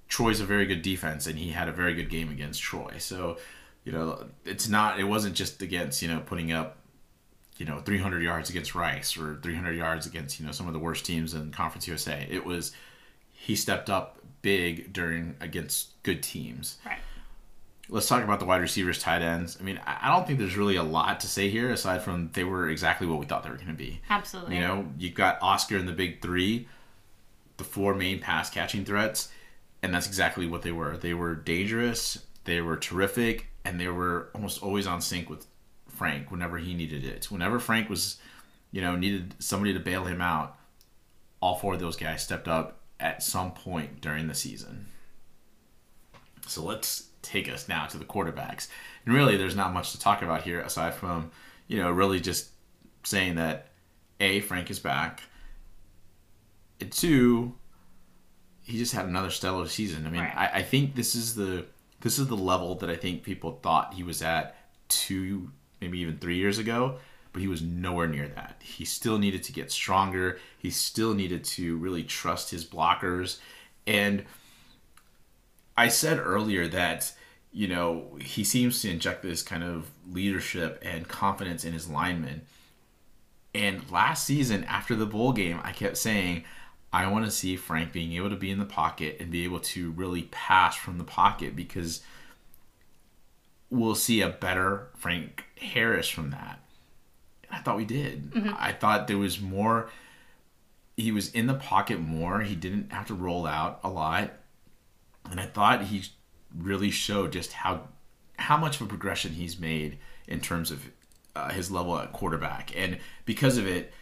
Troy's 0.07 0.39
a 0.39 0.45
very 0.45 0.65
good 0.65 0.81
defense, 0.81 1.27
and 1.27 1.37
he 1.37 1.51
had 1.51 1.67
a 1.67 1.71
very 1.71 1.93
good 1.93 2.09
game 2.09 2.29
against 2.29 2.61
Troy. 2.61 2.95
So, 2.99 3.37
you 3.83 3.91
know, 3.91 4.25
it's 4.45 4.67
not. 4.67 4.99
It 4.99 5.05
wasn't 5.05 5.35
just 5.35 5.61
against 5.61 6.01
you 6.01 6.07
know 6.07 6.19
putting 6.19 6.51
up, 6.51 6.77
you 7.57 7.65
know, 7.65 7.79
300 7.79 8.21
yards 8.21 8.49
against 8.49 8.75
Rice 8.75 9.17
or 9.17 9.39
300 9.41 9.73
yards 9.73 10.05
against 10.05 10.39
you 10.39 10.45
know 10.45 10.51
some 10.51 10.67
of 10.67 10.73
the 10.73 10.79
worst 10.79 11.05
teams 11.05 11.33
in 11.33 11.51
Conference 11.51 11.87
USA. 11.87 12.27
It 12.29 12.45
was 12.45 12.71
he 13.31 13.55
stepped 13.55 13.89
up 13.89 14.19
big 14.41 14.93
during 14.93 15.35
against 15.39 16.01
good 16.03 16.21
teams. 16.23 16.77
Right. 16.85 16.99
Let's 17.87 18.07
talk 18.07 18.23
about 18.23 18.39
the 18.39 18.45
wide 18.45 18.61
receivers, 18.61 18.99
tight 18.99 19.21
ends. 19.21 19.57
I 19.59 19.63
mean, 19.63 19.79
I 19.85 20.07
don't 20.09 20.25
think 20.25 20.39
there's 20.39 20.57
really 20.57 20.75
a 20.75 20.83
lot 20.83 21.19
to 21.19 21.27
say 21.27 21.49
here 21.49 21.69
aside 21.69 22.01
from 22.01 22.31
they 22.33 22.43
were 22.43 22.69
exactly 22.69 23.05
what 23.05 23.19
we 23.19 23.25
thought 23.25 23.43
they 23.43 23.49
were 23.49 23.57
going 23.57 23.67
to 23.67 23.73
be. 23.73 24.01
Absolutely. 24.09 24.55
You 24.55 24.61
know, 24.61 24.87
you've 24.97 25.13
got 25.13 25.37
Oscar 25.41 25.77
and 25.77 25.87
the 25.87 25.93
big 25.93 26.21
three, 26.21 26.67
the 27.57 27.63
four 27.63 27.93
main 27.93 28.19
pass 28.19 28.49
catching 28.49 28.85
threats, 28.85 29.29
and 29.83 29.93
that's 29.93 30.07
exactly 30.07 30.47
what 30.47 30.63
they 30.63 30.71
were. 30.71 30.97
They 30.97 31.13
were 31.13 31.35
dangerous, 31.35 32.17
they 32.45 32.59
were 32.59 32.77
terrific, 32.77 33.47
and 33.63 33.79
they 33.79 33.87
were 33.87 34.29
almost 34.33 34.63
always 34.63 34.87
on 34.87 34.99
sync 35.01 35.29
with 35.29 35.45
Frank 35.87 36.31
whenever 36.31 36.57
he 36.57 36.73
needed 36.73 37.05
it. 37.05 37.25
Whenever 37.29 37.59
Frank 37.59 37.89
was, 37.89 38.17
you 38.71 38.81
know, 38.81 38.95
needed 38.95 39.35
somebody 39.39 39.73
to 39.73 39.79
bail 39.79 40.05
him 40.05 40.21
out, 40.21 40.57
all 41.39 41.55
four 41.55 41.75
of 41.75 41.79
those 41.79 41.95
guys 41.95 42.23
stepped 42.23 42.47
up 42.47 42.79
at 42.99 43.21
some 43.21 43.51
point 43.51 44.01
during 44.01 44.27
the 44.27 44.33
season. 44.33 44.87
So 46.47 46.63
let's 46.63 47.09
take 47.25 47.49
us 47.49 47.67
now 47.67 47.85
to 47.87 47.97
the 47.97 48.05
quarterbacks. 48.05 48.67
And 49.05 49.13
really, 49.13 49.37
there's 49.37 49.55
not 49.55 49.73
much 49.73 49.91
to 49.91 49.99
talk 49.99 50.21
about 50.21 50.43
here 50.43 50.61
aside 50.61 50.93
from, 50.93 51.31
you 51.67 51.77
know, 51.77 51.91
really 51.91 52.19
just 52.19 52.49
saying 53.03 53.35
that 53.35 53.69
A, 54.19 54.39
Frank 54.41 54.69
is 54.71 54.79
back, 54.79 55.21
and 56.79 56.91
two, 56.91 57.53
he 58.63 58.77
just 58.77 58.93
had 58.93 59.05
another 59.05 59.29
stellar 59.29 59.67
season. 59.67 60.05
I 60.07 60.09
mean, 60.09 60.21
right. 60.21 60.35
I, 60.35 60.59
I 60.59 60.63
think 60.63 60.95
this 60.95 61.15
is 61.15 61.35
the 61.35 61.65
this 62.01 62.19
is 62.19 62.27
the 62.27 62.37
level 62.37 62.75
that 62.75 62.89
I 62.89 62.95
think 62.95 63.23
people 63.23 63.59
thought 63.63 63.93
he 63.93 64.03
was 64.03 64.21
at 64.21 64.55
two, 64.89 65.51
maybe 65.81 65.99
even 65.99 66.17
three 66.17 66.37
years 66.37 66.57
ago, 66.59 66.97
but 67.31 67.41
he 67.41 67.47
was 67.47 67.61
nowhere 67.61 68.07
near 68.07 68.27
that. 68.27 68.61
He 68.63 68.85
still 68.85 69.17
needed 69.17 69.43
to 69.43 69.51
get 69.51 69.71
stronger. 69.71 70.39
He 70.57 70.69
still 70.69 71.13
needed 71.13 71.43
to 71.45 71.77
really 71.77 72.03
trust 72.03 72.51
his 72.51 72.65
blockers. 72.65 73.39
And 73.87 74.25
I 75.77 75.87
said 75.89 76.19
earlier 76.19 76.67
that, 76.67 77.13
you 77.51 77.67
know, 77.67 78.17
he 78.21 78.43
seems 78.43 78.81
to 78.81 78.89
inject 78.89 79.21
this 79.21 79.43
kind 79.43 79.63
of 79.63 79.89
leadership 80.09 80.81
and 80.81 81.07
confidence 81.07 81.65
in 81.65 81.73
his 81.73 81.89
linemen. 81.89 82.41
And 83.53 83.89
last 83.89 84.25
season, 84.25 84.63
after 84.65 84.95
the 84.95 85.05
bowl 85.05 85.31
game, 85.31 85.59
I 85.63 85.71
kept 85.71 85.97
saying, 85.97 86.43
I 86.91 87.07
want 87.07 87.25
to 87.25 87.31
see 87.31 87.55
Frank 87.55 87.91
being 87.91 88.13
able 88.13 88.29
to 88.29 88.35
be 88.35 88.51
in 88.51 88.59
the 88.59 88.65
pocket 88.65 89.17
and 89.19 89.31
be 89.31 89.43
able 89.43 89.59
to 89.61 89.91
really 89.91 90.23
pass 90.23 90.75
from 90.75 90.97
the 90.97 91.03
pocket 91.03 91.55
because 91.55 92.01
we'll 93.69 93.95
see 93.95 94.21
a 94.21 94.29
better 94.29 94.89
Frank 94.95 95.45
Harris 95.59 96.07
from 96.07 96.31
that. 96.31 96.59
And 97.43 97.57
I 97.57 97.61
thought 97.61 97.77
we 97.77 97.85
did. 97.85 98.31
Mm-hmm. 98.31 98.53
I 98.57 98.71
thought 98.71 99.07
there 99.07 99.17
was 99.17 99.41
more. 99.41 99.89
He 100.95 101.11
was 101.11 101.31
in 101.31 101.47
the 101.47 101.53
pocket 101.53 101.99
more. 101.99 102.41
He 102.41 102.55
didn't 102.55 102.93
have 102.93 103.07
to 103.07 103.13
roll 103.13 103.45
out 103.45 103.79
a 103.83 103.89
lot, 103.89 104.31
and 105.31 105.39
I 105.39 105.45
thought 105.45 105.83
he 105.83 106.03
really 106.55 106.91
showed 106.91 107.31
just 107.31 107.53
how 107.53 107.89
how 108.37 108.57
much 108.57 108.75
of 108.75 108.87
a 108.87 108.89
progression 108.89 109.31
he's 109.31 109.59
made 109.59 109.97
in 110.27 110.41
terms 110.41 110.71
of 110.71 110.89
uh, 111.35 111.49
his 111.49 111.71
level 111.71 111.97
at 111.97 112.11
quarterback, 112.13 112.71
and 112.75 112.99
because 113.25 113.57
of 113.57 113.67
it 113.67 113.93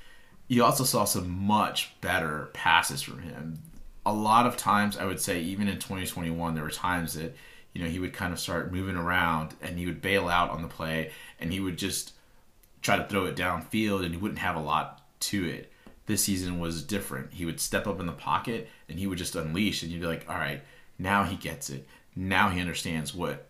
you 0.48 0.64
also 0.64 0.84
saw 0.84 1.06
some 1.06 1.30
much 1.30 2.00
better 2.02 2.50
passes 2.54 3.02
from 3.02 3.22
him. 3.22 3.60
A 4.06 4.14
lot 4.14 4.46
of 4.46 4.58
times, 4.58 4.98
I 4.98 5.06
would 5.06 5.20
say, 5.20 5.42
even 5.42 5.68
in 5.68 5.76
2021, 5.76 6.54
there 6.54 6.64
were 6.64 6.70
times 6.70 7.14
that 7.14 7.36
you 7.74 7.84
know 7.84 7.90
he 7.90 8.00
would 8.00 8.14
kind 8.14 8.34
of 8.34 8.40
start 8.40 8.72
moving 8.72 8.96
around 8.96 9.56
and 9.62 9.80
he 9.80 9.86
would 9.86 10.02
bail 10.02 10.28
out 10.28 10.52
on 10.52 10.62
the 10.62 10.68
play 10.68 11.12
and 11.40 11.52
he 11.52 11.60
would 11.60 11.78
just 11.78 12.14
try 12.82 12.98
to 12.98 13.06
throw 13.06 13.26
it 13.26 13.36
downfield 13.36 14.04
and 14.04 14.14
he 14.14 14.20
wouldn't 14.20 14.40
have 14.40 14.56
a 14.56 14.62
lot 14.62 15.02
to 15.22 15.46
it. 15.48 15.72
This 16.06 16.24
season 16.24 16.60
was 16.60 16.84
different. 16.84 17.34
He 17.34 17.46
would 17.46 17.62
step 17.62 17.88
up 17.88 18.00
in 18.02 18.06
the 18.06 18.12
pocket 18.12 18.70
and 18.90 19.00
he 19.00 19.08
would 19.08 19.18
just 19.18 19.36
unleash 19.36 19.82
and 19.82 19.92
you'd 19.92 20.02
be 20.02 20.08
like, 20.08 20.30
all 20.30 20.36
right, 20.36 20.62
now 20.97 21.23
he 21.23 21.36
gets 21.36 21.69
it. 21.69 21.88
Now 22.15 22.49
he 22.49 22.60
understands 22.62 23.13
what 23.13 23.47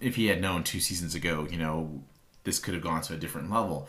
if 0.00 0.16
he 0.16 0.26
had 0.26 0.40
known 0.40 0.64
two 0.64 0.80
seasons 0.80 1.14
ago, 1.14 1.46
you 1.50 1.56
know, 1.56 2.02
this 2.44 2.58
could 2.58 2.74
have 2.74 2.82
gone 2.82 3.02
to 3.02 3.14
a 3.14 3.16
different 3.16 3.50
level. 3.50 3.88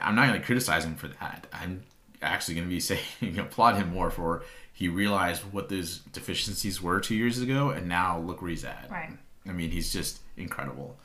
I'm 0.00 0.14
not 0.14 0.28
going 0.28 0.40
to 0.40 0.46
criticize 0.46 0.84
him 0.84 0.94
for 0.94 1.08
that. 1.08 1.46
I'm 1.52 1.82
actually 2.22 2.54
going 2.54 2.66
to 2.66 2.74
be 2.74 2.80
saying 2.80 3.38
applaud 3.38 3.76
him 3.76 3.92
more 3.92 4.10
for 4.10 4.44
he 4.72 4.88
realized 4.88 5.42
what 5.52 5.68
those 5.68 5.98
deficiencies 5.98 6.80
were 6.80 6.98
two 6.98 7.14
years 7.14 7.40
ago, 7.40 7.70
and 7.70 7.88
now 7.88 8.18
look 8.18 8.40
where 8.40 8.50
he's 8.50 8.64
at. 8.64 8.88
Right. 8.90 9.10
I 9.46 9.52
mean, 9.52 9.70
he's 9.70 9.92
just 9.92 10.20
incredible. 10.36 10.96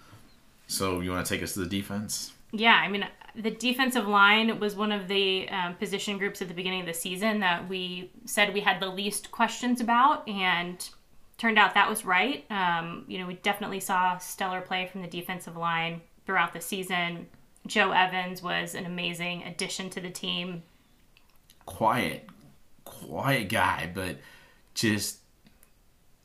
So 0.67 1.01
you 1.01 1.11
want 1.11 1.25
to 1.25 1.33
take 1.33 1.43
us 1.43 1.53
to 1.53 1.59
the 1.59 1.65
defense? 1.65 2.31
Yeah, 2.51 2.75
I 2.75 2.87
mean, 2.87 3.05
the 3.35 3.51
defensive 3.51 4.07
line 4.07 4.59
was 4.59 4.75
one 4.75 4.91
of 4.91 5.07
the 5.07 5.47
um, 5.49 5.75
position 5.75 6.17
groups 6.17 6.41
at 6.41 6.47
the 6.47 6.53
beginning 6.53 6.81
of 6.81 6.87
the 6.87 6.93
season 6.93 7.39
that 7.41 7.67
we 7.67 8.11
said 8.25 8.53
we 8.53 8.61
had 8.61 8.81
the 8.81 8.87
least 8.89 9.31
questions 9.31 9.81
about, 9.81 10.27
and 10.27 10.89
turned 11.37 11.59
out 11.59 11.73
that 11.73 11.89
was 11.89 12.03
right. 12.05 12.45
Um, 12.49 13.05
you 13.07 13.19
know, 13.19 13.27
we 13.27 13.35
definitely 13.35 13.79
saw 13.79 14.17
stellar 14.17 14.61
play 14.61 14.87
from 14.87 15.01
the 15.01 15.07
defensive 15.07 15.55
line 15.55 16.01
throughout 16.25 16.53
the 16.53 16.61
season. 16.61 17.27
Joe 17.67 17.91
Evans 17.91 18.41
was 18.41 18.75
an 18.75 18.85
amazing 18.85 19.43
addition 19.43 19.89
to 19.91 19.99
the 19.99 20.09
team. 20.09 20.63
Quiet, 21.65 22.27
quiet 22.85 23.49
guy, 23.49 23.91
but 23.93 24.17
just 24.73 25.19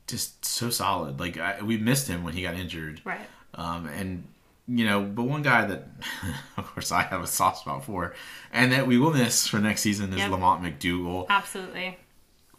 just 0.06 0.44
so 0.44 0.70
solid. 0.70 1.18
Like 1.18 1.38
I, 1.38 1.62
we 1.62 1.76
missed 1.76 2.06
him 2.08 2.22
when 2.22 2.34
he 2.34 2.42
got 2.42 2.54
injured, 2.54 3.00
right? 3.04 3.20
Um, 3.54 3.86
and 3.86 4.24
you 4.68 4.84
know, 4.84 5.02
but 5.02 5.24
one 5.24 5.42
guy 5.42 5.66
that, 5.66 5.88
of 6.56 6.66
course, 6.72 6.92
I 6.92 7.02
have 7.02 7.22
a 7.22 7.26
soft 7.26 7.60
spot 7.60 7.84
for, 7.84 8.14
and 8.52 8.72
that 8.72 8.86
we 8.86 8.98
will 8.98 9.12
miss 9.12 9.46
for 9.46 9.58
next 9.58 9.82
season 9.82 10.12
is 10.12 10.18
Yep. 10.18 10.30
Lamont 10.30 10.62
McDougle. 10.62 11.26
Absolutely. 11.28 11.98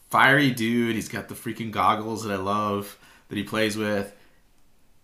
Fiery 0.10 0.51
dude. 0.51 0.95
He's 0.95 1.10
got 1.10 1.28
the 1.28 1.36
freaking 1.36 1.72
goggles 1.72 2.24
that 2.24 2.32
I 2.32 2.38
love 2.38 2.97
that 3.30 3.38
he 3.38 3.43
plays 3.43 3.76
with. 3.78 4.14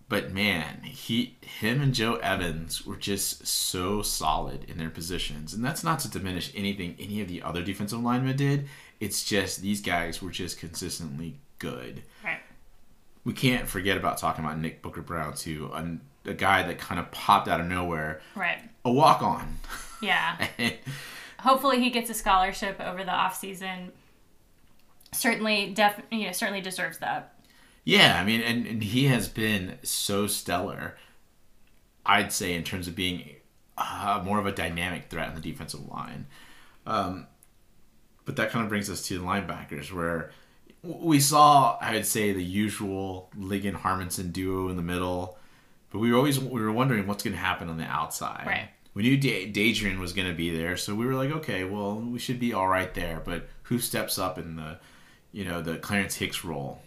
But 0.07 0.31
man, 0.31 0.81
he, 0.83 1.37
him, 1.41 1.81
and 1.81 1.93
Joe 1.93 2.15
Evans 2.15 2.83
were 2.85 2.95
just 2.95 3.45
so 3.45 4.01
solid 4.01 4.63
in 4.67 4.79
their 4.79 4.89
positions, 4.89 5.53
and 5.53 5.63
that's 5.63 5.83
not 5.83 5.99
to 5.99 6.09
diminish 6.09 6.51
anything 6.55 6.95
any 6.99 7.21
of 7.21 7.27
the 7.27 7.43
other 7.43 7.61
defensive 7.61 8.01
linemen 8.01 8.35
did. 8.35 8.67
It's 8.99 9.23
just 9.23 9.61
these 9.61 9.81
guys 9.81 10.19
were 10.21 10.31
just 10.31 10.59
consistently 10.59 11.37
good 11.59 12.01
Right. 12.23 12.39
we 13.23 13.33
can't 13.33 13.67
forget 13.67 13.97
about 13.97 14.17
talking 14.17 14.43
about 14.43 14.57
Nick 14.59 14.81
Booker 14.81 15.01
Brown 15.03 15.35
too, 15.35 15.69
a 16.29 16.33
guy 16.33 16.63
that 16.63 16.77
kind 16.77 16.99
of 16.99 17.09
popped 17.11 17.47
out 17.47 17.59
of 17.59 17.65
nowhere, 17.67 18.21
Right. 18.35 18.59
a 18.85 18.91
walk 18.91 19.21
on. 19.21 19.57
Yeah. 20.01 20.47
Hopefully 21.39 21.79
he 21.81 21.89
gets 21.89 22.09
a 22.09 22.13
scholarship 22.13 22.79
over 22.79 23.03
the 23.03 23.11
off 23.13 23.35
season. 23.37 23.91
Certainly, 25.11 25.71
def 25.73 25.99
you 26.11 26.27
know, 26.27 26.31
certainly 26.33 26.61
deserves 26.61 26.99
that. 26.99 27.33
yeah, 27.83 28.19
I 28.21 28.23
mean, 28.23 28.41
and, 28.41 28.67
and 28.67 28.83
he 28.83 29.05
has 29.05 29.27
been 29.27 29.77
so 29.83 30.27
stellar. 30.27 30.97
I'd 32.05 32.31
say 32.31 32.53
in 32.53 32.63
terms 32.63 32.87
of 32.87 32.95
being 32.95 33.27
uh, 33.77 34.21
more 34.23 34.39
of 34.39 34.45
a 34.45 34.51
dynamic 34.51 35.09
threat 35.09 35.29
on 35.29 35.35
the 35.35 35.41
defensive 35.41 35.87
line. 35.87 36.27
Um, 36.85 37.25
but 38.25 38.35
that 38.35 38.51
kind 38.51 38.63
of 38.63 38.69
brings 38.69 38.89
us 38.89 39.01
to 39.07 39.17
the 39.17 39.23
linebackers, 39.25 39.91
where 39.91 40.31
we 40.83 41.19
saw, 41.19 41.77
I 41.81 41.93
would 41.93 42.05
say, 42.05 42.31
the 42.31 42.43
usual 42.43 43.31
Ligon 43.37 43.73
Harmanson 43.81 44.31
duo 44.31 44.69
in 44.69 44.75
the 44.77 44.83
middle, 44.83 45.38
but 45.91 45.99
we 45.99 46.11
were 46.11 46.17
always 46.17 46.39
we 46.39 46.61
were 46.61 46.71
wondering 46.71 47.07
what's 47.07 47.23
going 47.23 47.33
to 47.33 47.39
happen 47.39 47.69
on 47.69 47.77
the 47.77 47.83
outside. 47.85 48.43
Right. 48.45 48.69
We 48.93 49.03
knew 49.03 49.17
da- 49.17 49.51
Dadrian 49.51 49.99
was 49.99 50.13
going 50.13 50.27
to 50.27 50.33
be 50.33 50.55
there, 50.55 50.75
so 50.75 50.95
we 50.95 51.05
were 51.05 51.13
like, 51.15 51.31
okay, 51.31 51.63
well, 51.63 51.95
we 51.99 52.19
should 52.19 52.39
be 52.39 52.53
all 52.53 52.67
right 52.67 52.93
there. 52.93 53.21
But 53.23 53.47
who 53.63 53.79
steps 53.79 54.17
up 54.17 54.37
in 54.37 54.55
the, 54.55 54.79
you 55.31 55.45
know, 55.45 55.61
the 55.61 55.77
Clarence 55.77 56.15
Hicks 56.15 56.43
role? 56.43 56.81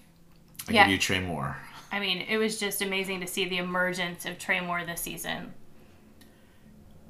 I 0.68 0.72
Yeah. 0.72 0.84
give 0.84 0.92
you 0.92 0.98
Trey 0.98 1.20
Moore. 1.20 1.56
I 1.92 2.00
mean, 2.00 2.18
it 2.22 2.38
was 2.38 2.58
just 2.58 2.82
amazing 2.82 3.20
to 3.20 3.26
see 3.26 3.48
the 3.48 3.58
emergence 3.58 4.26
of 4.26 4.38
Trey 4.38 4.60
Moore 4.60 4.84
this 4.84 5.00
season. 5.00 5.52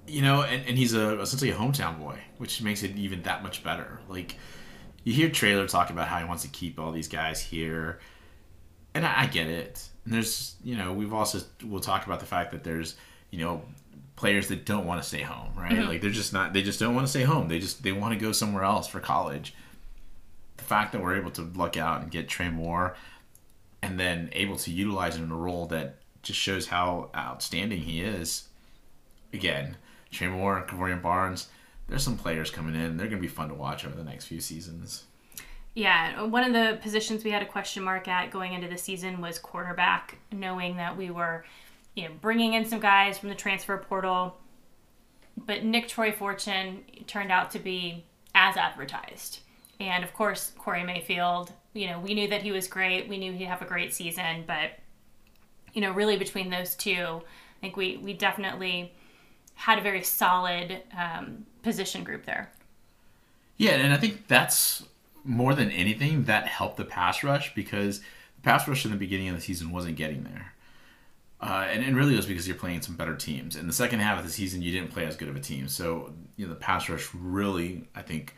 you 0.06 0.20
know, 0.22 0.42
and, 0.42 0.66
and 0.66 0.76
he's 0.76 0.94
a 0.94 1.20
essentially 1.20 1.50
a 1.50 1.54
hometown 1.54 1.98
boy, 1.98 2.18
which 2.38 2.60
makes 2.62 2.82
it 2.82 2.96
even 2.96 3.22
that 3.22 3.42
much 3.42 3.62
better. 3.62 4.00
Like 4.08 4.36
you 5.04 5.12
hear 5.12 5.30
Traylor 5.30 5.66
talk 5.68 5.90
about 5.90 6.08
how 6.08 6.18
he 6.18 6.24
wants 6.24 6.42
to 6.42 6.48
keep 6.48 6.78
all 6.78 6.90
these 6.92 7.08
guys 7.08 7.40
here, 7.40 8.00
and 8.94 9.06
I, 9.06 9.22
I 9.22 9.26
get 9.26 9.46
it. 9.46 9.88
And 10.04 10.14
there's 10.14 10.56
you 10.62 10.76
know 10.76 10.92
we've 10.92 11.12
also 11.12 11.40
we'll 11.64 11.80
talk 11.80 12.06
about 12.06 12.20
the 12.20 12.26
fact 12.26 12.50
that 12.52 12.64
there's 12.64 12.96
you 13.30 13.38
know 13.38 13.62
players 14.16 14.48
that 14.48 14.64
don't 14.64 14.86
want 14.86 15.02
to 15.02 15.08
stay 15.08 15.22
home, 15.22 15.52
right? 15.56 15.72
Mm-hmm. 15.72 15.88
Like 15.88 16.00
they're 16.00 16.10
just 16.10 16.32
not 16.32 16.52
they 16.52 16.62
just 16.62 16.80
don't 16.80 16.94
want 16.94 17.06
to 17.06 17.10
stay 17.10 17.22
home. 17.22 17.48
They 17.48 17.58
just 17.58 17.82
they 17.82 17.92
want 17.92 18.14
to 18.14 18.20
go 18.20 18.32
somewhere 18.32 18.64
else 18.64 18.86
for 18.86 19.00
college. 19.00 19.54
The 20.56 20.64
fact 20.64 20.92
that 20.92 21.02
we're 21.02 21.16
able 21.16 21.30
to 21.32 21.42
luck 21.54 21.76
out 21.76 22.02
and 22.02 22.10
get 22.10 22.28
Trey 22.28 22.50
Moore, 22.50 22.96
and 23.82 23.98
then 23.98 24.30
able 24.32 24.56
to 24.56 24.70
utilize 24.70 25.16
him 25.16 25.24
in 25.24 25.30
a 25.30 25.36
role 25.36 25.66
that 25.66 25.96
just 26.22 26.38
shows 26.38 26.68
how 26.68 27.10
outstanding 27.16 27.80
he 27.80 28.00
is 28.00 28.48
again, 29.32 29.76
Trey 30.10 30.28
Moore, 30.28 30.64
Kevorian 30.68 31.02
Barnes, 31.02 31.48
there's 31.88 32.02
some 32.02 32.16
players 32.16 32.50
coming 32.50 32.74
in. 32.74 32.96
They're 32.96 33.08
going 33.08 33.20
to 33.20 33.26
be 33.26 33.28
fun 33.28 33.48
to 33.48 33.54
watch 33.54 33.84
over 33.84 33.96
the 33.96 34.04
next 34.04 34.26
few 34.26 34.40
seasons. 34.40 35.04
Yeah, 35.74 36.22
one 36.24 36.44
of 36.44 36.52
the 36.52 36.78
positions 36.82 37.24
we 37.24 37.30
had 37.30 37.42
a 37.42 37.46
question 37.46 37.82
mark 37.82 38.06
at 38.06 38.30
going 38.30 38.52
into 38.52 38.68
the 38.68 38.76
season 38.76 39.20
was 39.20 39.38
quarterback, 39.38 40.18
knowing 40.30 40.76
that 40.76 40.96
we 40.96 41.10
were, 41.10 41.44
you 41.94 42.04
know, 42.04 42.14
bringing 42.20 42.52
in 42.52 42.66
some 42.66 42.80
guys 42.80 43.18
from 43.18 43.30
the 43.30 43.34
transfer 43.34 43.78
portal. 43.78 44.36
But 45.36 45.64
Nick 45.64 45.88
Troy 45.88 46.12
Fortune 46.12 46.84
turned 47.06 47.32
out 47.32 47.50
to 47.52 47.58
be 47.58 48.04
as 48.34 48.56
advertised. 48.58 49.40
And 49.80 50.04
of 50.04 50.12
course, 50.12 50.52
Corey 50.58 50.84
Mayfield, 50.84 51.52
you 51.72 51.86
know, 51.86 51.98
we 51.98 52.12
knew 52.12 52.28
that 52.28 52.42
he 52.42 52.52
was 52.52 52.68
great. 52.68 53.08
We 53.08 53.16
knew 53.16 53.32
he'd 53.32 53.46
have 53.46 53.62
a 53.62 53.66
great 53.66 53.94
season. 53.94 54.44
But, 54.46 54.72
you 55.72 55.80
know, 55.80 55.92
really 55.92 56.18
between 56.18 56.50
those 56.50 56.74
two, 56.74 57.22
I 57.22 57.60
think 57.62 57.76
we, 57.76 57.96
we 57.96 58.12
definitely 58.12 58.92
had 59.54 59.78
a 59.78 59.82
very 59.82 60.02
solid 60.02 60.82
um, 60.96 61.46
position 61.62 62.04
group 62.04 62.26
there. 62.26 62.52
Yeah, 63.56 63.72
and 63.72 63.92
I 63.92 63.96
think 63.96 64.26
that's 64.28 64.84
more 65.24 65.54
than 65.54 65.70
anything 65.70 66.24
that 66.24 66.46
helped 66.46 66.76
the 66.76 66.84
pass 66.84 67.22
rush 67.22 67.54
because 67.54 68.00
the 68.00 68.42
pass 68.42 68.66
rush 68.66 68.84
in 68.84 68.90
the 68.90 68.96
beginning 68.96 69.28
of 69.28 69.36
the 69.36 69.40
season 69.40 69.70
wasn't 69.70 69.96
getting 69.96 70.24
there. 70.24 70.54
Uh, 71.40 71.66
and, 71.68 71.84
and 71.84 71.96
really 71.96 72.14
it 72.14 72.16
was 72.16 72.26
because 72.26 72.46
you're 72.46 72.56
playing 72.56 72.80
some 72.82 72.94
better 72.94 73.16
teams. 73.16 73.56
In 73.56 73.66
the 73.66 73.72
second 73.72 73.98
half 73.98 74.18
of 74.18 74.24
the 74.24 74.30
season, 74.30 74.62
you 74.62 74.70
didn't 74.70 74.92
play 74.92 75.04
as 75.06 75.16
good 75.16 75.28
of 75.28 75.34
a 75.34 75.40
team. 75.40 75.66
So, 75.66 76.12
you 76.36 76.46
know, 76.46 76.52
the 76.52 76.58
pass 76.58 76.88
rush 76.88 77.08
really, 77.14 77.88
I 77.96 78.02
think, 78.02 78.36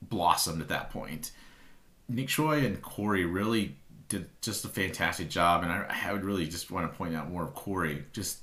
blossomed 0.00 0.62
at 0.62 0.68
that 0.68 0.90
point. 0.90 1.32
Nick 2.08 2.28
Troy 2.28 2.64
and 2.64 2.80
Corey 2.80 3.26
really 3.26 3.76
did 4.08 4.28
just 4.40 4.64
a 4.64 4.68
fantastic 4.68 5.28
job. 5.28 5.62
And 5.62 5.70
I, 5.70 5.94
I 6.06 6.12
would 6.12 6.24
really 6.24 6.46
just 6.46 6.70
want 6.70 6.90
to 6.90 6.96
point 6.96 7.14
out 7.14 7.30
more 7.30 7.44
of 7.44 7.54
Corey. 7.54 8.04
Just 8.12 8.38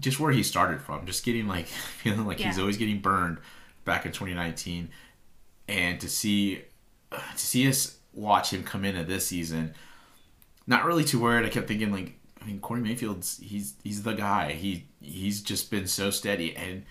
just 0.00 0.20
where 0.20 0.30
he 0.30 0.42
started 0.42 0.80
from, 0.80 1.06
just 1.06 1.24
getting 1.24 1.48
like 1.48 1.66
feeling 2.02 2.26
like 2.26 2.38
he's 2.38 2.58
always 2.58 2.76
getting 2.76 3.00
burned 3.00 3.38
back 3.84 4.06
in 4.06 4.12
2019, 4.12 4.90
and 5.68 6.00
to 6.00 6.08
see 6.08 6.62
to 7.10 7.38
see 7.38 7.68
us 7.68 7.96
watch 8.12 8.52
him 8.52 8.62
come 8.62 8.84
into 8.84 9.04
this 9.04 9.26
season, 9.26 9.74
not 10.66 10.84
really 10.84 11.04
too 11.04 11.20
worried. 11.20 11.46
I 11.46 11.48
kept 11.48 11.68
thinking 11.68 11.92
like, 11.92 12.14
I 12.40 12.46
mean, 12.46 12.60
Corey 12.60 12.80
Mayfield's 12.80 13.38
he's 13.38 13.74
he's 13.82 14.02
the 14.02 14.14
guy. 14.14 14.52
He 14.52 14.86
he's 15.00 15.42
just 15.42 15.70
been 15.70 15.86
so 15.86 16.10
steady, 16.10 16.56
and 16.56 16.84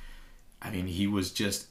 I 0.62 0.72
mean, 0.72 0.88
he 0.88 1.08
was 1.08 1.32
just 1.32 1.68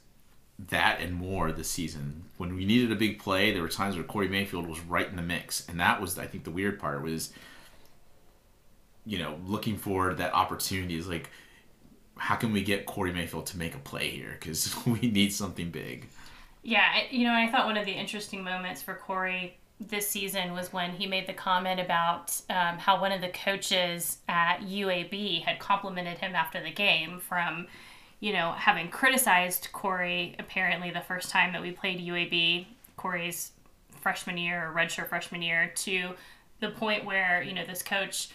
that 0.70 1.00
and 1.00 1.14
more 1.14 1.52
this 1.52 1.70
season. 1.70 2.24
When 2.38 2.54
we 2.54 2.64
needed 2.64 2.90
a 2.90 2.96
big 2.96 3.18
play, 3.18 3.52
there 3.52 3.62
were 3.62 3.68
times 3.68 3.96
where 3.96 4.04
Corey 4.04 4.28
Mayfield 4.28 4.66
was 4.66 4.80
right 4.80 5.08
in 5.08 5.16
the 5.16 5.22
mix, 5.22 5.68
and 5.68 5.78
that 5.80 6.00
was 6.00 6.18
I 6.18 6.26
think 6.26 6.44
the 6.44 6.50
weird 6.50 6.78
part 6.78 7.02
was 7.02 7.32
you 9.06 9.20
know, 9.20 9.38
looking 9.46 9.76
for 9.78 10.12
that 10.14 10.34
opportunity 10.34 10.98
is 10.98 11.06
like, 11.06 11.30
how 12.18 12.34
can 12.34 12.52
we 12.52 12.60
get 12.62 12.86
Corey 12.86 13.12
Mayfield 13.12 13.46
to 13.46 13.56
make 13.56 13.74
a 13.74 13.78
play 13.78 14.10
here? 14.10 14.36
Because 14.38 14.74
we 14.86 15.00
need 15.00 15.32
something 15.32 15.70
big. 15.70 16.08
Yeah, 16.66 17.02
you 17.12 17.28
know, 17.28 17.32
I 17.32 17.48
thought 17.48 17.66
one 17.66 17.76
of 17.76 17.86
the 17.86 17.92
interesting 17.92 18.42
moments 18.42 18.82
for 18.82 18.94
Corey 18.94 19.56
this 19.78 20.08
season 20.08 20.52
was 20.52 20.72
when 20.72 20.90
he 20.90 21.06
made 21.06 21.28
the 21.28 21.32
comment 21.32 21.78
about 21.78 22.34
um, 22.50 22.76
how 22.76 23.00
one 23.00 23.12
of 23.12 23.20
the 23.20 23.28
coaches 23.28 24.18
at 24.28 24.62
UAB 24.62 25.44
had 25.44 25.60
complimented 25.60 26.18
him 26.18 26.34
after 26.34 26.60
the 26.60 26.72
game 26.72 27.20
from, 27.20 27.68
you 28.18 28.32
know, 28.32 28.50
having 28.50 28.88
criticized 28.88 29.68
Corey 29.70 30.34
apparently 30.40 30.90
the 30.90 31.02
first 31.02 31.30
time 31.30 31.52
that 31.52 31.62
we 31.62 31.70
played 31.70 32.00
UAB, 32.00 32.66
Corey's 32.96 33.52
freshman 34.00 34.36
year 34.36 34.68
or 34.68 34.74
redshirt 34.74 35.08
freshman 35.08 35.42
year, 35.42 35.70
to 35.76 36.14
the 36.58 36.70
point 36.70 37.04
where, 37.04 37.44
you 37.44 37.54
know, 37.54 37.64
this 37.64 37.84
coach 37.84 38.30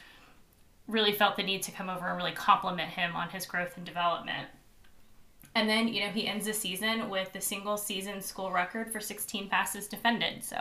really 0.88 1.12
felt 1.12 1.36
the 1.36 1.44
need 1.44 1.64
to 1.64 1.72
come 1.74 1.90
over 1.90 2.08
and 2.08 2.16
really 2.16 2.32
compliment 2.32 2.92
him 2.92 3.14
on 3.14 3.28
his 3.28 3.46
growth 3.46 3.76
and 3.76 3.86
development. 3.86 4.48
And 5.54 5.68
then, 5.68 5.88
you 5.90 6.06
know, 6.06 6.12
he 6.12 6.28
ends 6.28 6.46
the 6.46 6.54
season 6.54 7.10
with 7.10 7.34
the 7.34 7.42
single 7.42 7.78
season 7.78 8.22
school 8.22 8.52
record 8.52 8.92
for 8.92 9.00
16 9.00 9.50
passes 9.50 9.88
defended. 9.88 10.44
So, 10.44 10.58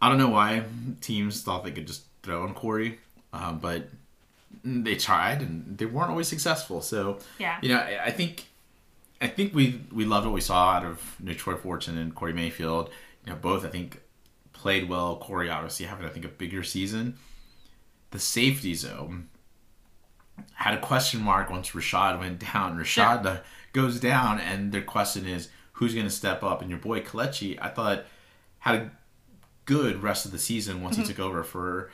I 0.00 0.08
don't 0.08 0.18
know 0.18 0.30
why 0.30 0.64
teams 1.00 1.42
thought 1.42 1.64
they 1.64 1.70
could 1.70 1.86
just 1.86 2.04
throw 2.22 2.44
on 2.44 2.54
Corey, 2.54 2.98
uh, 3.32 3.52
but 3.52 3.88
they 4.64 4.96
tried 4.96 5.42
and 5.42 5.76
they 5.76 5.86
weren't 5.86 6.10
always 6.10 6.28
successful. 6.28 6.80
So, 6.80 7.18
yeah. 7.38 7.58
you 7.62 7.68
know, 7.68 7.78
I 7.78 8.10
think 8.10 8.46
I 9.20 9.28
think 9.28 9.54
we 9.54 9.80
we 9.92 10.04
loved 10.04 10.26
what 10.26 10.34
we 10.34 10.40
saw 10.40 10.70
out 10.70 10.84
of 10.84 11.16
Nick 11.20 11.38
Troy 11.38 11.54
Fortune 11.54 11.96
and 11.96 12.14
Corey 12.14 12.32
Mayfield. 12.32 12.90
You 13.24 13.32
know, 13.32 13.38
both 13.38 13.64
I 13.64 13.68
think 13.68 14.00
played 14.52 14.88
well. 14.88 15.16
Corey 15.16 15.48
obviously 15.48 15.86
having 15.86 16.06
I 16.06 16.08
think 16.08 16.24
a 16.24 16.28
bigger 16.28 16.62
season. 16.62 17.16
The 18.10 18.18
safety 18.18 18.74
zone 18.74 19.28
had 20.54 20.74
a 20.74 20.80
question 20.80 21.22
mark 21.22 21.50
once 21.50 21.70
Rashad 21.70 22.18
went 22.18 22.38
down. 22.38 22.78
Rashad 22.78 23.26
uh, 23.26 23.40
goes 23.72 24.00
down, 24.00 24.40
and 24.40 24.72
their 24.72 24.82
question 24.82 25.26
is 25.26 25.48
who's 25.72 25.94
going 25.94 26.06
to 26.06 26.10
step 26.10 26.42
up. 26.42 26.60
And 26.60 26.70
your 26.70 26.78
boy 26.78 27.00
Kelechi, 27.00 27.58
I 27.60 27.68
thought 27.68 28.04
had 28.60 28.74
a 28.76 28.90
good 29.64 30.02
rest 30.02 30.24
of 30.24 30.32
the 30.32 30.38
season 30.38 30.82
once 30.82 30.96
he 30.96 31.04
took 31.04 31.18
over 31.18 31.42
for. 31.42 31.90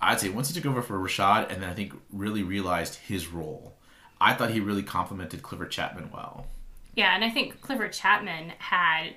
I'd 0.00 0.20
say 0.20 0.30
once 0.30 0.48
he 0.48 0.54
took 0.54 0.70
over 0.70 0.82
for 0.82 0.98
Rashad, 0.98 1.52
and 1.52 1.62
then 1.62 1.68
I 1.68 1.74
think 1.74 1.92
really 2.10 2.42
realized 2.42 2.96
his 2.96 3.28
role. 3.28 3.76
I 4.20 4.34
thought 4.34 4.50
he 4.50 4.60
really 4.60 4.82
complimented 4.82 5.42
Clifford 5.42 5.70
Chapman 5.70 6.10
well. 6.12 6.46
Yeah, 6.94 7.14
and 7.14 7.24
I 7.24 7.30
think 7.30 7.60
Clifford 7.60 7.92
Chapman 7.92 8.52
had 8.58 9.14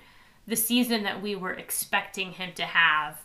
the 0.47 0.55
season 0.55 1.03
that 1.03 1.21
we 1.21 1.35
were 1.35 1.53
expecting 1.53 2.33
him 2.33 2.53
to 2.55 2.63
have 2.63 3.21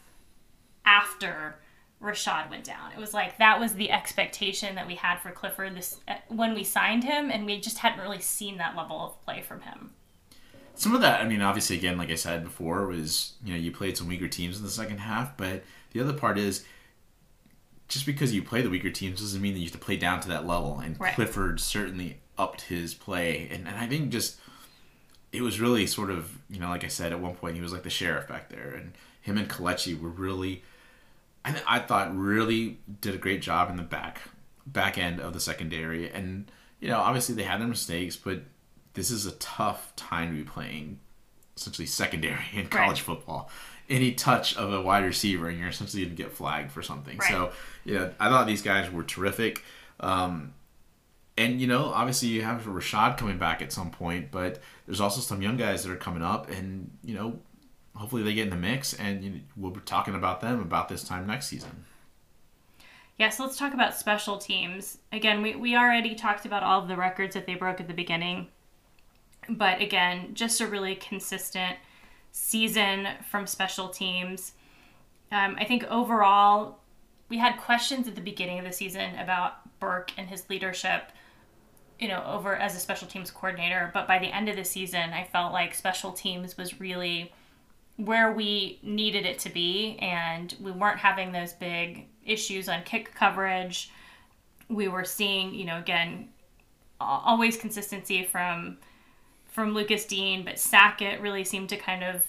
after 0.84 1.56
Rashad 2.02 2.48
went 2.48 2.64
down. 2.64 2.92
It 2.92 2.98
was 2.98 3.12
like 3.12 3.38
that 3.38 3.58
was 3.58 3.74
the 3.74 3.90
expectation 3.90 4.76
that 4.76 4.86
we 4.86 4.94
had 4.94 5.18
for 5.18 5.30
Clifford 5.30 5.76
this 5.76 6.00
uh, 6.06 6.14
when 6.28 6.54
we 6.54 6.62
signed 6.62 7.04
him, 7.04 7.30
and 7.30 7.44
we 7.44 7.60
just 7.60 7.78
hadn't 7.78 8.00
really 8.00 8.20
seen 8.20 8.58
that 8.58 8.76
level 8.76 9.00
of 9.00 9.20
play 9.24 9.42
from 9.42 9.62
him. 9.62 9.90
Some 10.74 10.94
of 10.94 11.00
that, 11.00 11.20
I 11.20 11.24
mean, 11.24 11.42
obviously, 11.42 11.76
again, 11.76 11.98
like 11.98 12.10
I 12.10 12.14
said 12.14 12.44
before, 12.44 12.86
was 12.86 13.32
you 13.44 13.52
know 13.52 13.58
you 13.58 13.72
played 13.72 13.96
some 13.96 14.06
weaker 14.06 14.28
teams 14.28 14.58
in 14.58 14.62
the 14.62 14.70
second 14.70 14.98
half, 14.98 15.36
but 15.36 15.64
the 15.92 16.00
other 16.00 16.12
part 16.12 16.38
is 16.38 16.64
just 17.88 18.06
because 18.06 18.32
you 18.32 18.42
play 18.42 18.62
the 18.62 18.70
weaker 18.70 18.90
teams 18.90 19.20
doesn't 19.20 19.42
mean 19.42 19.54
that 19.54 19.60
you 19.60 19.66
have 19.66 19.72
to 19.72 19.78
play 19.78 19.96
down 19.96 20.20
to 20.20 20.28
that 20.28 20.46
level. 20.46 20.78
And 20.78 21.00
Right. 21.00 21.14
Clifford 21.14 21.58
certainly 21.58 22.18
upped 22.36 22.62
his 22.62 22.94
play, 22.94 23.48
and, 23.50 23.66
and 23.66 23.76
I 23.76 23.88
think 23.88 24.10
just 24.10 24.38
it 25.32 25.42
was 25.42 25.60
really 25.60 25.86
sort 25.86 26.10
of 26.10 26.38
you 26.48 26.60
know 26.60 26.68
like 26.68 26.84
I 26.84 26.88
said 26.88 27.10
at 27.12 27.18
one 27.18 27.34
point 27.34 27.56
he 27.56 27.60
was 27.60 27.72
like 27.72 27.82
the 27.82 27.90
sheriff 27.90 28.28
back 28.28 28.50
there, 28.50 28.70
and 28.70 28.92
him 29.20 29.36
and 29.36 29.48
Kelechi 29.48 30.00
were 30.00 30.08
really 30.08 30.62
I, 31.48 31.76
I 31.76 31.78
thought 31.80 32.16
really 32.16 32.78
did 33.00 33.14
a 33.14 33.18
great 33.18 33.42
job 33.42 33.70
in 33.70 33.76
the 33.76 33.82
back 33.82 34.22
back 34.66 34.98
end 34.98 35.20
of 35.20 35.32
the 35.32 35.40
secondary, 35.40 36.10
and 36.10 36.50
you 36.80 36.88
know 36.88 36.98
obviously 36.98 37.34
they 37.34 37.44
had 37.44 37.60
their 37.60 37.68
mistakes, 37.68 38.16
but 38.16 38.42
this 38.94 39.10
is 39.10 39.26
a 39.26 39.32
tough 39.32 39.94
time 39.96 40.30
to 40.30 40.36
be 40.36 40.48
playing 40.48 40.98
essentially 41.56 41.86
secondary 41.86 42.44
in 42.52 42.68
college 42.68 43.00
football. 43.00 43.50
Any 43.88 44.12
touch 44.12 44.56
of 44.56 44.72
a 44.72 44.82
wide 44.82 45.04
receiver, 45.04 45.48
and 45.48 45.58
you're 45.58 45.68
essentially 45.68 46.04
going 46.04 46.14
to 46.14 46.22
get 46.22 46.32
flagged 46.32 46.70
for 46.70 46.82
something. 46.82 47.16
Right. 47.18 47.30
So, 47.30 47.52
you 47.84 47.94
know, 47.94 48.12
I 48.20 48.28
thought 48.28 48.46
these 48.46 48.60
guys 48.60 48.90
were 48.90 49.02
terrific. 49.02 49.64
Um, 49.98 50.52
and, 51.38 51.58
you 51.58 51.66
know, 51.66 51.86
obviously 51.86 52.28
you 52.28 52.42
have 52.42 52.64
Rashad 52.64 53.16
coming 53.16 53.38
back 53.38 53.62
at 53.62 53.72
some 53.72 53.90
point, 53.90 54.30
but 54.30 54.60
there's 54.84 55.00
also 55.00 55.22
some 55.22 55.40
young 55.40 55.56
guys 55.56 55.84
that 55.84 55.92
are 55.92 55.96
coming 55.96 56.22
up, 56.22 56.50
and, 56.50 56.90
you 57.02 57.14
know, 57.14 57.38
hopefully 57.98 58.22
they 58.22 58.34
get 58.34 58.44
in 58.44 58.50
the 58.50 58.56
mix, 58.56 58.94
and 58.94 59.42
we'll 59.56 59.72
be 59.72 59.80
talking 59.80 60.14
about 60.14 60.40
them 60.40 60.60
about 60.60 60.88
this 60.88 61.02
time 61.02 61.26
next 61.26 61.48
season. 61.48 61.84
Yeah, 63.18 63.30
so 63.30 63.42
let's 63.42 63.56
talk 63.56 63.74
about 63.74 63.96
special 63.96 64.38
teams. 64.38 64.98
Again, 65.12 65.42
we, 65.42 65.56
we 65.56 65.76
already 65.76 66.14
talked 66.14 66.46
about 66.46 66.62
all 66.62 66.80
of 66.80 66.88
the 66.88 66.96
records 66.96 67.34
that 67.34 67.46
they 67.46 67.56
broke 67.56 67.80
at 67.80 67.88
the 67.88 67.94
beginning. 67.94 68.46
But 69.48 69.80
again, 69.80 70.34
just 70.34 70.60
a 70.60 70.66
really 70.66 70.94
consistent 70.94 71.76
season 72.30 73.08
from 73.28 73.46
special 73.46 73.88
teams. 73.88 74.52
Um, 75.32 75.56
I 75.58 75.64
think 75.64 75.84
overall, 75.84 76.78
we 77.28 77.38
had 77.38 77.58
questions 77.58 78.06
at 78.06 78.14
the 78.14 78.20
beginning 78.20 78.60
of 78.60 78.64
the 78.64 78.72
season 78.72 79.18
about 79.18 79.54
Burke 79.80 80.12
and 80.16 80.28
his 80.28 80.48
leadership, 80.48 81.10
you 81.98 82.06
know, 82.06 82.22
over 82.24 82.54
as 82.54 82.76
a 82.76 82.78
special 82.78 83.08
teams 83.08 83.32
coordinator. 83.32 83.90
But 83.92 84.06
by 84.06 84.20
the 84.20 84.32
end 84.32 84.48
of 84.48 84.54
the 84.54 84.64
season, 84.64 85.12
I 85.12 85.24
felt 85.24 85.52
like 85.52 85.74
special 85.74 86.12
teams 86.12 86.56
was 86.56 86.78
really 86.78 87.32
where 87.98 88.32
we 88.32 88.78
needed 88.82 89.26
it 89.26 89.40
to 89.40 89.50
be, 89.50 89.98
and 90.00 90.54
we 90.60 90.70
weren't 90.70 90.98
having 90.98 91.32
those 91.32 91.52
big 91.52 92.06
issues 92.24 92.68
on 92.68 92.82
kick 92.84 93.14
coverage. 93.14 93.90
We 94.68 94.86
were 94.88 95.04
seeing, 95.04 95.52
you 95.52 95.64
know, 95.64 95.78
again, 95.78 96.28
always 97.00 97.56
consistency 97.56 98.24
from 98.24 98.78
from 99.46 99.74
Lucas 99.74 100.04
Dean, 100.04 100.44
but 100.44 100.58
Sackett 100.58 101.20
really 101.20 101.42
seemed 101.42 101.68
to 101.70 101.76
kind 101.76 102.04
of 102.04 102.24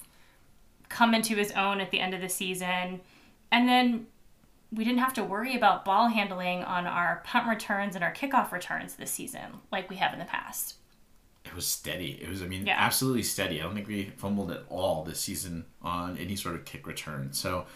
come 0.88 1.14
into 1.14 1.36
his 1.36 1.52
own 1.52 1.80
at 1.80 1.92
the 1.92 2.00
end 2.00 2.12
of 2.14 2.20
the 2.20 2.28
season. 2.28 3.00
And 3.52 3.68
then 3.68 4.08
we 4.72 4.82
didn't 4.82 4.98
have 4.98 5.14
to 5.14 5.22
worry 5.22 5.54
about 5.54 5.84
ball 5.84 6.08
handling 6.08 6.64
on 6.64 6.88
our 6.88 7.22
punt 7.24 7.48
returns 7.48 7.94
and 7.94 8.02
our 8.02 8.12
kickoff 8.12 8.50
returns 8.50 8.96
this 8.96 9.12
season 9.12 9.60
like 9.70 9.88
we 9.88 9.96
have 9.96 10.12
in 10.12 10.18
the 10.18 10.24
past. 10.24 10.79
It 11.44 11.54
was 11.54 11.66
steady. 11.66 12.18
It 12.22 12.28
was, 12.28 12.42
I 12.42 12.46
mean, 12.46 12.66
Yeah. 12.66 12.76
absolutely 12.78 13.22
steady. 13.22 13.60
I 13.60 13.64
don't 13.64 13.74
think 13.74 13.88
we 13.88 14.12
fumbled 14.16 14.50
at 14.50 14.62
all 14.68 15.04
this 15.04 15.20
season 15.20 15.64
on 15.82 16.16
any 16.18 16.36
sort 16.36 16.54
of 16.54 16.64
kick 16.64 16.86
return. 16.86 17.32
So, 17.32 17.66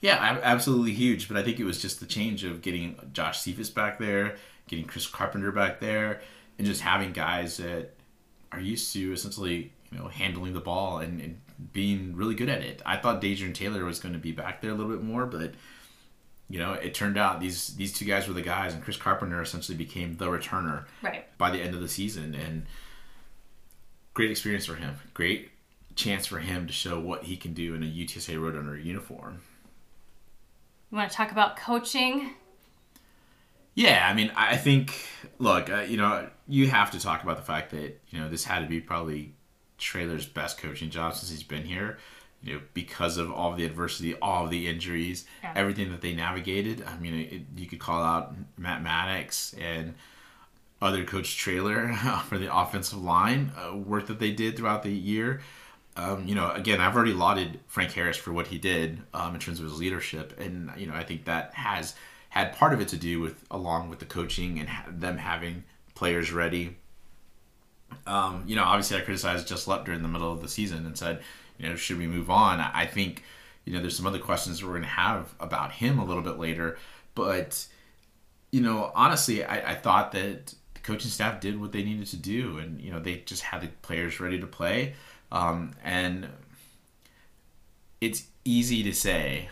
yeah, 0.00 0.40
absolutely 0.42 0.92
huge. 0.92 1.28
But 1.28 1.36
I 1.36 1.42
think 1.42 1.60
it 1.60 1.64
was 1.64 1.80
just 1.80 2.00
the 2.00 2.06
change 2.06 2.42
of 2.44 2.62
getting 2.62 2.96
Josh 3.12 3.40
Cephas 3.40 3.70
back 3.70 3.98
there, 3.98 4.36
getting 4.66 4.84
Chris 4.86 5.06
Carpenter 5.06 5.52
back 5.52 5.78
there, 5.80 6.20
and 6.58 6.66
just 6.66 6.80
having 6.80 7.12
guys 7.12 7.56
that 7.58 7.94
are 8.50 8.60
used 8.60 8.92
to 8.94 9.12
essentially, 9.12 9.72
you 9.92 9.98
know, 9.98 10.08
handling 10.08 10.52
the 10.52 10.60
ball 10.60 10.98
and, 10.98 11.20
and 11.20 11.40
being 11.72 12.16
really 12.16 12.34
good 12.34 12.48
at 12.48 12.60
it. 12.62 12.82
I 12.84 12.96
thought 12.96 13.22
Dejan 13.22 13.54
Taylor 13.54 13.84
was 13.84 14.00
going 14.00 14.14
to 14.14 14.18
be 14.20 14.32
back 14.32 14.60
there 14.60 14.72
a 14.72 14.74
little 14.74 14.90
bit 14.90 15.02
more, 15.02 15.26
but 15.26 15.52
you 16.50 16.58
know, 16.58 16.72
it 16.74 16.92
turned 16.92 17.16
out 17.16 17.40
these 17.40 17.68
these 17.76 17.92
two 17.94 18.04
guys 18.04 18.26
were 18.28 18.34
the 18.34 18.42
guys, 18.42 18.74
and 18.74 18.82
Chris 18.82 18.96
Carpenter 18.96 19.40
essentially 19.40 19.78
became 19.78 20.16
the 20.16 20.26
returner 20.26 20.84
Right. 21.00 21.24
by 21.38 21.50
the 21.50 21.62
end 21.62 21.74
of 21.74 21.80
the 21.80 21.88
season 21.88 22.34
and 22.34 22.66
great 24.14 24.30
experience 24.30 24.66
for 24.66 24.74
him 24.74 24.94
great 25.14 25.50
chance 25.94 26.26
for 26.26 26.38
him 26.38 26.66
to 26.66 26.72
show 26.72 26.98
what 26.98 27.24
he 27.24 27.36
can 27.36 27.52
do 27.52 27.74
in 27.74 27.82
a 27.82 27.86
UTSA 27.86 28.36
Roadrunner 28.38 28.82
uniform 28.82 29.40
You 30.90 30.96
want 30.98 31.10
to 31.10 31.16
talk 31.16 31.30
about 31.32 31.56
coaching? 31.56 32.30
yeah 33.74 34.06
I 34.08 34.14
mean 34.14 34.30
I 34.36 34.56
think 34.56 34.94
look 35.38 35.70
uh, 35.70 35.80
you 35.88 35.96
know 35.96 36.28
you 36.48 36.68
have 36.68 36.90
to 36.92 37.00
talk 37.00 37.22
about 37.22 37.36
the 37.36 37.42
fact 37.42 37.70
that 37.70 38.00
you 38.10 38.18
know 38.20 38.28
this 38.28 38.44
had 38.44 38.60
to 38.60 38.66
be 38.66 38.80
probably 38.80 39.32
Traylor's 39.78 40.26
best 40.26 40.58
coaching 40.58 40.90
job 40.90 41.14
since 41.14 41.30
he's 41.30 41.42
been 41.42 41.64
here 41.64 41.98
you 42.42 42.54
know 42.54 42.60
because 42.74 43.16
of 43.18 43.30
all 43.32 43.52
of 43.52 43.56
the 43.56 43.64
adversity 43.64 44.14
all 44.16 44.44
of 44.44 44.50
the 44.50 44.68
injuries 44.68 45.24
Yeah. 45.42 45.52
everything 45.56 45.90
that 45.90 46.00
they 46.02 46.14
navigated 46.14 46.84
I 46.86 46.98
mean 46.98 47.14
it, 47.14 47.42
you 47.60 47.66
could 47.66 47.78
call 47.78 48.02
out 48.02 48.34
Matt 48.58 48.82
Mattox 48.82 49.54
and 49.60 49.94
other 50.82 51.04
coach 51.04 51.36
Traylor 51.36 51.92
for 52.28 52.36
the 52.36 52.54
offensive 52.54 53.02
line 53.02 53.52
uh, 53.56 53.76
work 53.76 54.08
that 54.08 54.18
they 54.18 54.32
did 54.32 54.56
throughout 54.56 54.82
the 54.82 54.92
year. 54.92 55.40
Um, 55.96 56.26
you 56.26 56.34
know, 56.34 56.50
again, 56.50 56.80
I've 56.80 56.96
already 56.96 57.12
lauded 57.12 57.60
Frank 57.66 57.92
Harris 57.92 58.16
for 58.16 58.32
what 58.32 58.48
he 58.48 58.58
did 58.58 59.02
um, 59.14 59.34
in 59.34 59.40
terms 59.40 59.60
of 59.60 59.64
his 59.66 59.78
leadership, 59.78 60.38
and 60.40 60.70
you 60.76 60.86
know, 60.86 60.94
I 60.94 61.04
think 61.04 61.26
that 61.26 61.54
has 61.54 61.94
had 62.30 62.54
part 62.54 62.72
of 62.72 62.80
it 62.80 62.88
to 62.88 62.96
do 62.96 63.20
with 63.20 63.44
along 63.50 63.90
with 63.90 63.98
the 63.98 64.06
coaching 64.06 64.58
and 64.58 64.68
ha- 64.68 64.86
them 64.88 65.18
having 65.18 65.64
players 65.94 66.32
ready. 66.32 66.76
Um, 68.06 68.44
you 68.46 68.56
know, 68.56 68.64
obviously, 68.64 68.96
I 68.96 69.00
criticized 69.02 69.46
Jess 69.46 69.66
Loepp 69.66 69.84
during 69.84 70.02
the 70.02 70.08
middle 70.08 70.32
of 70.32 70.40
the 70.40 70.48
season 70.48 70.86
and 70.86 70.96
said, 70.96 71.20
you 71.58 71.68
know, 71.68 71.76
should 71.76 71.98
we 71.98 72.06
move 72.06 72.30
on? 72.30 72.58
I 72.58 72.86
think, 72.86 73.22
you 73.66 73.74
know, 73.74 73.80
there's 73.80 73.96
some 73.96 74.06
other 74.06 74.18
questions 74.18 74.64
we're 74.64 74.70
going 74.70 74.82
to 74.82 74.88
have 74.88 75.34
about 75.38 75.72
him 75.72 75.98
a 75.98 76.04
little 76.06 76.22
bit 76.22 76.38
later, 76.38 76.78
but 77.14 77.66
you 78.50 78.60
know, 78.60 78.92
honestly, 78.94 79.42
I, 79.42 79.72
I 79.72 79.74
thought 79.74 80.12
that 80.12 80.54
coaching 80.82 81.10
staff 81.10 81.40
did 81.40 81.60
what 81.60 81.72
they 81.72 81.82
needed 81.82 82.06
to 82.08 82.16
do, 82.16 82.58
and 82.58 82.80
you 82.80 82.90
know, 82.90 83.00
they 83.00 83.18
just 83.18 83.42
had 83.42 83.62
the 83.62 83.68
players 83.82 84.20
ready 84.20 84.40
to 84.40 84.46
play. 84.46 84.94
Um, 85.30 85.72
and 85.82 86.28
it's 88.00 88.24
easy 88.44 88.82
to 88.82 88.92
say 88.92 89.48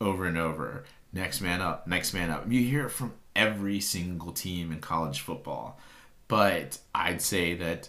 over 0.00 0.24
and 0.24 0.38
over, 0.38 0.84
next 1.12 1.40
man 1.40 1.60
up, 1.60 1.86
next 1.86 2.14
man 2.14 2.30
up. 2.30 2.50
You 2.50 2.62
hear 2.62 2.86
it 2.86 2.90
from 2.90 3.12
every 3.34 3.80
single 3.80 4.32
team 4.32 4.72
in 4.72 4.80
college 4.80 5.20
football, 5.20 5.78
but 6.28 6.78
I'd 6.94 7.20
say 7.20 7.54
that 7.54 7.88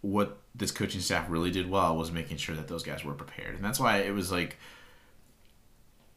what 0.00 0.38
this 0.54 0.70
coaching 0.70 1.00
staff 1.00 1.28
really 1.28 1.50
did 1.50 1.70
well 1.70 1.96
was 1.96 2.12
making 2.12 2.36
sure 2.36 2.54
that 2.54 2.68
those 2.68 2.82
guys 2.82 3.04
were 3.04 3.14
prepared, 3.14 3.54
and 3.54 3.64
that's 3.64 3.80
why 3.80 3.98
it 3.98 4.14
was 4.14 4.30
like. 4.30 4.58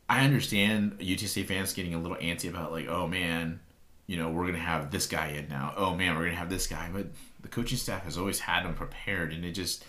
I 0.09 0.25
understand 0.25 0.99
UTSA 0.99 1.45
fans 1.45 1.71
getting 1.71 1.93
a 1.93 1.97
little 1.97 2.17
antsy 2.17 2.49
about 2.49 2.73
like, 2.73 2.89
oh 2.89 3.07
man, 3.07 3.61
you 4.07 4.17
know, 4.17 4.29
we're 4.29 4.45
gonna 4.45 4.59
have 4.59 4.91
this 4.91 5.07
guy 5.07 5.27
in 5.29 5.47
now. 5.47 5.73
Oh 5.77 5.95
man, 5.95 6.15
we're 6.15 6.25
gonna 6.25 6.35
have 6.37 6.49
this 6.49 6.67
guy. 6.67 6.89
But 6.91 7.07
the 7.41 7.47
coaching 7.47 7.77
staff 7.77 8.03
has 8.03 8.17
always 8.17 8.39
had 8.39 8.63
them 8.65 8.73
prepared, 8.73 9.33
and 9.33 9.45
it 9.45 9.51
just, 9.51 9.85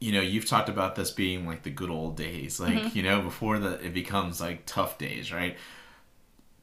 you 0.00 0.12
know, 0.12 0.20
you've 0.20 0.46
talked 0.46 0.68
about 0.68 0.94
this 0.94 1.10
being 1.10 1.46
like 1.46 1.62
the 1.62 1.70
good 1.70 1.90
old 1.90 2.16
days, 2.16 2.60
like 2.60 2.74
mm-hmm. 2.74 2.96
you 2.96 3.02
know, 3.02 3.20
before 3.22 3.58
the 3.58 3.84
it 3.84 3.94
becomes 3.94 4.40
like 4.40 4.64
tough 4.66 4.98
days, 4.98 5.32
right? 5.32 5.56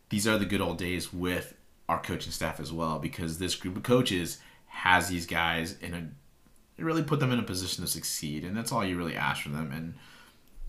These 0.09 0.27
are 0.27 0.37
the 0.37 0.45
good 0.45 0.61
old 0.61 0.77
days 0.77 1.11
with 1.11 1.55
our 1.89 2.01
coaching 2.01 2.31
staff 2.31 2.59
as 2.59 2.71
well, 2.71 2.99
because 2.99 3.37
this 3.37 3.55
group 3.55 3.75
of 3.77 3.83
coaches 3.83 4.39
has 4.67 5.09
these 5.09 5.25
guys 5.25 5.77
in 5.81 5.93
a, 5.93 6.07
it 6.77 6.83
really 6.83 7.03
put 7.03 7.19
them 7.19 7.31
in 7.31 7.39
a 7.39 7.43
position 7.43 7.83
to 7.83 7.89
succeed, 7.89 8.43
and 8.43 8.55
that's 8.55 8.71
all 8.71 8.85
you 8.85 8.97
really 8.97 9.15
ask 9.15 9.41
from 9.41 9.53
them, 9.53 9.71
and. 9.71 9.95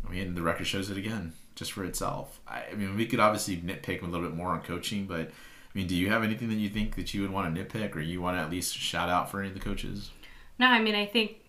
I 0.07 0.13
mean, 0.13 0.37
the 0.37 0.43
record 0.43 0.69
shows 0.69 0.89
it 0.89 0.97
again, 0.97 1.33
just 1.57 1.73
for 1.73 1.85
itself. 1.85 2.41
I, 2.47 2.63
I 2.71 2.75
mean, 2.75 2.95
we 2.95 3.07
could 3.07 3.19
obviously 3.19 3.57
nitpick 3.57 4.03
a 4.03 4.05
little 4.05 4.29
bit 4.29 4.37
more 4.37 4.51
on 4.51 4.63
coaching, 4.63 5.07
but 5.07 5.23
I 5.29 5.79
mean, 5.79 5.89
do 5.89 5.97
you 5.97 6.11
have 6.11 6.23
anything 6.23 6.49
that 6.51 6.55
you 6.55 6.69
think 6.69 6.95
that 6.95 7.13
you 7.13 7.23
would 7.23 7.33
want 7.33 7.53
to 7.53 7.65
nitpick, 7.65 7.97
or 7.97 8.01
you 8.01 8.23
want 8.23 8.37
to 8.37 8.43
at 8.43 8.51
least 8.51 8.77
shout 8.77 9.09
out 9.09 9.31
for 9.31 9.41
any 9.41 9.49
of 9.49 9.55
the 9.55 9.61
coaches? 9.61 10.11
No, 10.59 10.67
I 10.67 10.81
mean, 10.81 10.95
I 10.95 11.05
think, 11.05 11.41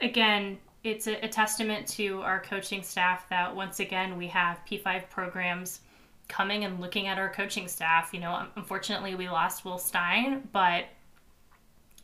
again, 0.00 0.58
it's 0.82 1.06
a, 1.06 1.24
a 1.24 1.28
testament 1.28 1.86
to 1.88 2.20
our 2.22 2.40
coaching 2.40 2.82
staff 2.82 3.28
that 3.28 3.54
once 3.54 3.80
again 3.80 4.16
we 4.16 4.28
have 4.28 4.60
P5 4.68 5.10
programs 5.10 5.80
coming 6.28 6.64
and 6.64 6.80
looking 6.80 7.06
at 7.06 7.18
our 7.18 7.28
coaching 7.28 7.68
staff. 7.68 8.10
You 8.12 8.20
know, 8.20 8.46
unfortunately, 8.56 9.14
we 9.14 9.28
lost 9.28 9.64
Will 9.64 9.78
Stein, 9.78 10.48
but, 10.52 10.84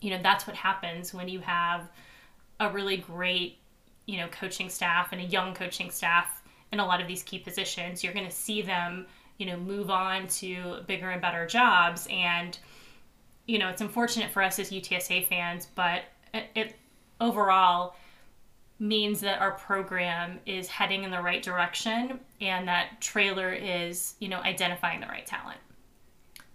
you 0.00 0.10
know, 0.10 0.20
that's 0.22 0.46
what 0.46 0.56
happens 0.56 1.14
when 1.14 1.28
you 1.28 1.40
have 1.40 1.88
a 2.60 2.68
really 2.70 2.96
great, 2.96 3.58
you 4.06 4.18
know, 4.18 4.28
coaching 4.28 4.68
staff 4.68 5.12
and 5.12 5.20
a 5.20 5.24
young 5.24 5.54
coaching 5.54 5.90
staff 5.90 6.41
in 6.72 6.80
a 6.80 6.86
lot 6.86 7.00
of 7.00 7.06
these 7.06 7.22
key 7.22 7.38
positions. 7.38 8.02
You're 8.02 8.14
going 8.14 8.26
to 8.26 8.32
see 8.32 8.62
them, 8.62 9.06
you 9.38 9.46
know, 9.46 9.56
move 9.56 9.90
on 9.90 10.26
to 10.28 10.78
bigger 10.86 11.10
and 11.10 11.20
better 11.20 11.46
jobs. 11.46 12.08
And, 12.10 12.58
you 13.46 13.58
know, 13.58 13.68
it's 13.68 13.82
unfortunate 13.82 14.30
for 14.30 14.42
us 14.42 14.58
as 14.58 14.70
UTSA 14.70 15.28
fans, 15.28 15.68
but 15.74 16.02
it, 16.32 16.46
it 16.54 16.76
overall 17.20 17.94
means 18.78 19.20
that 19.20 19.40
our 19.40 19.52
program 19.52 20.40
is 20.46 20.66
heading 20.66 21.04
in 21.04 21.10
the 21.10 21.20
right 21.20 21.42
direction 21.42 22.18
and 22.40 22.66
that 22.66 23.00
Traylor 23.00 23.52
is, 23.52 24.14
you 24.18 24.28
know, 24.28 24.40
identifying 24.40 25.00
the 25.00 25.06
right 25.06 25.26
talent. 25.26 25.58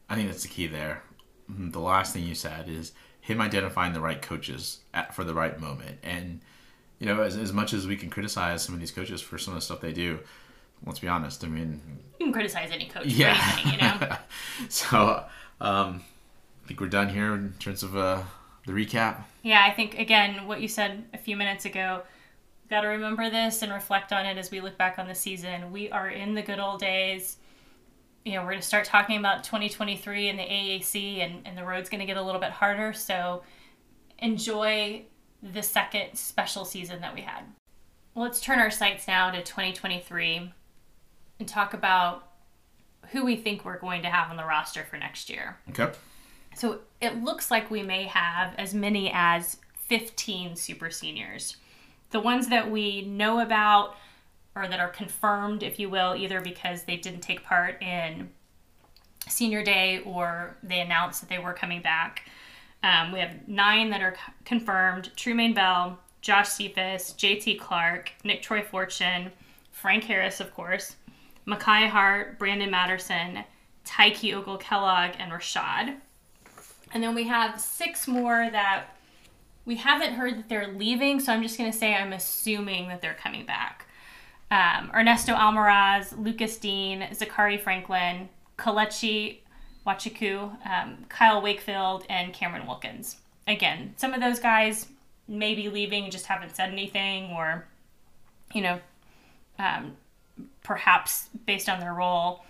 I 0.10 0.16
think 0.16 0.28
that's 0.30 0.44
the 0.44 0.50
key 0.50 0.68
there. 0.68 1.04
The 1.48 1.80
last 1.80 2.14
thing 2.14 2.26
you 2.26 2.36
said 2.36 2.68
is 2.68 2.92
him 3.22 3.40
identifying 3.40 3.94
the 3.94 4.02
right 4.02 4.22
coaches 4.22 4.80
at, 4.94 5.16
for 5.16 5.24
the 5.24 5.34
right 5.34 5.58
moment. 5.60 6.00
And, 6.04 6.42
you 7.00 7.06
know, 7.06 7.22
as, 7.22 7.38
as 7.38 7.54
much 7.54 7.74
as 7.74 7.86
we 7.86 7.96
can 7.96 8.10
criticize 8.10 8.64
some 8.64 8.74
of 8.74 8.80
these 8.82 8.92
coaches 8.92 9.22
for 9.22 9.38
some 9.38 9.54
of 9.54 9.60
the 9.60 9.66
stuff 9.66 9.82
they 9.82 9.94
do, 9.94 10.20
let's 10.86 11.00
be 11.00 11.08
honest. 11.08 11.44
I 11.44 11.48
mean, 11.48 11.82
You 12.20 12.28
can 12.28 12.34
criticize 12.34 12.72
any 12.72 12.88
coach 12.88 13.06
yeah. 13.06 13.36
for 13.36 13.60
anything, 13.60 13.74
you 13.74 13.80
know. 13.80 14.18
so, 14.70 15.24
um, 15.62 16.04
I 16.64 16.68
think 16.68 16.82
we're 16.82 16.88
done 16.88 17.10
here 17.10 17.34
in 17.36 17.54
terms 17.60 17.84
of 17.84 17.96
uh, 17.96 18.22
the 18.66 18.74
recap. 18.74 19.24
Yeah, 19.44 19.64
I 19.64 19.72
think 19.72 19.98
again 19.98 20.48
what 20.48 20.60
you 20.62 20.68
said 20.68 21.06
a 21.14 21.18
few 21.18 21.38
minutes 21.38 21.66
ago. 21.66 22.04
Got 22.70 22.82
to 22.82 22.90
remember 22.90 23.30
this 23.30 23.62
and 23.62 23.72
reflect 23.72 24.12
on 24.12 24.26
it 24.26 24.38
as 24.38 24.52
we 24.52 24.60
look 24.60 24.78
back 24.78 25.00
on 25.00 25.08
the 25.08 25.16
season. 25.16 25.72
We 25.72 25.90
are 25.90 26.10
in 26.10 26.34
the 26.34 26.42
good 26.42 26.60
old 26.60 26.82
days. 26.82 27.38
You 28.26 28.34
know, 28.34 28.42
we're 28.42 28.50
going 28.50 28.60
to 28.60 28.68
start 28.68 28.84
talking 28.84 29.18
about 29.18 29.46
2023 29.46 30.28
and 30.28 30.38
the 30.38 30.44
AAC, 30.44 31.20
and, 31.20 31.48
and 31.48 31.58
the 31.58 31.64
road's 31.64 31.88
going 31.88 32.02
to 32.02 32.06
get 32.06 32.18
a 32.18 32.22
little 32.22 32.42
bit 32.42 32.52
harder. 32.52 32.92
So 32.92 33.44
enjoy 34.20 35.06
the 35.42 35.64
second 35.64 36.16
special 36.16 36.66
season 36.66 37.02
that 37.02 37.14
we 37.14 37.22
had. 37.22 37.44
Let's 38.16 38.42
turn 38.42 38.60
our 38.60 38.72
sights 38.72 39.08
now 39.08 39.30
to 39.32 39.44
2023 39.44 40.52
and 41.40 41.48
talk 41.48 41.74
about 41.74 42.28
who 43.12 43.24
we 43.24 43.36
think 43.36 43.64
we're 43.64 43.80
going 43.80 44.02
to 44.02 44.10
have 44.10 44.30
on 44.30 44.38
the 44.38 44.44
roster 44.44 44.84
for 44.84 44.98
next 44.98 45.30
year. 45.30 45.58
Okay. 45.70 45.92
So 46.56 46.80
it 47.00 47.24
looks 47.24 47.52
like 47.52 47.70
we 47.70 47.84
may 47.84 48.06
have 48.06 48.56
as 48.58 48.74
many 48.74 49.12
as 49.14 49.58
15 49.88 50.56
super 50.56 50.90
seniors. 50.90 51.58
The 52.10 52.20
ones 52.20 52.48
that 52.50 52.72
we 52.72 53.04
know 53.04 53.40
about 53.40 53.96
or 54.56 54.68
that 54.68 54.80
are 54.80 54.90
confirmed, 54.90 55.62
if 55.62 55.80
you 55.80 55.90
will, 55.90 56.16
either 56.16 56.42
because 56.42 56.84
they 56.84 56.98
didn't 56.98 57.22
take 57.22 57.44
part 57.44 57.82
in 57.82 58.30
senior 59.28 59.64
day 59.64 60.02
or 60.06 60.58
they 60.64 60.80
announced 60.80 61.22
that 61.22 61.30
they 61.30 61.38
were 61.38 61.54
coming 61.54 61.82
back. 61.82 62.28
Um, 62.84 63.12
we 63.12 63.20
have 63.20 63.48
nine 63.48 63.90
that 63.90 64.02
are 64.02 64.16
c- 64.16 64.34
confirmed 64.46 65.12
Trumaine 65.16 65.56
Bell, 65.56 66.00
Josh 66.22 66.50
Cephas, 66.50 67.14
JT 67.18 67.60
Clark, 67.60 68.12
Nick 68.24 68.42
Troy 68.42 68.62
Fortune, 68.62 69.32
Frank 69.72 70.04
Harris, 70.04 70.40
of 70.40 70.54
course, 70.54 70.96
Makai 71.48 71.88
Hart, 71.88 72.38
Brandon 72.40 72.70
Matterson, 72.70 73.44
Tyke 73.86 74.34
Ogle 74.34 74.58
Kellogg, 74.58 75.12
and 75.20 75.32
Rashad. 75.32 75.96
And 76.94 77.04
then 77.04 77.16
we 77.16 77.28
have 77.28 77.60
six 77.60 78.08
more 78.08 78.50
that 78.52 78.86
we 79.66 79.76
haven't 79.76 80.14
heard 80.14 80.38
that 80.38 80.50
they're 80.50 80.74
leaving, 80.74 81.20
so 81.20 81.34
I'm 81.34 81.44
just 81.44 81.58
going 81.58 81.72
to 81.72 81.78
say 81.78 81.94
I'm 81.94 82.14
assuming 82.14 82.88
that 82.88 83.02
they're 83.02 83.14
coming 83.14 83.46
back. 83.46 83.86
Um, 84.50 84.90
Ernesto 84.96 85.34
Almaraz, 85.34 86.18
Lucas 86.18 86.58
Dean, 86.58 87.02
Zakhari 87.12 87.60
Franklin, 87.60 88.30
Kelechi 88.58 89.40
Wachiku, 89.88 90.52
um, 90.70 91.06
Kyle 91.10 91.42
Wakefield, 91.42 92.06
and 92.10 92.34
Cameron 92.34 92.68
Wilkins. 92.68 93.18
Again, 93.48 93.94
some 93.98 94.14
of 94.14 94.22
those 94.22 94.40
guys 94.40 94.88
may 95.28 95.56
be 95.56 95.70
leaving 95.70 96.04
and 96.04 96.12
just 96.12 96.26
haven't 96.26 96.56
said 96.56 96.70
anything, 96.70 97.32
or, 97.32 97.66
you 98.54 98.62
know, 98.62 98.80
um, 99.58 99.96
perhaps 100.64 101.30
based 101.46 101.70
on 101.70 101.80
their 101.80 101.94
role, 101.94 102.44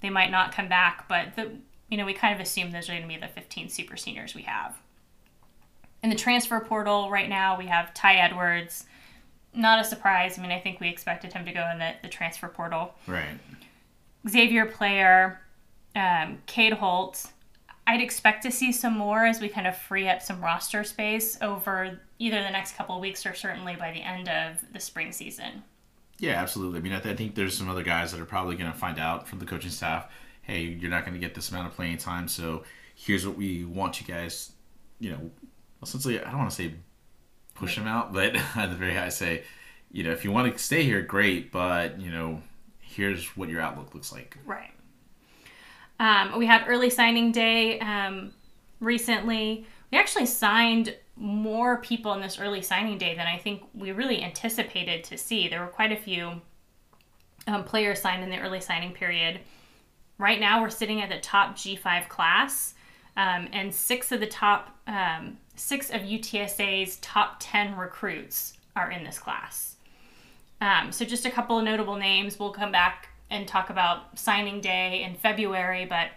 they 0.00 0.10
might 0.10 0.30
not 0.30 0.52
come 0.52 0.68
back, 0.68 1.08
but 1.08 1.34
the 1.34 1.50
you 1.88 1.96
know, 1.96 2.04
we 2.04 2.14
kind 2.14 2.34
of 2.34 2.40
assume 2.40 2.70
those 2.72 2.88
are 2.88 2.92
going 2.92 3.02
to 3.02 3.08
be 3.08 3.16
the 3.16 3.28
15 3.28 3.68
super 3.68 3.96
seniors 3.96 4.34
we 4.34 4.42
have. 4.42 4.76
In 6.02 6.10
the 6.10 6.16
transfer 6.16 6.58
portal 6.60 7.10
right 7.10 7.28
now, 7.28 7.56
we 7.58 7.66
have 7.66 7.94
Ty 7.94 8.16
Edwards. 8.16 8.86
Not 9.54 9.80
a 9.80 9.84
surprise. 9.84 10.38
I 10.38 10.42
mean, 10.42 10.50
I 10.50 10.60
think 10.60 10.80
we 10.80 10.88
expected 10.88 11.32
him 11.32 11.44
to 11.46 11.52
go 11.52 11.68
in 11.72 11.78
the, 11.78 11.92
the 12.02 12.08
transfer 12.08 12.48
portal. 12.48 12.94
Right. 13.06 13.38
Xavier 14.28 14.66
Player, 14.66 15.40
um, 15.96 16.38
Cade 16.46 16.74
Holt. 16.74 17.32
I'd 17.88 18.00
expect 18.00 18.42
to 18.42 18.52
see 18.52 18.72
some 18.72 18.96
more 18.96 19.24
as 19.24 19.40
we 19.40 19.48
kind 19.48 19.66
of 19.66 19.76
free 19.76 20.08
up 20.08 20.20
some 20.20 20.42
roster 20.42 20.84
space 20.84 21.38
over 21.40 22.00
either 22.18 22.42
the 22.42 22.50
next 22.50 22.76
couple 22.76 22.96
of 22.96 23.00
weeks 23.00 23.24
or 23.26 23.34
certainly 23.34 23.76
by 23.76 23.92
the 23.92 24.02
end 24.02 24.28
of 24.28 24.56
the 24.72 24.80
spring 24.80 25.12
season. 25.12 25.62
Yeah, 26.18 26.40
absolutely. 26.40 26.78
I 26.78 26.82
mean, 26.82 26.92
I, 26.92 27.00
th- 27.00 27.14
I 27.14 27.16
think 27.16 27.34
there's 27.34 27.56
some 27.56 27.68
other 27.68 27.82
guys 27.82 28.12
that 28.12 28.20
are 28.20 28.26
probably 28.26 28.56
going 28.56 28.70
to 28.70 28.76
find 28.76 28.98
out 28.98 29.28
from 29.28 29.38
the 29.38 29.44
coaching 29.44 29.70
staff 29.70 30.08
hey, 30.46 30.62
you're 30.62 30.90
not 30.90 31.04
going 31.04 31.14
to 31.14 31.20
get 31.20 31.34
this 31.34 31.50
amount 31.50 31.66
of 31.66 31.74
playing 31.74 31.98
time, 31.98 32.28
so 32.28 32.62
here's 32.94 33.26
what 33.26 33.36
we 33.36 33.64
want 33.64 34.00
you 34.00 34.06
guys, 34.06 34.52
you 35.00 35.10
know, 35.10 35.30
essentially, 35.82 36.20
I 36.20 36.30
don't 36.30 36.38
want 36.38 36.50
to 36.50 36.56
say 36.56 36.74
push 37.54 37.74
them 37.74 37.86
out, 37.86 38.12
but 38.12 38.36
at 38.56 38.70
the 38.70 38.76
very 38.76 38.94
high, 38.94 39.08
say, 39.08 39.42
you 39.90 40.04
know, 40.04 40.12
if 40.12 40.24
you 40.24 40.30
want 40.30 40.52
to 40.52 40.58
stay 40.58 40.84
here, 40.84 41.02
great, 41.02 41.50
but, 41.50 42.00
you 42.00 42.10
know, 42.10 42.42
here's 42.80 43.36
what 43.36 43.48
your 43.48 43.60
outlook 43.60 43.92
looks 43.92 44.12
like. 44.12 44.36
Right. 44.46 44.70
Um, 45.98 46.38
we 46.38 46.46
had 46.46 46.64
early 46.66 46.90
signing 46.90 47.32
day 47.32 47.78
um, 47.80 48.32
recently. 48.80 49.66
We 49.90 49.98
actually 49.98 50.26
signed 50.26 50.96
more 51.16 51.78
people 51.78 52.12
in 52.12 52.20
this 52.20 52.38
early 52.38 52.60
signing 52.60 52.98
day 52.98 53.14
than 53.14 53.26
I 53.26 53.38
think 53.38 53.62
we 53.74 53.92
really 53.92 54.22
anticipated 54.22 55.02
to 55.04 55.16
see. 55.16 55.48
There 55.48 55.60
were 55.60 55.68
quite 55.68 55.92
a 55.92 55.96
few 55.96 56.40
um, 57.46 57.64
players 57.64 58.00
signed 58.00 58.22
in 58.22 58.30
the 58.30 58.38
early 58.38 58.60
signing 58.60 58.92
period. 58.92 59.40
Right 60.18 60.40
now, 60.40 60.60
we're 60.60 60.70
sitting 60.70 61.00
at 61.02 61.08
the 61.08 61.18
top 61.20 61.56
G5 61.56 62.08
class, 62.08 62.74
um, 63.16 63.48
and 63.52 63.74
six 63.74 64.12
of 64.12 64.20
the 64.20 64.26
top, 64.26 64.76
um, 64.86 65.38
six 65.54 65.90
of 65.90 66.02
UTSA's 66.02 66.96
top 66.96 67.36
10 67.40 67.76
recruits 67.76 68.54
are 68.74 68.90
in 68.90 69.04
this 69.04 69.18
class. 69.18 69.76
Um, 70.60 70.90
so, 70.90 71.04
just 71.04 71.26
a 71.26 71.30
couple 71.30 71.58
of 71.58 71.64
notable 71.64 71.96
names. 71.96 72.38
We'll 72.38 72.52
come 72.52 72.72
back 72.72 73.08
and 73.30 73.46
talk 73.46 73.70
about 73.70 74.18
signing 74.18 74.60
day 74.60 75.02
in 75.02 75.14
February, 75.14 75.84
but 75.84 76.10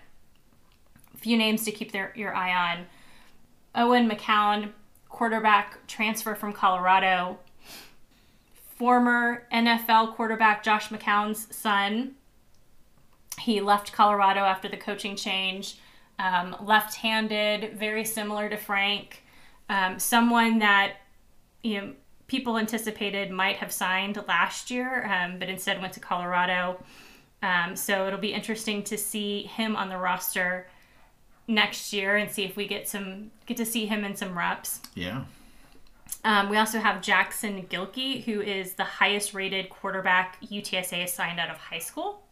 a 1.13 1.17
few 1.17 1.37
names 1.37 1.63
to 1.65 1.71
keep 1.71 1.91
their, 1.91 2.13
your 2.15 2.35
eye 2.35 2.73
on. 2.73 2.85
Owen 3.75 4.09
McCown, 4.09 4.71
quarterback 5.09 5.85
transfer 5.87 6.35
from 6.35 6.53
Colorado. 6.53 7.39
Former 8.77 9.45
NFL 9.51 10.15
quarterback 10.15 10.63
Josh 10.63 10.89
McCown's 10.89 11.53
son, 11.53 12.15
he 13.39 13.61
left 13.61 13.91
Colorado 13.91 14.41
after 14.41 14.69
the 14.69 14.77
coaching 14.77 15.15
change. 15.15 15.77
Um, 16.17 16.55
left 16.61 16.95
handed, 16.95 17.77
very 17.77 18.05
similar 18.05 18.49
to 18.49 18.57
Frank. 18.57 19.23
Um, 19.69 19.99
someone 19.99 20.59
that 20.59 20.97
you 21.63 21.81
know 21.81 21.93
people 22.29 22.57
anticipated 22.57 23.31
might 23.31 23.57
have 23.57 23.71
signed 23.71 24.23
last 24.27 24.71
year, 24.71 25.05
um, 25.05 25.39
but 25.39 25.49
instead 25.49 25.81
went 25.81 25.93
to 25.93 25.99
Colorado. 25.99 26.81
Um, 27.41 27.75
so 27.75 28.07
it'll 28.07 28.19
be 28.19 28.33
interesting 28.33 28.83
to 28.83 28.97
see 28.97 29.43
him 29.43 29.75
on 29.75 29.89
the 29.89 29.97
roster 29.97 30.67
next 31.47 31.91
year 31.91 32.15
and 32.15 32.29
see 32.31 32.43
if 32.43 32.55
we 32.55 32.67
get 32.67 32.87
some 32.87 33.31
get 33.45 33.57
to 33.57 33.65
see 33.65 33.85
him 33.85 34.05
in 34.05 34.15
some 34.15 34.37
reps. 34.37 34.79
Yeah. 34.93 35.25
Um, 36.23 36.49
we 36.49 36.57
also 36.57 36.79
have 36.79 37.01
Jackson 37.01 37.63
Gilkey, 37.63 38.23
who 38.23 38.41
is 38.41 38.73
the 38.73 38.83
highest 38.83 39.33
rated 39.33 39.69
quarterback 39.69 40.39
UTSA 40.41 41.03
assigned 41.03 41.39
out 41.39 41.49
of 41.49 41.57
high 41.57 41.79
school. 41.79 42.23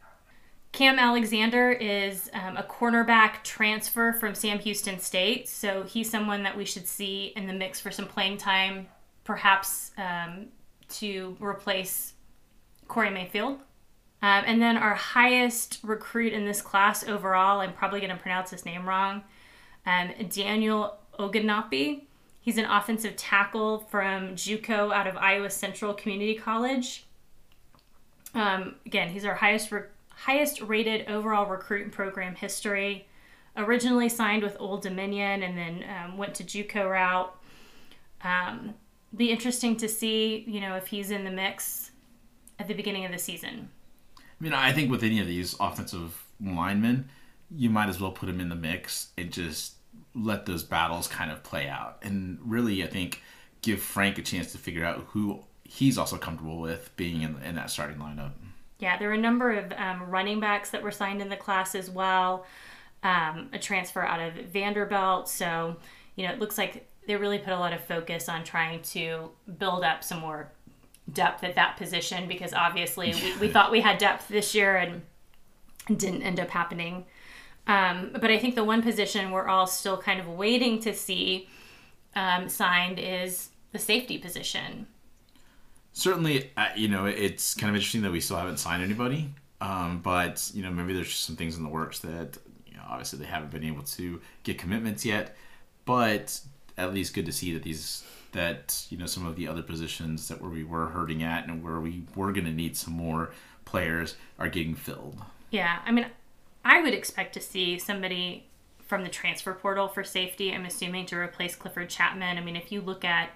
Cam 0.74 1.00
Alexander 1.00 1.72
is 1.72 2.30
um, 2.34 2.58
a 2.58 2.64
cornerback 2.64 3.44
transfer 3.44 4.14
from 4.14 4.36
Sam 4.36 4.60
Houston 4.60 5.00
State, 5.00 5.48
so 5.48 5.84
he's 5.84 6.10
someone 6.10 6.44
that 6.44 6.56
we 6.56 6.66
should 6.66 6.88
see 6.88 7.34
in 7.36 7.48
the 7.48 7.54
mix 7.54 7.80
for 7.80 7.90
some 7.90 8.06
playing 8.06 8.38
time, 8.38 8.88
perhaps 9.28 9.92
um, 9.98 10.48
to 10.88 11.36
replace 11.40 12.14
Corey 12.88 13.10
Mayfield. 13.10 13.60
Um, 14.22 14.44
and 14.48 14.62
then 14.62 14.78
our 14.78 14.96
highest 14.96 15.80
recruit 15.84 16.34
in 16.34 16.46
this 16.46 16.62
class 16.62 17.08
overall, 17.08 17.60
I'm 17.60 17.74
probably 17.74 18.00
going 18.00 18.16
to 18.16 18.18
pronounce 18.18 18.50
his 18.50 18.66
name 18.66 18.88
wrong, 18.88 19.24
um, 19.86 20.12
Daniel 20.30 20.98
Oganapi. 21.20 22.04
He's 22.40 22.58
an 22.58 22.66
offensive 22.66 23.18
tackle 23.18 23.80
from 23.80 24.30
JUCO 24.36 24.94
out 24.94 25.06
of 25.06 25.18
Iowa 25.18 25.50
Central 25.50 25.94
Community 25.94 26.34
College. 26.34 27.06
Um, 28.34 28.76
again, 28.86 29.10
he's 29.10 29.26
our 29.26 29.36
highest 29.36 29.72
re- 29.72 29.82
highest 30.10 30.62
rated 30.62 31.08
overall 31.10 31.46
recruit 31.46 31.84
in 31.84 31.92
program 31.92 32.34
history. 32.34 33.08
Originally 33.58 34.08
signed 34.08 34.42
with 34.42 34.56
Old 34.60 34.82
Dominion 34.82 35.44
and 35.44 35.58
then 35.58 35.84
um, 35.90 36.18
went 36.18 36.34
to 36.36 36.44
JUCO 36.44 36.90
route. 36.90 37.36
Be 39.16 39.32
interesting 39.32 39.78
to 39.78 39.88
see, 39.88 40.44
you 40.48 40.60
know, 40.60 40.76
if 40.76 40.88
he's 40.88 41.12
in 41.12 41.24
the 41.24 41.32
mix 41.32 41.92
at 42.60 42.68
the 42.68 42.74
beginning 42.74 43.06
of 43.06 43.12
the 43.12 43.18
season. 43.18 43.70
I 44.18 44.22
mean, 44.40 44.54
I 44.54 44.72
think 44.74 44.92
with 44.92 45.04
any 45.04 45.20
of 45.20 45.28
these 45.28 45.56
offensive 45.60 46.26
linemen, 46.42 47.10
you 47.50 47.70
might 47.70 47.90
as 47.90 48.00
well 48.00 48.12
put 48.12 48.26
them 48.28 48.40
in 48.40 48.50
the 48.50 48.56
mix 48.56 49.12
and 49.18 49.32
just 49.32 49.76
let 50.14 50.46
those 50.46 50.64
battles 50.64 51.08
kind 51.08 51.32
of 51.32 51.44
play 51.44 51.68
out. 51.68 52.00
And 52.04 52.40
really, 52.44 52.84
I 52.84 52.88
think 52.88 53.22
give 53.62 53.82
Frank 53.82 54.18
a 54.18 54.22
chance 54.22 54.52
to 54.52 54.58
figure 54.58 54.86
out 54.86 55.06
who 55.10 55.44
he's 55.64 55.98
also 55.98 56.18
comfortable 56.18 56.60
with 56.60 56.96
being 56.96 57.22
in, 57.22 57.42
in 57.44 57.56
that 57.56 57.70
starting 57.70 57.98
lineup. 57.98 58.32
Yeah, 58.80 58.98
there 58.98 59.08
were 59.08 59.16
a 59.16 59.20
number 59.20 59.52
of 59.52 59.72
um, 59.74 60.04
running 60.10 60.40
backs 60.40 60.70
that 60.72 60.84
were 60.84 60.92
signed 60.92 61.22
in 61.22 61.30
the 61.30 61.38
class 61.38 61.74
as 61.74 61.90
well. 61.90 62.46
Um, 63.04 63.50
a 63.54 63.60
transfer 63.60 64.02
out 64.02 64.20
of 64.20 64.46
Vanderbilt. 64.46 65.30
So, 65.30 65.78
you 66.16 66.28
know, 66.28 66.34
it 66.34 66.40
looks 66.40 66.58
like 66.58 66.88
they 67.08 67.16
really 67.16 67.40
put 67.40 67.54
a 67.54 67.58
lot 67.58 67.74
of 67.74 67.82
focus 67.84 68.30
on 68.30 68.44
trying 68.44 68.82
to 68.82 69.32
build 69.58 69.84
up 69.84 70.04
some 70.04 70.20
more 70.20 70.52
depth 71.14 71.44
at 71.44 71.56
that 71.56 71.78
position 71.78 72.28
because 72.28 72.54
obviously 72.54 73.14
we, 73.14 73.38
we 73.38 73.48
thought 73.48 73.72
we 73.72 73.82
had 73.82 73.98
depth 73.98 74.28
this 74.28 74.54
year 74.54 74.76
and 74.76 75.02
didn't 75.98 76.22
end 76.22 76.40
up 76.40 76.50
happening. 76.50 77.06
Um, 77.66 78.12
but 78.14 78.30
I 78.30 78.38
think 78.38 78.56
the 78.56 78.64
one 78.64 78.82
position 78.82 79.32
we're 79.32 79.48
all 79.48 79.68
still 79.68 79.98
kind 79.98 80.20
of 80.20 80.28
waiting 80.28 80.80
to 80.82 80.94
see 80.94 81.50
um, 82.16 82.50
signed 82.50 83.00
is 83.00 83.50
the 83.72 83.80
safety 83.80 84.18
position. 84.18 84.88
certainly, 85.94 86.52
uh, 86.58 86.70
you 86.76 86.88
know, 86.88 87.06
it's 87.06 87.54
kind 87.54 87.70
of 87.70 87.76
interesting 87.76 88.02
that 88.02 88.12
we 88.12 88.20
still 88.22 88.38
haven't 88.38 88.58
signed 88.58 88.84
anybody. 88.84 89.30
Um, 89.60 90.02
but 90.04 90.52
you 90.54 90.62
know, 90.62 90.72
maybe 90.72 90.94
there's 90.94 91.10
just 91.10 91.24
some 91.24 91.36
things 91.36 91.58
in 91.58 91.64
the 91.64 91.70
works 91.70 92.00
that 92.00 92.38
you 92.66 92.76
know, 92.76 92.84
obviously 92.88 93.20
they 93.20 93.26
haven't 93.26 93.52
been 93.52 93.64
able 93.64 93.84
to 93.84 94.22
get 94.44 94.58
commitments 94.58 95.06
yet. 95.06 95.36
But 95.86 96.40
at 96.78 96.94
least 96.94 97.14
good 97.14 97.26
to 97.26 97.32
see 97.32 97.54
that 97.54 97.64
these 97.64 98.04
that 98.34 98.86
you 98.90 98.98
know 98.98 99.06
some 99.06 99.26
of 99.26 99.36
the 99.36 99.48
other 99.48 99.62
positions 99.62 100.28
that 100.28 100.42
where 100.42 100.52
we 100.52 100.64
were 100.64 100.88
hurting 100.88 101.24
at 101.24 101.48
and 101.48 101.64
where 101.64 101.80
we 101.80 102.04
were 102.16 102.32
going 102.32 102.46
to 102.46 102.52
need 102.52 102.76
some 102.78 102.94
more 102.94 103.32
players 103.66 104.16
are 104.38 104.50
getting 104.50 104.76
filled. 104.76 105.22
Yeah, 105.50 105.80
I 105.86 105.92
mean, 105.92 106.08
I 106.64 106.82
would 106.82 106.94
expect 106.94 107.34
to 107.34 107.42
see 107.42 107.80
somebody 107.80 108.48
from 108.86 109.04
the 109.04 109.10
transfer 109.10 109.54
portal 109.54 109.88
for 109.88 110.04
safety. 110.04 110.54
I'm 110.54 110.66
assuming 110.66 111.06
to 111.08 111.18
replace 111.18 111.56
Clifford 111.56 111.90
Chapman. 111.90 112.38
I 112.38 112.42
mean, 112.42 112.56
if 112.56 112.72
you 112.72 112.82
look 112.82 113.04
at 113.04 113.30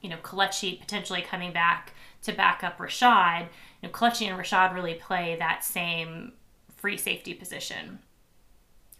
you 0.00 0.08
know 0.08 0.18
Kelechi 0.22 0.78
potentially 0.78 1.22
coming 1.22 1.52
back 1.52 1.94
to 2.22 2.32
back 2.32 2.62
up 2.62 2.78
Rashad, 2.78 3.48
you 3.82 3.88
know 3.88 3.90
Kelechi 3.90 4.28
and 4.28 4.38
Rashad 4.38 4.74
really 4.74 4.94
play 4.94 5.36
that 5.38 5.64
same 5.64 6.32
free 6.76 6.96
safety 6.96 7.34
position. 7.34 7.98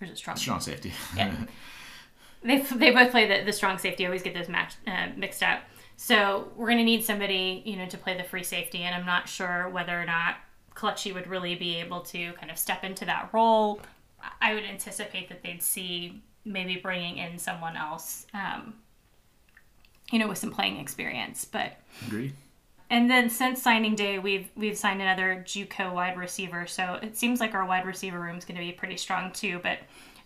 Or 0.00 0.04
is 0.04 0.12
it 0.12 0.18
strong? 0.18 0.36
Strong 0.36 0.60
safety. 0.60 0.92
Yeah. 1.16 1.34
they, 2.42 2.60
they 2.60 2.90
both 2.90 3.10
play 3.10 3.26
the, 3.26 3.44
the 3.44 3.52
strong 3.52 3.78
safety. 3.78 4.04
I 4.04 4.08
always 4.08 4.22
get 4.22 4.34
those 4.34 4.48
match, 4.48 4.74
uh, 4.86 5.08
mixed 5.16 5.42
up. 5.42 5.60
So 5.96 6.52
we're 6.54 6.66
going 6.66 6.78
to 6.78 6.84
need 6.84 7.04
somebody, 7.04 7.62
you 7.64 7.76
know, 7.76 7.86
to 7.86 7.98
play 7.98 8.16
the 8.16 8.22
free 8.22 8.44
safety, 8.44 8.82
and 8.82 8.94
I'm 8.94 9.04
not 9.04 9.28
sure 9.28 9.68
whether 9.68 10.00
or 10.00 10.04
not 10.04 10.36
Kelechi 10.76 11.12
would 11.12 11.26
really 11.26 11.56
be 11.56 11.76
able 11.76 12.00
to 12.02 12.32
kind 12.34 12.52
of 12.52 12.58
step 12.58 12.84
into 12.84 13.04
that 13.06 13.30
role. 13.32 13.80
I 14.40 14.54
would 14.54 14.64
anticipate 14.64 15.28
that 15.28 15.42
they'd 15.42 15.62
see 15.62 16.22
maybe 16.44 16.76
bringing 16.76 17.18
in 17.18 17.36
someone 17.36 17.76
else, 17.76 18.26
um, 18.32 18.74
you 20.12 20.20
know, 20.20 20.28
with 20.28 20.38
some 20.38 20.52
playing 20.52 20.78
experience. 20.78 21.44
But 21.44 21.80
Agree. 22.06 22.32
and 22.90 23.10
then 23.10 23.28
since 23.28 23.60
signing 23.60 23.96
day, 23.96 24.20
we've 24.20 24.48
we've 24.54 24.78
signed 24.78 25.02
another 25.02 25.42
JUCO 25.44 25.92
wide 25.92 26.16
receiver. 26.16 26.68
So 26.68 26.98
it 27.02 27.16
seems 27.16 27.40
like 27.40 27.54
our 27.54 27.66
wide 27.66 27.84
receiver 27.86 28.20
room 28.20 28.38
is 28.38 28.44
going 28.44 28.56
to 28.56 28.64
be 28.64 28.72
pretty 28.72 28.96
strong 28.96 29.32
too. 29.32 29.58
But 29.64 29.78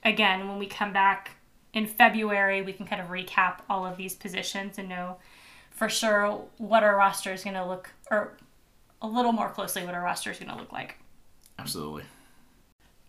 again, 0.05 0.49
when 0.49 0.59
we 0.59 0.67
come 0.67 0.93
back 0.93 1.31
in 1.73 1.87
February, 1.87 2.63
we 2.63 2.73
can 2.73 2.87
kind 2.87 3.01
of 3.01 3.09
recap 3.09 3.61
all 3.69 3.87
of 3.87 3.97
these 3.97 4.15
positions 4.15 4.79
and 4.79 4.89
know 4.89 5.17
for 5.71 5.89
sure 5.89 6.43
what 6.59 6.83
our 6.83 6.97
roster 6.97 7.33
is 7.33 7.45
going 7.45 7.57
to 7.57 7.65
look, 7.65 7.91
or 8.11 8.37
a 9.01 9.07
little 9.07 9.33
more 9.33 9.49
closely 9.49 9.85
what 9.85 9.95
our 9.95 10.03
roster 10.03 10.31
is 10.31 10.39
going 10.39 10.51
to 10.51 10.57
look 10.57 10.73
like. 10.73 10.97
Absolutely. 11.59 12.05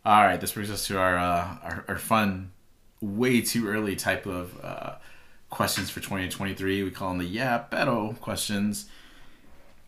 All 0.05 0.24
right, 0.24 0.39
this 0.39 0.53
brings 0.53 0.70
us 0.70 0.88
to 0.88 0.97
our 0.97 1.18
uh, 1.18 1.57
our, 1.64 1.86
our 1.88 1.97
fun, 1.97 2.51
way 3.01 3.41
too 3.41 3.68
early 3.68 3.95
type 3.95 4.26
of 4.26 4.53
uh, 4.64 4.95
questions 5.49 5.89
for 5.89 6.01
2023. 6.01 6.84
We 6.84 6.91
call 6.91 7.09
them 7.09 7.20
the 7.20 7.26
yeah 7.26 7.64
beto 7.72 8.20
questions. 8.20 8.89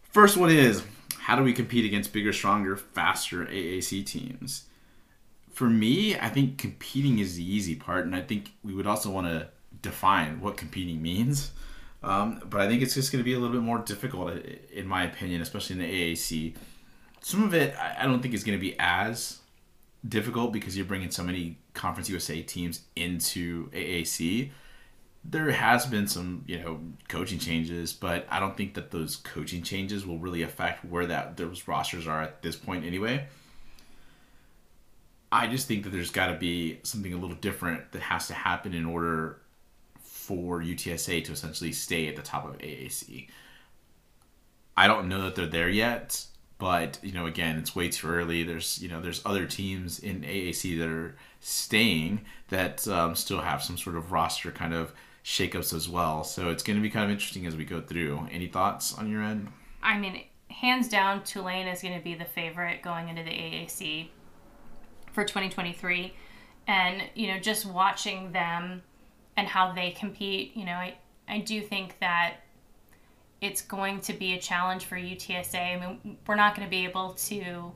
First 0.04 0.38
one 0.38 0.52
is 0.52 0.84
how 1.20 1.36
do 1.36 1.44
we 1.44 1.52
compete 1.52 1.86
against 1.86 2.14
bigger, 2.14 2.32
stronger, 2.32 2.78
faster 2.78 3.46
AAC 3.46 4.06
teams? 4.06 4.66
For 5.56 5.70
me, 5.70 6.20
I 6.20 6.28
think 6.28 6.58
competing 6.58 7.20
is 7.20 7.38
the 7.38 7.44
easy 7.50 7.76
part, 7.76 8.06
and 8.06 8.14
I 8.14 8.20
think 8.20 8.52
we 8.62 8.74
would 8.74 8.86
also 8.86 9.10
want 9.10 9.28
to 9.28 9.48
define 9.82 10.42
what 10.42 10.58
competing 10.58 11.02
means. 11.02 11.52
Um, 12.04 12.42
but 12.50 12.60
I 12.60 12.68
think 12.68 12.82
it's 12.82 12.94
just 12.94 13.10
going 13.10 13.22
to 13.22 13.24
be 13.24 13.36
a 13.36 13.40
little 13.40 13.56
bit 13.56 13.64
more 13.64 13.78
difficult, 13.78 14.34
in 14.74 14.86
my 14.86 15.06
opinion, 15.06 15.42
especially 15.42 15.78
in 15.78 15.82
the 15.82 16.14
AAC. 16.14 16.56
Some 17.22 17.42
of 17.42 17.54
it 17.54 17.74
I 17.78 18.04
don't 18.04 18.22
think 18.22 18.34
is 18.34 18.44
going 18.44 18.58
to 18.58 18.62
be 18.62 18.76
as 18.78 19.40
difficult 20.06 20.52
because 20.52 20.76
you're 20.76 20.86
bringing 20.86 21.10
so 21.10 21.24
many 21.24 21.58
Conference 21.74 22.10
USA 22.10 22.42
teams 22.42 22.82
into 22.98 23.70
AAC. 23.70 24.52
There 25.24 25.52
has 25.52 25.86
been 25.86 26.10
some, 26.10 26.44
you 26.48 26.60
know, 26.60 26.82
coaching 27.08 27.40
changes, 27.40 27.94
but 27.94 28.28
I 28.30 28.42
don't 28.42 28.58
think 28.58 28.74
that 28.74 28.92
those 28.92 29.16
coaching 29.16 29.64
changes 29.64 30.06
will 30.06 30.20
really 30.20 30.42
affect 30.42 30.84
where 30.84 31.06
that 31.06 31.38
those 31.38 31.66
rosters 31.66 32.08
are 32.08 32.22
at 32.22 32.42
this 32.42 32.58
point 32.58 32.84
anyway. 32.84 33.28
I 35.32 35.48
just 35.48 35.68
think 35.68 35.84
that 35.84 35.90
there's 35.90 36.12
got 36.12 36.28
to 36.28 36.36
be 36.36 36.80
something 36.84 37.14
a 37.14 37.18
little 37.18 37.36
different 37.36 37.92
that 37.92 38.02
has 38.02 38.28
to 38.28 38.34
happen 38.34 38.74
in 38.74 38.86
order 38.86 39.42
for 40.00 40.62
UTSA 40.62 41.24
to 41.26 41.32
essentially 41.32 41.72
stay 41.72 42.08
at 42.08 42.16
the 42.16 42.22
top 42.22 42.46
of 42.46 42.58
AAC. 42.58 43.28
I 44.78 44.88
don't 44.88 45.08
know 45.08 45.24
that 45.24 45.36
they're 45.36 45.46
there 45.46 45.70
yet, 45.70 46.26
but 46.58 47.00
you 47.02 47.12
know, 47.12 47.26
again, 47.26 47.58
it's 47.58 47.76
way 47.76 47.90
too 47.90 48.08
early. 48.08 48.44
There's 48.44 48.82
you 48.82 48.90
know, 48.90 49.02
there's 49.02 49.22
other 49.26 49.46
teams 49.46 50.00
in 50.00 50.22
AAC 50.22 50.78
that 50.80 50.88
are 50.88 51.16
staying 51.40 52.22
that 52.50 52.88
um, 52.88 53.16
still 53.16 53.42
have 53.42 53.64
some 53.64 53.78
sort 53.78 53.96
of 53.96 54.12
roster 54.12 54.52
kind 54.52 54.74
of 54.74 54.94
shakeups 55.24 55.74
as 55.74 55.90
well. 55.90 56.24
So 56.24 56.50
it's 56.50 56.64
going 56.64 56.78
to 56.78 56.84
be 56.84 56.90
kind 56.90 57.06
of 57.06 57.12
interesting 57.12 57.46
as 57.46 57.56
we 57.56 57.66
go 57.66 57.82
through. 57.82 58.28
Any 58.32 58.48
thoughts 58.48 58.98
on 58.98 59.10
your 59.10 59.24
end? 59.24 59.48
I 59.82 59.98
mean, 59.98 60.24
hands 60.50 60.88
down, 60.88 61.24
Tulane 61.24 61.68
is 61.68 61.82
going 61.82 61.98
to 61.98 62.04
be 62.04 62.16
the 62.16 62.26
favorite 62.26 62.82
going 62.82 63.10
into 63.10 63.24
the 63.24 63.32
AAC 63.32 64.08
for 65.16 65.24
2023, 65.24 66.14
and 66.68 67.02
you 67.16 67.28
know, 67.28 67.40
just 67.40 67.66
watching 67.66 68.32
them 68.32 68.84
and 69.38 69.48
how 69.48 69.72
they 69.72 69.92
compete, 69.92 70.56
you 70.56 70.66
know, 70.66 70.74
I, 70.74 70.96
I 71.28 71.40
do 71.40 71.62
think 71.62 71.98
that 72.00 72.36
it's 73.42 73.62
going 73.62 74.00
to 74.02 74.14
be 74.14 74.34
a 74.34 74.40
challenge 74.40 74.86
for 74.86 74.96
UTSA. 74.96 75.76
I 75.76 75.80
mean, 75.80 76.18
we're 76.28 76.36
not 76.36 76.56
going 76.56 76.68
to 76.68 76.70
be 76.70 76.86
able 76.86 77.14
to, 77.14 77.72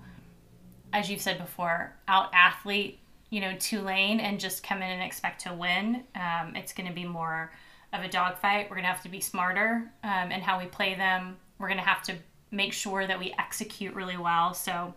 as 0.93 1.09
you've 1.09 1.21
said 1.21 1.37
before, 1.37 1.93
out 2.07 2.29
athlete, 2.33 2.99
you 3.29 3.41
know, 3.41 3.55
Tulane 3.59 4.19
and 4.19 4.39
just 4.39 4.63
come 4.63 4.77
in 4.77 4.89
and 4.89 5.03
expect 5.03 5.41
to 5.41 5.53
win. 5.53 6.03
Um, 6.15 6.55
it's 6.55 6.73
going 6.73 6.87
to 6.87 6.93
be 6.93 7.05
more 7.05 7.51
of 7.93 8.01
a 8.01 8.07
dogfight. 8.07 8.69
We're 8.69 8.77
going 8.77 8.85
to 8.85 8.91
have 8.91 9.03
to 9.03 9.09
be 9.09 9.19
smarter 9.19 9.91
um, 10.03 10.31
in 10.31 10.41
how 10.41 10.59
we 10.59 10.65
play 10.65 10.95
them. 10.95 11.37
We're 11.57 11.67
going 11.67 11.79
to 11.79 11.85
have 11.85 12.03
to 12.03 12.15
make 12.51 12.73
sure 12.73 13.05
that 13.05 13.19
we 13.19 13.33
execute 13.37 13.93
really 13.93 14.17
well. 14.17 14.53
So, 14.53 14.93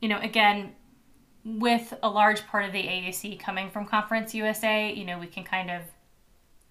you 0.00 0.08
know, 0.08 0.18
again, 0.20 0.72
with 1.56 1.94
a 2.02 2.08
large 2.08 2.46
part 2.46 2.64
of 2.64 2.72
the 2.72 2.82
AAC 2.82 3.40
coming 3.40 3.70
from 3.70 3.86
Conference 3.86 4.34
USA, 4.34 4.92
you 4.92 5.04
know, 5.04 5.18
we 5.18 5.26
can 5.26 5.44
kind 5.44 5.70
of 5.70 5.82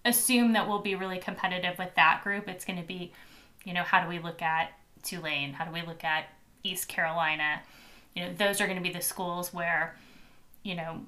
assume 0.04 0.52
that 0.52 0.68
we'll 0.68 0.80
be 0.80 0.94
really 0.94 1.18
competitive 1.18 1.76
with 1.78 1.94
that 1.96 2.20
group. 2.22 2.48
It's 2.48 2.64
going 2.64 2.80
to 2.80 2.86
be, 2.86 3.12
you 3.64 3.74
know, 3.74 3.82
how 3.82 4.02
do 4.02 4.08
we 4.08 4.20
look 4.20 4.40
at 4.40 4.72
Tulane? 5.02 5.52
How 5.52 5.64
do 5.64 5.72
we 5.72 5.82
look 5.82 6.04
at 6.04 6.26
East 6.62 6.88
Carolina? 6.88 7.60
You 8.14 8.26
know, 8.26 8.32
those 8.34 8.60
are 8.60 8.66
going 8.66 8.78
to 8.78 8.82
be 8.82 8.92
the 8.92 9.02
schools 9.02 9.52
where, 9.52 9.96
you 10.62 10.76
know, 10.76 11.00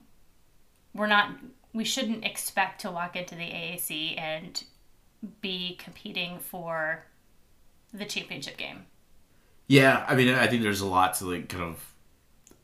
we're 0.94 1.06
not, 1.06 1.30
we 1.72 1.84
shouldn't 1.84 2.24
expect 2.24 2.80
to 2.80 2.90
walk 2.90 3.14
into 3.14 3.36
the 3.36 3.42
AAC 3.42 4.18
and 4.18 4.64
be 5.40 5.76
competing 5.76 6.38
for 6.38 7.04
the 7.92 8.04
championship 8.04 8.56
game. 8.56 8.86
Yeah, 9.68 10.04
I 10.08 10.16
mean, 10.16 10.34
I 10.34 10.48
think 10.48 10.62
there's 10.62 10.80
a 10.80 10.86
lot 10.86 11.14
to 11.14 11.26
like 11.26 11.48
kind 11.48 11.62
of 11.62 11.94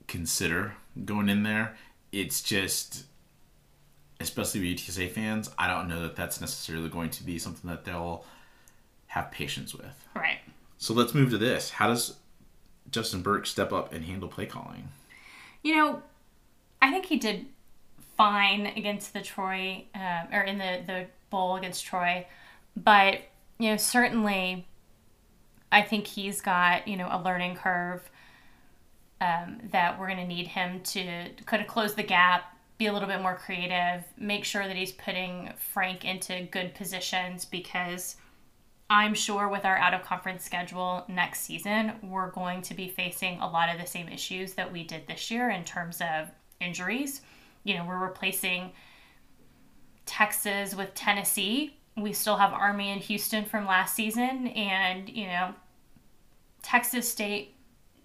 consider 0.09 0.75
going 1.05 1.29
in 1.29 1.43
there. 1.43 1.77
It's 2.13 2.43
just 2.43 3.05
especially 4.21 4.61
with 4.61 4.79
UTSA 4.79 5.11
fans, 5.11 5.51
I 5.59 5.69
don't 5.69 5.89
know 5.89 6.03
that 6.03 6.17
that's 6.17 6.41
necessarily 6.41 6.89
going 6.89 7.11
to 7.11 7.23
be 7.23 7.39
something 7.39 7.69
that 7.69 7.85
they'll 7.85 8.25
have 9.09 9.31
patience 9.31 9.75
with. 9.75 10.07
Right. 10.15 10.39
So 10.79 10.95
let's 10.95 11.15
move 11.15 11.31
to 11.31 11.39
this. 11.39 11.71
How 11.71 11.89
does 11.89 12.17
Justin 12.91 13.23
Burke 13.23 13.47
step 13.47 13.73
up 13.73 13.93
and 13.93 14.05
handle 14.05 14.29
play 14.29 14.47
calling? 14.47 14.89
You 15.63 15.77
know, 15.77 16.03
I 16.81 16.91
think 16.91 17.07
he 17.07 17.17
did 17.17 17.47
fine 18.17 18.67
against 18.67 19.13
the 19.13 19.21
Troy, 19.21 19.85
uh, 19.95 20.25
or 20.33 20.43
in 20.43 20.59
the, 20.59 20.83
the 20.87 21.07
bowl 21.31 21.57
against 21.57 21.85
Troy. 21.85 22.27
But, 22.77 23.21
you 23.59 23.71
know, 23.71 23.77
certainly 23.77 24.67
I 25.73 25.83
think 25.83 26.07
he's 26.07 26.41
got, 26.41 26.89
you 26.89 26.97
know, 26.97 27.09
a 27.11 27.21
learning 27.21 27.57
curve 27.57 28.09
um, 29.21 29.59
that 29.73 29.99
we're 29.99 30.07
going 30.07 30.19
to 30.19 30.27
need 30.27 30.49
him 30.49 30.81
to 30.81 31.31
kind 31.47 31.63
of 31.63 31.69
close 31.69 31.95
the 31.95 32.03
gap 32.03 32.57
be 32.79 32.87
a 32.87 32.93
little 32.93 33.09
bit 33.09 33.23
more 33.23 33.37
creative, 33.37 34.05
make 34.19 34.45
sure 34.45 34.67
that 34.67 34.77
he's 34.77 34.93
putting 34.93 35.51
Frank 35.57 36.05
into 36.05 36.47
good 36.51 36.75
positions 36.75 37.45
because 37.45 38.17
I'm 38.91 39.15
sure 39.15 39.49
with 39.49 39.65
our 39.65 39.77
out 39.77 39.95
of 39.95 40.03
conference 40.03 40.45
schedule 40.45 41.05
next 41.09 41.41
season, 41.41 41.95
we're 42.03 42.31
going 42.31 42.63
to 42.63 42.75
be 42.75 42.89
facing 42.89 43.41
a 43.41 43.49
lot 43.49 43.75
of 43.75 43.81
the 43.81 43.87
same 43.87 44.09
issues 44.09 44.55
that 44.55 44.71
we 44.71 44.85
did 44.85 45.07
this 45.07 45.31
year 45.31 45.51
in 45.51 45.65
terms 45.65 46.01
of 46.01 46.29
injuries. 46.61 47.23
You 47.65 47.77
know, 47.77 47.85
we're 47.87 47.99
replacing 47.99 48.73
Texas 50.05 50.75
with 50.75 50.95
Tennessee. 50.95 51.79
We 51.97 52.13
still 52.13 52.37
have 52.37 52.53
Army 52.53 52.91
and 52.91 53.01
Houston 53.01 53.45
from 53.47 53.67
last 53.67 53.97
season, 53.97 54.49
and, 54.49 55.09
you 55.09 55.27
know, 55.27 55.55
Texas 56.63 57.11
State 57.11 57.56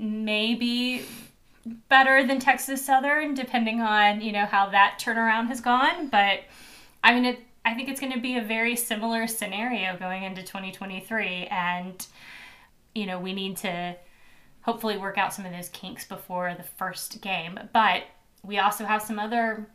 maybe 0.01 1.05
better 1.89 2.25
than 2.25 2.39
Texas 2.39 2.83
Southern, 2.83 3.33
depending 3.33 3.81
on 3.81 4.21
you 4.21 4.31
know 4.31 4.45
how 4.45 4.69
that 4.69 4.99
turnaround 4.99 5.47
has 5.47 5.61
gone. 5.61 6.09
But 6.09 6.41
I 7.03 7.13
mean, 7.13 7.25
it, 7.25 7.39
I 7.63 7.73
think 7.73 7.87
it's 7.87 7.99
going 7.99 8.13
to 8.13 8.19
be 8.19 8.37
a 8.37 8.41
very 8.41 8.75
similar 8.75 9.27
scenario 9.27 9.97
going 9.97 10.23
into 10.23 10.41
2023, 10.41 11.47
and 11.47 12.05
you 12.95 13.05
know 13.05 13.19
we 13.19 13.33
need 13.33 13.57
to 13.57 13.95
hopefully 14.61 14.97
work 14.97 15.17
out 15.17 15.33
some 15.33 15.45
of 15.45 15.51
those 15.51 15.69
kinks 15.69 16.05
before 16.05 16.55
the 16.57 16.63
first 16.63 17.21
game. 17.21 17.59
But 17.73 18.03
we 18.43 18.57
also 18.57 18.85
have 18.85 19.01
some 19.01 19.19
other 19.19 19.67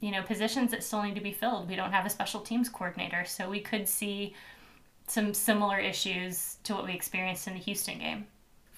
you 0.00 0.12
know 0.12 0.22
positions 0.22 0.70
that 0.70 0.84
still 0.84 1.02
need 1.02 1.16
to 1.16 1.20
be 1.20 1.32
filled. 1.32 1.68
We 1.68 1.76
don't 1.76 1.92
have 1.92 2.06
a 2.06 2.10
special 2.10 2.40
teams 2.40 2.68
coordinator, 2.68 3.24
so 3.24 3.50
we 3.50 3.60
could 3.60 3.88
see 3.88 4.34
some 5.08 5.34
similar 5.34 5.78
issues 5.78 6.58
to 6.62 6.74
what 6.74 6.84
we 6.84 6.92
experienced 6.92 7.48
in 7.48 7.54
the 7.54 7.60
Houston 7.60 7.98
game. 7.98 8.26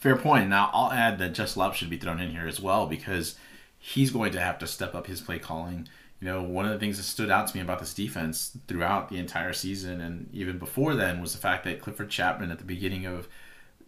Fair 0.05 0.17
point. 0.17 0.51
Now 0.51 0.69
I'll 0.75 0.93
add 0.93 1.17
that 1.17 1.33
Jess 1.33 1.57
Loepp 1.57 1.73
should 1.73 1.89
be 1.89 1.97
thrown 1.97 2.21
in 2.21 2.29
here 2.29 2.47
as 2.47 2.61
well 2.61 2.87
because 2.87 3.37
he's 3.79 4.11
going 4.11 4.33
to 4.33 4.39
have 4.39 4.59
to 4.59 4.67
step 4.67 4.95
up 4.95 5.07
his 5.07 5.23
play 5.23 5.39
calling. 5.39 5.89
You 6.21 6.27
know, 6.27 6.43
one 6.43 6.67
of 6.67 6.73
the 6.73 6.79
things 6.79 6.99
that 6.99 7.05
stood 7.05 7.31
out 7.31 7.49
to 7.49 7.57
me 7.57 7.63
about 7.63 7.79
this 7.79 7.95
defense 7.95 8.55
throughout 8.69 9.09
the 9.09 9.17
entire 9.17 9.55
season 9.55 10.03
and 10.03 10.29
even 10.31 10.59
before 10.59 10.95
then 10.95 11.23
was 11.23 11.33
the 11.33 11.39
fact 11.39 11.65
that 11.65 11.81
Clifford 11.81 12.11
Chapman 12.11 12.51
at 12.51 12.59
the 12.59 12.67
beginning 12.67 13.07
of, 13.07 13.29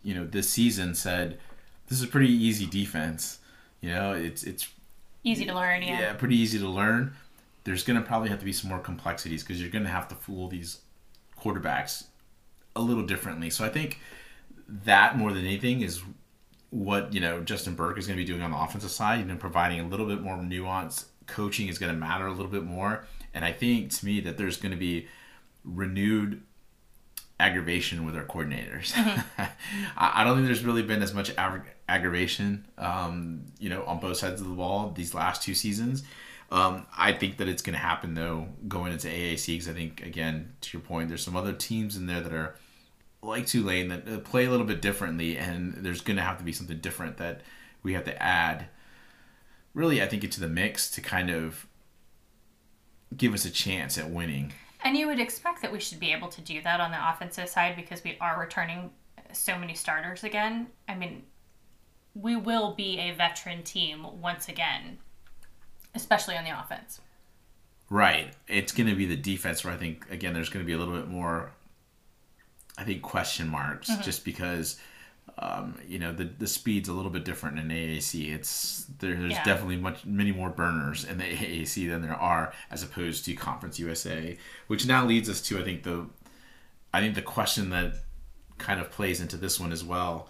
you 0.02 0.14
know, 0.14 0.24
this 0.24 0.48
season 0.48 0.94
said, 0.94 1.38
"This 1.88 1.98
is 1.98 2.04
a 2.04 2.08
pretty 2.08 2.32
easy 2.32 2.64
defense." 2.64 3.40
You 3.82 3.90
know, 3.90 4.14
it's 4.14 4.42
it's 4.42 4.68
easy 5.22 5.44
to 5.44 5.54
learn. 5.54 5.82
Yeah, 5.82 6.00
yeah, 6.00 6.12
pretty 6.14 6.36
easy 6.36 6.58
to 6.58 6.66
learn. 6.66 7.14
There's 7.64 7.82
going 7.84 8.00
to 8.00 8.06
probably 8.06 8.30
have 8.30 8.38
to 8.38 8.44
be 8.46 8.54
some 8.54 8.70
more 8.70 8.80
complexities 8.80 9.42
because 9.42 9.60
you're 9.60 9.68
going 9.70 9.84
to 9.84 9.90
have 9.90 10.08
to 10.08 10.14
fool 10.14 10.48
these 10.48 10.78
quarterbacks 11.38 12.04
a 12.74 12.80
little 12.80 13.04
differently. 13.04 13.50
So 13.50 13.66
I 13.66 13.68
think 13.68 13.98
that 14.68 15.16
more 15.16 15.32
than 15.32 15.44
anything 15.44 15.80
is 15.80 16.02
what 16.70 17.12
you 17.12 17.20
know 17.20 17.40
Justin 17.40 17.74
Burke 17.74 17.98
is 17.98 18.06
going 18.06 18.18
to 18.18 18.22
be 18.22 18.26
doing 18.26 18.42
on 18.42 18.50
the 18.50 18.58
offensive 18.58 18.90
side. 18.90 19.20
You 19.20 19.26
know, 19.26 19.36
providing 19.36 19.80
a 19.80 19.86
little 19.86 20.06
bit 20.06 20.20
more 20.20 20.36
nuance. 20.42 21.06
Coaching 21.26 21.68
is 21.68 21.78
going 21.78 21.92
to 21.92 21.98
matter 21.98 22.26
a 22.26 22.32
little 22.32 22.50
bit 22.50 22.64
more, 22.64 23.04
and 23.34 23.44
I 23.44 23.52
think 23.52 23.92
to 23.94 24.06
me 24.06 24.20
that 24.20 24.36
there's 24.36 24.56
going 24.56 24.72
to 24.72 24.78
be 24.78 25.08
renewed 25.64 26.42
aggravation 27.38 28.06
with 28.06 28.16
our 28.16 28.24
coordinators. 28.24 28.92
Mm-hmm. 28.92 29.42
I 29.96 30.24
don't 30.24 30.36
think 30.36 30.46
there's 30.46 30.64
really 30.64 30.82
been 30.82 31.02
as 31.02 31.12
much 31.12 31.36
ag- 31.36 31.74
aggravation, 31.88 32.66
um, 32.78 33.44
you 33.58 33.68
know, 33.68 33.84
on 33.84 34.00
both 34.00 34.16
sides 34.16 34.40
of 34.40 34.48
the 34.48 34.54
ball 34.54 34.92
these 34.94 35.14
last 35.14 35.42
two 35.42 35.54
seasons. 35.54 36.02
Um, 36.50 36.86
I 36.96 37.12
think 37.12 37.38
that 37.38 37.48
it's 37.48 37.62
going 37.62 37.74
to 37.74 37.80
happen 37.80 38.14
though 38.14 38.46
going 38.68 38.92
into 38.92 39.08
AAC 39.08 39.46
because 39.46 39.68
I 39.68 39.72
think 39.72 40.00
again 40.02 40.54
to 40.60 40.78
your 40.78 40.86
point, 40.86 41.08
there's 41.08 41.24
some 41.24 41.36
other 41.36 41.52
teams 41.52 41.96
in 41.96 42.06
there 42.06 42.20
that 42.20 42.32
are 42.32 42.56
like 43.26 43.46
Tulane 43.46 43.88
that 43.88 44.08
uh, 44.08 44.18
play 44.18 44.44
a 44.44 44.50
little 44.50 44.66
bit 44.66 44.80
differently, 44.80 45.36
and 45.36 45.74
there's 45.74 46.00
going 46.00 46.16
to 46.16 46.22
have 46.22 46.38
to 46.38 46.44
be 46.44 46.52
something 46.52 46.78
different 46.78 47.16
that 47.18 47.42
we 47.82 47.92
have 47.94 48.04
to 48.04 48.22
add. 48.22 48.66
Really, 49.74 50.02
I 50.02 50.06
think 50.06 50.24
into 50.24 50.40
the 50.40 50.48
mix 50.48 50.90
to 50.92 51.00
kind 51.00 51.30
of 51.30 51.66
give 53.16 53.34
us 53.34 53.44
a 53.44 53.50
chance 53.50 53.98
at 53.98 54.10
winning. 54.10 54.52
And 54.82 54.96
you 54.96 55.06
would 55.06 55.20
expect 55.20 55.62
that 55.62 55.72
we 55.72 55.80
should 55.80 56.00
be 56.00 56.12
able 56.12 56.28
to 56.28 56.40
do 56.40 56.62
that 56.62 56.80
on 56.80 56.90
the 56.90 57.10
offensive 57.10 57.48
side 57.48 57.76
because 57.76 58.04
we 58.04 58.16
are 58.20 58.38
returning 58.38 58.90
so 59.32 59.58
many 59.58 59.74
starters 59.74 60.24
again. 60.24 60.68
I 60.88 60.94
mean, 60.94 61.24
we 62.14 62.36
will 62.36 62.74
be 62.74 62.98
a 62.98 63.12
veteran 63.12 63.62
team 63.62 64.06
once 64.20 64.48
again, 64.48 64.98
especially 65.94 66.36
on 66.36 66.44
the 66.44 66.58
offense. 66.58 67.00
Right. 67.90 68.32
It's 68.48 68.72
going 68.72 68.88
to 68.88 68.96
be 68.96 69.06
the 69.06 69.16
defense 69.16 69.64
where 69.64 69.72
I 69.72 69.76
think, 69.76 70.10
again, 70.10 70.34
there's 70.34 70.48
going 70.48 70.64
to 70.64 70.66
be 70.66 70.72
a 70.72 70.78
little 70.78 70.94
bit 70.94 71.08
more, 71.08 71.52
I 72.78 72.84
think, 72.84 73.02
question 73.02 73.48
marks 73.48 73.90
mm-hmm. 73.90 74.02
just 74.02 74.24
because. 74.24 74.78
Um, 75.38 75.76
you 75.86 75.98
know 75.98 76.12
the 76.12 76.24
the 76.24 76.46
speed's 76.46 76.88
a 76.88 76.94
little 76.94 77.10
bit 77.10 77.24
different 77.24 77.58
in 77.58 77.68
AAC. 77.68 78.32
It's 78.32 78.86
there's 79.00 79.32
yeah. 79.32 79.44
definitely 79.44 79.76
much 79.76 80.06
many 80.06 80.32
more 80.32 80.48
burners 80.48 81.04
in 81.04 81.18
the 81.18 81.24
AAC 81.24 81.90
than 81.90 82.00
there 82.00 82.14
are 82.14 82.54
as 82.70 82.82
opposed 82.82 83.24
to 83.26 83.34
Conference 83.34 83.78
USA, 83.78 84.38
which 84.68 84.86
now 84.86 85.04
leads 85.04 85.28
us 85.28 85.42
to 85.42 85.58
I 85.58 85.64
think 85.64 85.82
the 85.82 86.06
I 86.94 87.00
think 87.00 87.16
the 87.16 87.22
question 87.22 87.68
that 87.70 87.96
kind 88.56 88.80
of 88.80 88.90
plays 88.90 89.20
into 89.20 89.36
this 89.36 89.60
one 89.60 89.72
as 89.72 89.84
well. 89.84 90.28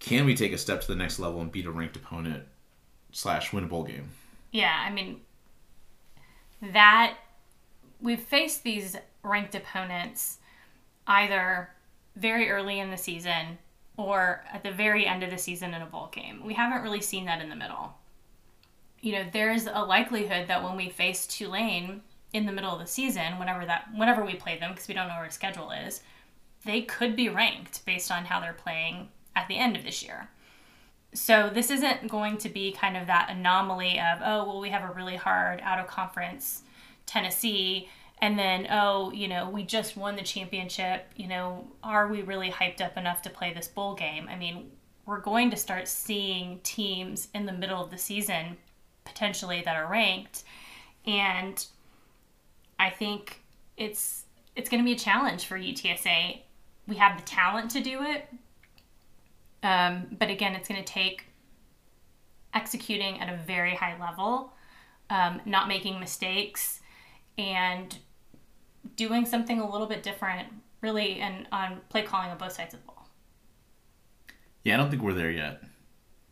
Can 0.00 0.26
we 0.26 0.34
take 0.34 0.52
a 0.52 0.58
step 0.58 0.80
to 0.82 0.88
the 0.88 0.96
next 0.96 1.18
level 1.18 1.40
and 1.40 1.50
beat 1.50 1.64
a 1.64 1.70
ranked 1.70 1.96
opponent 1.96 2.42
slash 3.12 3.52
win 3.52 3.64
a 3.64 3.66
bowl 3.66 3.84
game? 3.84 4.10
Yeah, 4.50 4.76
I 4.84 4.90
mean 4.90 5.20
that 6.60 7.16
we've 8.00 8.20
faced 8.20 8.62
these 8.62 8.96
ranked 9.22 9.54
opponents 9.54 10.38
either 11.06 11.70
very 12.16 12.50
early 12.50 12.78
in 12.80 12.90
the 12.90 12.96
season 12.96 13.58
or 13.96 14.44
at 14.52 14.62
the 14.62 14.70
very 14.70 15.06
end 15.06 15.22
of 15.22 15.30
the 15.30 15.38
season 15.38 15.74
in 15.74 15.82
a 15.82 15.86
bowl 15.86 16.08
game. 16.12 16.44
We 16.44 16.54
haven't 16.54 16.82
really 16.82 17.00
seen 17.00 17.26
that 17.26 17.40
in 17.40 17.48
the 17.48 17.56
middle. 17.56 17.94
You 19.00 19.12
know, 19.12 19.24
there's 19.32 19.66
a 19.66 19.84
likelihood 19.84 20.48
that 20.48 20.62
when 20.62 20.76
we 20.76 20.88
face 20.88 21.26
Tulane 21.26 22.02
in 22.32 22.46
the 22.46 22.52
middle 22.52 22.72
of 22.72 22.80
the 22.80 22.86
season, 22.86 23.38
whenever 23.38 23.66
that 23.66 23.88
whenever 23.94 24.24
we 24.24 24.34
play 24.34 24.58
them 24.58 24.72
because 24.72 24.88
we 24.88 24.94
don't 24.94 25.08
know 25.08 25.14
where 25.14 25.24
our 25.24 25.30
schedule 25.30 25.70
is, 25.70 26.02
they 26.64 26.82
could 26.82 27.16
be 27.16 27.28
ranked 27.28 27.84
based 27.84 28.10
on 28.10 28.24
how 28.24 28.40
they're 28.40 28.52
playing 28.52 29.08
at 29.34 29.48
the 29.48 29.58
end 29.58 29.76
of 29.76 29.84
this 29.84 30.02
year. 30.02 30.28
So 31.14 31.50
this 31.52 31.70
isn't 31.70 32.08
going 32.08 32.38
to 32.38 32.48
be 32.48 32.72
kind 32.72 32.96
of 32.96 33.06
that 33.06 33.28
anomaly 33.30 33.98
of, 33.98 34.20
oh, 34.24 34.44
well, 34.46 34.60
we 34.60 34.70
have 34.70 34.88
a 34.88 34.94
really 34.94 35.16
hard 35.16 35.60
out 35.60 35.78
of 35.78 35.86
conference 35.86 36.62
Tennessee 37.04 37.88
and 38.22 38.38
then 38.38 38.66
oh 38.70 39.12
you 39.12 39.28
know 39.28 39.50
we 39.50 39.64
just 39.64 39.96
won 39.96 40.16
the 40.16 40.22
championship. 40.22 41.06
You 41.16 41.28
know 41.28 41.68
are 41.82 42.08
we 42.08 42.22
really 42.22 42.50
hyped 42.50 42.80
up 42.80 42.96
enough 42.96 43.20
to 43.22 43.30
play 43.30 43.52
this 43.52 43.68
bowl 43.68 43.94
game? 43.94 44.28
I 44.28 44.36
mean 44.36 44.70
we're 45.04 45.20
going 45.20 45.50
to 45.50 45.56
start 45.56 45.88
seeing 45.88 46.60
teams 46.62 47.28
in 47.34 47.44
the 47.44 47.52
middle 47.52 47.82
of 47.82 47.90
the 47.90 47.98
season 47.98 48.56
potentially 49.04 49.60
that 49.64 49.76
are 49.76 49.90
ranked. 49.90 50.44
And 51.06 51.64
i 52.78 52.88
think 52.88 53.42
it's 53.76 54.24
it's 54.56 54.70
going 54.70 54.82
to 54.82 54.84
be 54.84 54.92
a 54.92 54.98
challenge 54.98 55.44
for 55.44 55.58
utsa 55.58 56.40
we 56.86 56.96
have 56.96 57.16
the 57.16 57.24
talent 57.24 57.70
to 57.70 57.80
do 57.80 58.02
it. 58.02 58.28
Um, 59.62 60.16
but 60.18 60.30
again 60.30 60.54
it's 60.54 60.68
going 60.68 60.82
to 60.82 60.92
take 60.92 61.26
executing 62.54 63.20
at 63.20 63.32
a 63.32 63.36
very 63.44 63.74
high 63.74 63.98
level 64.00 64.52
um, 65.10 65.40
not 65.44 65.68
making 65.68 66.00
mistakes. 66.00 66.80
And 67.36 67.96
doing 68.96 69.26
something 69.26 69.60
a 69.60 69.70
little 69.70 69.86
bit 69.86 70.02
different, 70.02 70.48
really, 70.80 71.20
and 71.20 71.46
on 71.52 71.80
play 71.88 72.02
calling 72.02 72.30
on 72.30 72.38
both 72.38 72.52
sides 72.52 72.74
of 72.74 72.80
the 72.80 72.86
ball. 72.86 73.08
Yeah, 74.64 74.74
I 74.74 74.76
don't 74.76 74.90
think 74.90 75.02
we're 75.02 75.12
there 75.12 75.30
yet, 75.30 75.62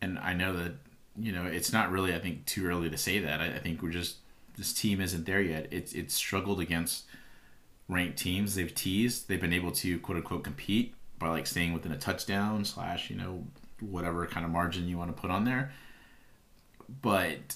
and 0.01 0.17
I 0.19 0.33
know 0.33 0.55
that 0.57 0.73
you 1.17 1.31
know 1.31 1.45
it's 1.45 1.73
not 1.73 1.91
really. 1.91 2.13
I 2.13 2.19
think 2.19 2.45
too 2.45 2.65
early 2.65 2.89
to 2.89 2.97
say 2.97 3.19
that. 3.19 3.41
I, 3.41 3.45
I 3.47 3.59
think 3.59 3.81
we're 3.81 3.89
just 3.89 4.17
this 4.57 4.73
team 4.73 5.01
isn't 5.01 5.25
there 5.25 5.41
yet. 5.41 5.67
It's 5.71 5.93
it's 5.93 6.13
struggled 6.13 6.59
against 6.59 7.05
ranked 7.87 8.17
teams. 8.17 8.55
They've 8.55 8.73
teased. 8.73 9.27
They've 9.27 9.41
been 9.41 9.53
able 9.53 9.71
to 9.73 9.99
quote 9.99 10.17
unquote 10.17 10.43
compete 10.43 10.95
by 11.19 11.29
like 11.29 11.47
staying 11.47 11.73
within 11.73 11.91
a 11.91 11.97
touchdown 11.97 12.65
slash 12.65 13.09
you 13.09 13.17
know 13.17 13.45
whatever 13.79 14.25
kind 14.27 14.45
of 14.45 14.51
margin 14.51 14.87
you 14.87 14.97
want 14.97 15.15
to 15.15 15.19
put 15.19 15.31
on 15.31 15.45
there. 15.45 15.71
But 17.01 17.55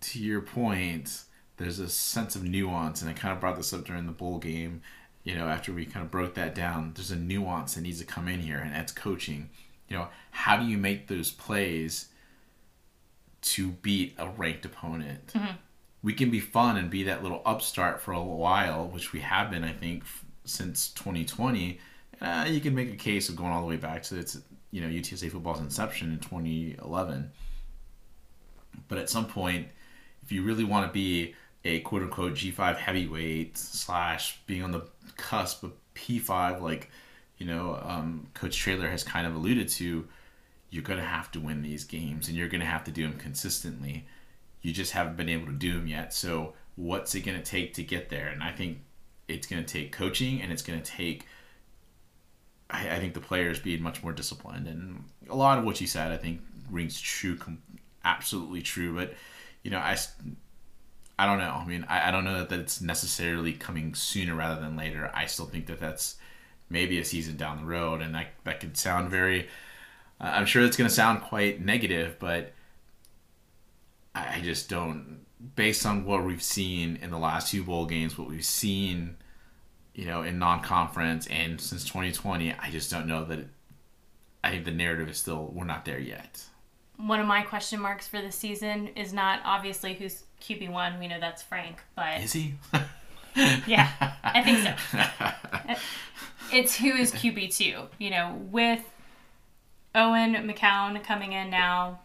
to 0.00 0.18
your 0.18 0.40
point, 0.40 1.22
there's 1.56 1.78
a 1.78 1.88
sense 1.88 2.34
of 2.34 2.42
nuance, 2.42 3.00
and 3.00 3.10
I 3.10 3.14
kind 3.14 3.32
of 3.32 3.40
brought 3.40 3.56
this 3.56 3.72
up 3.72 3.84
during 3.84 4.06
the 4.06 4.12
bowl 4.12 4.38
game. 4.38 4.82
You 5.22 5.34
know, 5.34 5.48
after 5.48 5.72
we 5.72 5.86
kind 5.86 6.04
of 6.04 6.10
broke 6.10 6.34
that 6.34 6.54
down, 6.54 6.92
there's 6.94 7.10
a 7.10 7.16
nuance 7.16 7.74
that 7.74 7.82
needs 7.82 8.00
to 8.00 8.04
come 8.04 8.28
in 8.28 8.40
here, 8.40 8.58
and 8.58 8.74
that's 8.74 8.92
coaching. 8.92 9.50
You 9.88 9.96
know, 9.96 10.08
how 10.30 10.56
do 10.56 10.66
you 10.66 10.76
make 10.76 11.06
those 11.06 11.30
plays 11.30 12.08
to 13.42 13.68
beat 13.68 14.14
a 14.18 14.28
ranked 14.28 14.64
opponent? 14.64 15.28
Mm-hmm. 15.28 15.52
We 16.02 16.12
can 16.12 16.30
be 16.30 16.40
fun 16.40 16.76
and 16.76 16.90
be 16.90 17.04
that 17.04 17.22
little 17.22 17.40
upstart 17.46 18.00
for 18.00 18.12
a 18.12 18.22
while, 18.22 18.88
which 18.88 19.12
we 19.12 19.20
have 19.20 19.50
been, 19.50 19.64
I 19.64 19.72
think, 19.72 20.02
f- 20.02 20.24
since 20.44 20.88
2020. 20.90 21.78
Uh, 22.20 22.46
you 22.48 22.60
can 22.60 22.74
make 22.74 22.92
a 22.92 22.96
case 22.96 23.28
of 23.28 23.36
going 23.36 23.52
all 23.52 23.62
the 23.62 23.66
way 23.66 23.76
back 23.76 24.02
to 24.04 24.18
its, 24.18 24.38
you 24.70 24.82
know, 24.82 24.88
UTSA 24.88 25.30
football's 25.30 25.60
inception 25.60 26.12
in 26.12 26.18
2011. 26.18 27.30
But 28.88 28.98
at 28.98 29.08
some 29.08 29.26
point, 29.26 29.68
if 30.22 30.32
you 30.32 30.42
really 30.42 30.64
want 30.64 30.86
to 30.86 30.92
be 30.92 31.34
a 31.64 31.80
quote 31.80 32.02
unquote 32.02 32.34
G5 32.34 32.76
heavyweight 32.76 33.56
slash 33.56 34.38
being 34.46 34.62
on 34.62 34.72
the 34.72 34.86
cusp 35.16 35.62
of 35.62 35.72
P5, 35.94 36.60
like, 36.60 36.90
you 37.38 37.46
know, 37.46 37.80
um, 37.82 38.28
Coach 38.34 38.56
Traylor 38.56 38.88
has 38.88 39.02
kind 39.02 39.26
of 39.26 39.34
alluded 39.34 39.68
to, 39.70 40.06
you're 40.70 40.82
going 40.82 40.98
to 40.98 41.04
have 41.04 41.30
to 41.32 41.40
win 41.40 41.62
these 41.62 41.84
games 41.84 42.28
and 42.28 42.36
you're 42.36 42.48
going 42.48 42.60
to 42.60 42.66
have 42.66 42.84
to 42.84 42.90
do 42.90 43.02
them 43.08 43.18
consistently. 43.18 44.06
You 44.60 44.72
just 44.72 44.92
haven't 44.92 45.16
been 45.16 45.28
able 45.28 45.46
to 45.46 45.52
do 45.52 45.72
them 45.72 45.86
yet. 45.86 46.12
So, 46.12 46.54
what's 46.76 47.14
it 47.14 47.20
going 47.20 47.38
to 47.38 47.44
take 47.44 47.74
to 47.74 47.82
get 47.82 48.08
there? 48.08 48.28
And 48.28 48.42
I 48.42 48.50
think 48.50 48.78
it's 49.28 49.46
going 49.46 49.64
to 49.64 49.72
take 49.72 49.92
coaching 49.92 50.42
and 50.42 50.52
it's 50.52 50.62
going 50.62 50.80
to 50.80 50.90
take, 50.90 51.26
I, 52.68 52.96
I, 52.96 52.98
think, 52.98 53.14
the 53.14 53.20
players 53.20 53.58
being 53.60 53.82
much 53.82 54.02
more 54.02 54.12
disciplined. 54.12 54.66
And 54.66 55.04
a 55.28 55.36
lot 55.36 55.58
of 55.58 55.64
what 55.64 55.80
you 55.80 55.86
said, 55.86 56.12
I 56.12 56.16
think, 56.16 56.40
rings 56.70 57.00
true, 57.00 57.38
absolutely 58.04 58.62
true. 58.62 58.94
But, 58.94 59.14
you 59.62 59.70
know, 59.70 59.78
I 59.78 59.96
I 61.18 61.26
don't 61.26 61.38
know. 61.38 61.60
I 61.60 61.64
mean, 61.64 61.86
I, 61.88 62.08
I 62.08 62.10
don't 62.10 62.24
know 62.24 62.38
that, 62.38 62.48
that 62.48 62.60
it's 62.60 62.80
necessarily 62.80 63.52
coming 63.52 63.94
sooner 63.94 64.34
rather 64.34 64.60
than 64.60 64.76
later. 64.76 65.10
I 65.14 65.26
still 65.26 65.46
think 65.46 65.66
that 65.66 65.78
that's 65.78 66.16
maybe 66.68 66.98
a 66.98 67.04
season 67.04 67.36
down 67.36 67.58
the 67.58 67.64
road, 67.64 68.00
and 68.00 68.14
that 68.14 68.28
that 68.44 68.60
could 68.60 68.76
sound 68.76 69.10
very. 69.10 69.48
Uh, 70.20 70.32
I'm 70.34 70.46
sure 70.46 70.64
it's 70.64 70.76
going 70.76 70.88
to 70.88 70.94
sound 70.94 71.22
quite 71.22 71.64
negative, 71.64 72.16
but 72.18 72.52
I 74.14 74.40
just 74.42 74.68
don't. 74.68 75.24
Based 75.56 75.84
on 75.84 76.04
what 76.04 76.24
we've 76.24 76.42
seen 76.42 76.98
in 77.02 77.10
the 77.10 77.18
last 77.18 77.50
two 77.50 77.62
bowl 77.62 77.86
games, 77.86 78.16
what 78.16 78.28
we've 78.28 78.44
seen, 78.44 79.16
you 79.94 80.06
know, 80.06 80.22
in 80.22 80.38
non-conference 80.38 81.26
and 81.26 81.60
since 81.60 81.84
2020, 81.84 82.54
I 82.54 82.70
just 82.70 82.90
don't 82.90 83.06
know 83.06 83.24
that. 83.26 83.40
It, 83.40 83.48
I 84.42 84.50
think 84.50 84.64
the 84.64 84.72
narrative 84.72 85.08
is 85.08 85.18
still 85.18 85.50
we're 85.54 85.64
not 85.64 85.84
there 85.84 85.98
yet. 85.98 86.44
One 86.96 87.18
of 87.18 87.26
my 87.26 87.42
question 87.42 87.80
marks 87.80 88.06
for 88.06 88.20
the 88.20 88.30
season 88.30 88.88
is 88.88 89.12
not 89.12 89.40
obviously 89.44 89.94
who's 89.94 90.24
QB 90.44 90.70
one. 90.70 90.98
We 90.98 91.08
know 91.08 91.18
that's 91.18 91.42
Frank, 91.42 91.78
but 91.96 92.20
is 92.20 92.32
he? 92.32 92.54
yeah, 93.66 93.90
I 94.22 94.42
think 94.42 94.58
so. 94.58 95.74
it's 96.52 96.76
who 96.76 96.88
is 96.88 97.12
QB 97.12 97.56
two. 97.56 97.82
You 97.98 98.10
know, 98.10 98.40
with 98.50 98.82
Owen 99.94 100.34
McCown 100.34 101.02
coming 101.02 101.32
in 101.32 101.50
now, 101.50 102.00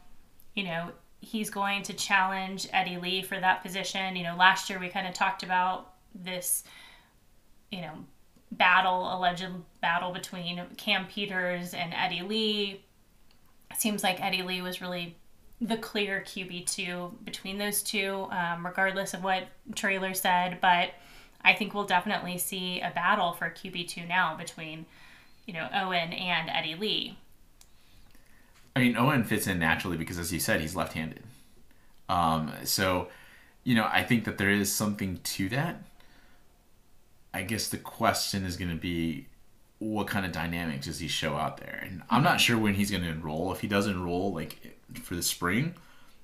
you 0.56 0.64
know, 0.64 0.92
he's 1.22 1.50
going 1.50 1.84
to 1.84 1.94
challenge 1.94 2.68
Eddie 2.72 2.98
Lee 2.98 3.22
for 3.22 3.40
that 3.40 3.62
position. 3.62 4.16
You 4.16 4.24
know, 4.24 4.36
last 4.38 4.70
year 4.70 4.80
we 4.80 4.90
kind 4.90 5.08
of 5.08 5.14
talked 5.14 5.44
about 5.44 5.94
this, 6.16 6.64
you 7.72 7.82
know, 7.82 7.92
battle, 8.52 9.14
alleged 9.14 9.48
battle 9.82 10.12
between 10.12 10.62
Cam 10.78 11.06
Peters 11.08 11.74
and 11.74 11.94
Eddie 11.94 12.22
Lee. 12.22 12.86
It 13.70 13.78
seems 13.78 14.02
like 14.02 14.22
Eddie 14.22 14.44
Lee 14.44 14.62
was 14.62 14.82
really 14.82 15.16
the 15.62 15.78
clear 15.78 16.24
QB2 16.26 17.26
between 17.26 17.58
those 17.58 17.84
two, 17.84 18.28
um, 18.32 18.66
regardless 18.66 19.14
of 19.14 19.24
what 19.24 19.48
Traylor 19.76 20.14
said. 20.14 20.60
But 20.62 20.92
I 21.44 21.54
think 21.54 21.74
we'll 21.74 21.86
definitely 21.86 22.38
see 22.38 22.80
a 22.82 22.92
battle 22.92 23.34
for 23.34 23.50
QB2 23.50 24.08
now 24.08 24.38
between, 24.38 24.86
you 25.46 25.54
know, 25.54 25.68
Owen 25.74 26.14
and 26.14 26.50
Eddie 26.50 26.76
Lee. 26.76 27.18
I 28.76 28.80
mean, 28.80 28.96
Owen 28.96 29.24
fits 29.24 29.48
in 29.48 29.60
naturally 29.60 29.98
because, 29.98 30.18
as 30.18 30.32
you 30.32 30.40
said, 30.40 30.62
he's 30.62 30.76
left 30.76 30.94
handed. 30.94 31.24
Um, 32.08 32.54
so, 32.64 33.10
you 33.64 33.76
know, 33.76 33.88
I 33.92 34.04
think 34.04 34.24
that 34.26 34.38
there 34.38 34.50
is 34.50 34.72
something 34.72 35.20
to 35.24 35.50
that. 35.50 35.84
I 37.34 37.42
guess 37.44 37.68
the 37.68 37.78
question 37.78 38.46
is 38.46 38.58
going 38.58 38.72
to 38.72 38.78
be 38.78 39.28
what 39.80 40.08
kind 40.08 40.26
of 40.26 40.32
dynamics 40.32 40.88
does 40.88 41.00
he 41.00 41.08
show 41.08 41.36
out 41.36 41.58
there? 41.58 41.84
And 41.84 42.02
I'm 42.10 42.24
not 42.24 42.40
sure 42.40 42.58
when 42.58 42.74
he's 42.74 42.92
going 42.92 43.04
to 43.04 43.10
enroll. 43.10 43.52
If 43.52 43.62
he 43.62 43.68
does 43.68 43.88
enroll, 43.88 44.34
like 44.34 44.79
for 45.04 45.16
the 45.16 45.24
spring, 45.24 45.76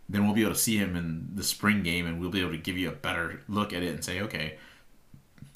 then 0.08 0.26
we'll 0.26 0.36
be 0.36 0.42
able 0.42 0.54
to 0.54 0.60
see 0.60 0.78
him 0.78 0.96
in 0.96 1.30
the 1.34 1.44
spring 1.44 1.84
game 1.84 2.06
and 2.06 2.20
we'll 2.20 2.30
be 2.30 2.42
able 2.42 2.52
to 2.52 2.58
give 2.58 2.78
you 2.78 2.90
a 2.90 2.94
better 2.94 3.42
look 3.48 3.74
at 3.74 3.84
it 3.84 3.94
and 3.94 4.04
say, 4.04 4.22
okay, 4.22 4.58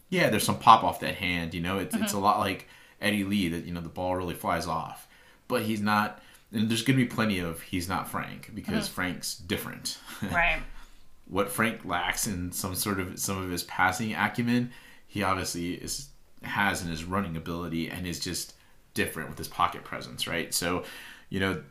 yeah, 0.10 0.30
there's 0.30 0.44
some 0.44 0.58
pop 0.58 0.84
off 0.84 1.00
that 1.02 1.16
hand. 1.16 1.54
You 1.54 1.62
know, 1.62 1.78
it's, 1.78 1.94
mm-hmm. 1.94 2.04
it's 2.04 2.14
a 2.14 2.20
lot 2.20 2.40
like 2.40 2.68
Eddie 3.00 3.24
Lee 3.24 3.50
that, 3.50 3.66
you 3.66 3.74
know, 3.74 3.82
the 3.82 3.90
ball 3.90 4.16
really 4.16 4.34
flies 4.34 4.66
off. 4.66 5.08
But 5.48 5.64
he's 5.64 5.82
not, 5.82 6.22
and 6.52 6.70
there's 6.70 6.84
going 6.84 6.98
to 6.98 7.04
be 7.04 7.10
plenty 7.10 7.40
of 7.40 7.62
he's 7.62 7.88
not 7.88 8.10
Frank 8.10 8.52
because 8.54 8.86
mm-hmm. 8.86 8.96
Frank's 8.96 9.36
different. 9.36 9.98
Right. 10.22 10.62
what 11.28 11.50
Frank 11.50 11.86
lacks 11.86 12.28
in 12.28 12.52
some 12.52 12.76
sort 12.76 13.00
of 13.00 13.20
some 13.20 13.42
of 13.42 13.50
his 13.50 13.64
passing 13.64 14.14
acumen, 14.14 14.72
he 15.08 15.24
obviously 15.24 15.74
is 15.74 16.10
has 16.44 16.82
in 16.82 16.90
his 16.90 17.04
running 17.04 17.38
ability 17.38 17.90
and 17.90 18.06
is 18.06 18.20
just 18.20 18.54
different 18.94 19.30
with 19.30 19.38
his 19.38 19.48
pocket 19.48 19.84
presence, 19.84 20.28
right? 20.28 20.54
So, 20.54 20.84
you 21.30 21.40
know, 21.40 21.62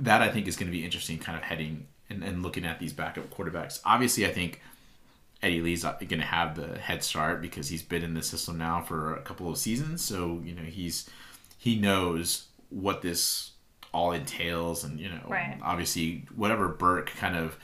that 0.00 0.22
I 0.22 0.28
think 0.28 0.48
is 0.48 0.56
going 0.56 0.66
to 0.66 0.76
be 0.76 0.84
interesting 0.84 1.18
kind 1.18 1.36
of 1.36 1.44
heading 1.44 1.86
and, 2.08 2.24
and 2.24 2.42
looking 2.42 2.64
at 2.64 2.78
these 2.78 2.92
backup 2.92 3.30
quarterbacks. 3.30 3.80
Obviously, 3.84 4.26
I 4.26 4.32
think 4.32 4.60
Eddie 5.42 5.60
Lee's 5.60 5.84
going 5.84 6.08
to 6.08 6.20
have 6.20 6.56
the 6.56 6.78
head 6.78 7.02
start 7.02 7.40
because 7.40 7.68
he's 7.68 7.82
been 7.82 8.02
in 8.02 8.14
the 8.14 8.22
system 8.22 8.58
now 8.58 8.82
for 8.82 9.14
a 9.14 9.22
couple 9.22 9.50
of 9.50 9.58
seasons. 9.58 10.02
So, 10.02 10.40
you 10.44 10.54
know, 10.54 10.62
he's 10.62 11.08
he 11.58 11.76
knows 11.76 12.46
what 12.70 13.02
this 13.02 13.52
all 13.92 14.12
entails 14.12 14.84
and, 14.84 15.00
you 15.00 15.08
know, 15.08 15.20
right. 15.28 15.58
obviously 15.62 16.24
whatever 16.34 16.68
Burke 16.68 17.10
kind 17.16 17.36
of 17.36 17.58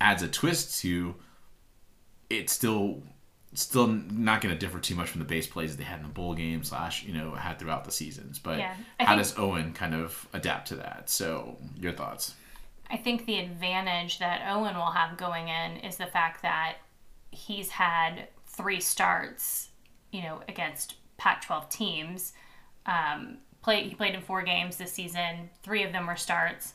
adds 0.00 0.22
a 0.22 0.28
twist 0.28 0.80
to 0.82 1.14
it 2.28 2.50
still 2.50 3.02
still 3.54 3.88
not 3.88 4.40
going 4.40 4.54
to 4.54 4.58
differ 4.58 4.78
too 4.78 4.94
much 4.94 5.08
from 5.08 5.18
the 5.18 5.24
base 5.24 5.46
plays 5.46 5.76
they 5.76 5.84
had 5.84 5.98
in 5.98 6.04
the 6.04 6.12
bowl 6.12 6.34
game 6.34 6.62
slash 6.62 7.04
you 7.04 7.12
know 7.12 7.32
had 7.32 7.58
throughout 7.58 7.84
the 7.84 7.90
seasons. 7.90 8.38
But 8.38 8.58
yeah, 8.58 8.74
how 8.98 9.16
does 9.16 9.36
Owen 9.38 9.72
kind 9.72 9.94
of 9.94 10.28
adapt 10.32 10.68
to 10.68 10.76
that? 10.76 11.10
So 11.10 11.56
your 11.78 11.92
thoughts? 11.92 12.34
I 12.90 12.96
think 12.96 13.26
the 13.26 13.38
advantage 13.38 14.18
that 14.18 14.42
Owen 14.48 14.74
will 14.74 14.90
have 14.90 15.16
going 15.16 15.48
in 15.48 15.76
is 15.78 15.96
the 15.96 16.06
fact 16.06 16.42
that 16.42 16.76
he's 17.30 17.70
had 17.70 18.28
three 18.46 18.80
starts, 18.80 19.68
you 20.10 20.22
know, 20.22 20.40
against 20.48 20.96
Pac-12 21.16 21.70
teams. 21.70 22.32
Um, 22.86 23.38
play 23.62 23.84
he 23.84 23.94
played 23.94 24.14
in 24.14 24.22
four 24.22 24.42
games 24.42 24.76
this 24.76 24.92
season. 24.92 25.50
Three 25.62 25.84
of 25.84 25.92
them 25.92 26.06
were 26.06 26.16
starts. 26.16 26.74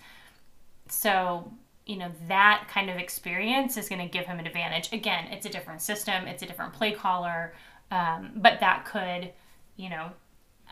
So 0.88 1.52
you 1.86 1.98
know 1.98 2.12
that 2.28 2.68
kind 2.70 2.90
of 2.90 2.98
experience 2.98 3.78
is 3.78 3.90
going 3.90 4.02
to 4.02 4.08
give 4.08 4.26
him 4.26 4.40
an 4.40 4.48
advantage. 4.48 4.92
Again 4.92 5.28
it's 5.32 5.46
a 5.46 5.50
different 5.50 5.82
system 5.82 6.28
it's 6.28 6.44
a 6.44 6.46
different 6.46 6.74
play 6.74 6.92
caller 6.92 7.54
um, 7.92 8.32
but 8.36 8.60
that 8.60 8.86
could 8.86 9.32
you 9.78 9.90
know 9.90 10.12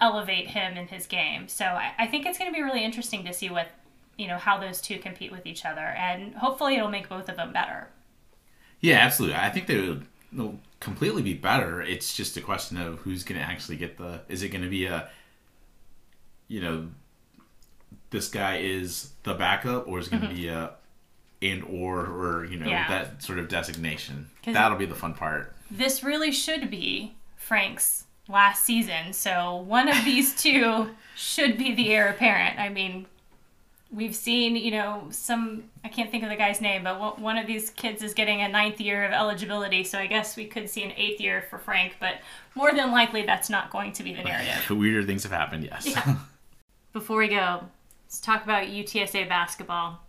elevate 0.02 0.48
him 0.48 0.76
in 0.78 0.88
his 0.88 1.06
game. 1.06 1.48
So 1.48 1.66
I, 1.66 1.94
I 1.98 2.08
think 2.08 2.26
it's 2.26 2.38
going 2.38 2.52
to 2.52 2.56
be 2.56 2.64
really 2.64 2.84
interesting 2.84 3.24
to 3.26 3.34
see 3.34 3.50
what 3.50 3.68
you 4.18 4.28
know 4.28 4.38
how 4.38 4.60
those 4.60 4.82
two 4.82 5.00
compete 5.00 5.32
with 5.32 5.46
each 5.46 5.66
other 5.66 5.82
and 5.82 6.36
hopefully 6.36 6.76
it'll 6.76 6.90
make 6.90 7.10
both 7.10 7.30
of 7.30 7.38
them 7.38 7.54
better. 7.54 7.88
Yeah 8.80 8.98
absolutely. 8.98 9.38
I 9.38 9.50
think 9.50 9.68
they 9.68 9.98
will 10.34 10.60
completely 10.80 11.22
be 11.22 11.34
better. 11.34 11.82
It's 11.82 12.16
just 12.16 12.36
a 12.38 12.42
question 12.42 12.78
of 12.78 13.00
who's 13.00 13.24
going 13.24 13.40
to 13.40 13.46
actually 13.46 13.78
get 13.78 13.98
the 13.98 14.22
is 14.30 14.44
it 14.44 14.50
going 14.50 14.64
to 14.64 14.70
be 14.70 14.86
a 14.86 15.10
you 16.48 16.62
know 16.62 16.88
this 18.10 18.28
guy 18.28 18.58
is 18.58 19.12
the 19.24 19.34
backup 19.34 19.88
or 19.88 20.00
is 20.00 20.08
going 20.08 20.22
to 20.22 20.28
mm-hmm. 20.28 20.36
be 20.36 20.48
a 20.48 20.72
and 21.44 21.64
or 21.64 22.00
or 22.06 22.46
you 22.46 22.58
know 22.58 22.68
yeah. 22.68 22.88
that 22.88 23.22
sort 23.22 23.40
of 23.40 23.50
designation. 23.50 24.28
That'll 24.46 24.78
be 24.78 24.86
the 24.86 24.96
fun 24.96 25.14
part. 25.14 25.54
This 25.70 26.04
really 26.04 26.32
should 26.32 26.70
be 26.70 27.16
Frank's 27.36 28.06
last 28.28 28.64
season, 28.64 29.14
so 29.14 29.58
one 29.58 29.90
of 29.90 30.04
these 30.06 30.36
two 30.42 30.92
should 31.16 31.58
be 31.58 31.74
the 31.74 31.94
heir 31.94 32.10
apparent. 32.10 32.60
I 32.60 32.70
mean, 32.70 33.06
we've 33.92 34.16
seen 34.16 34.56
you 34.56 34.72
know 34.72 35.08
some 35.12 35.64
I 35.84 35.90
can't 35.90 36.10
think 36.10 36.24
of 36.24 36.30
the 36.30 36.36
guy's 36.36 36.62
name, 36.62 36.84
but 36.84 37.20
one 37.20 37.38
of 37.38 37.48
these 37.48 37.70
kids 37.72 38.02
is 38.02 38.14
getting 38.14 38.42
a 38.42 38.48
ninth 38.48 38.80
year 38.80 39.06
of 39.06 39.12
eligibility, 39.12 39.84
so 39.84 40.00
I 40.00 40.08
guess 40.08 40.38
we 40.38 40.46
could 40.46 40.70
see 40.70 40.84
an 40.84 40.94
eighth 40.96 41.20
year 41.20 41.46
for 41.50 41.58
Frank, 41.60 41.98
but 42.00 42.16
more 42.56 42.72
than 42.72 42.92
likely 42.92 43.26
that's 43.26 43.50
not 43.50 43.70
going 43.70 43.92
to 43.94 44.04
be 44.04 44.14
the 44.14 44.24
narrative. 44.24 44.70
Weirder 44.70 45.04
things 45.06 45.24
have 45.24 45.32
happened, 45.32 45.66
yes. 45.66 45.86
Yeah. 45.86 46.16
Before 46.94 47.18
we 47.18 47.28
go, 47.28 47.64
let's 48.06 48.20
talk 48.20 48.44
about 48.44 48.68
UTSA 48.68 49.28
basketball. 49.28 50.00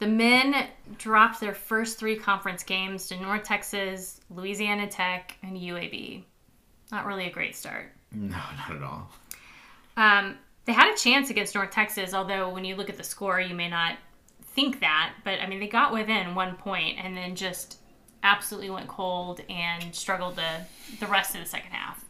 The 0.00 0.06
men 0.06 0.66
dropped 0.96 1.40
their 1.40 1.52
first 1.54 1.98
three 1.98 2.16
conference 2.16 2.62
games 2.62 3.06
to 3.08 3.20
North 3.20 3.44
Texas, 3.44 4.20
Louisiana 4.30 4.86
Tech, 4.86 5.36
and 5.42 5.56
UAB. 5.56 6.24
Not 6.90 7.04
really 7.04 7.26
a 7.26 7.30
great 7.30 7.54
start. 7.54 7.92
No, 8.10 8.38
not 8.56 8.70
at 8.76 8.82
all. 8.82 9.10
Um, 9.98 10.38
they 10.64 10.72
had 10.72 10.92
a 10.92 10.96
chance 10.96 11.28
against 11.28 11.54
North 11.54 11.70
Texas, 11.70 12.14
although 12.14 12.48
when 12.48 12.64
you 12.64 12.76
look 12.76 12.88
at 12.88 12.96
the 12.96 13.04
score, 13.04 13.40
you 13.40 13.54
may 13.54 13.68
not 13.68 13.98
think 14.54 14.80
that. 14.80 15.12
But 15.22 15.38
I 15.40 15.46
mean, 15.46 15.60
they 15.60 15.68
got 15.68 15.92
within 15.92 16.34
one 16.34 16.56
point 16.56 16.96
and 16.98 17.14
then 17.14 17.36
just 17.36 17.76
absolutely 18.22 18.70
went 18.70 18.88
cold 18.88 19.42
and 19.50 19.94
struggled 19.94 20.36
the 20.36 20.60
the 20.98 21.06
rest 21.06 21.34
of 21.34 21.42
the 21.42 21.46
second 21.46 21.72
half 21.72 22.04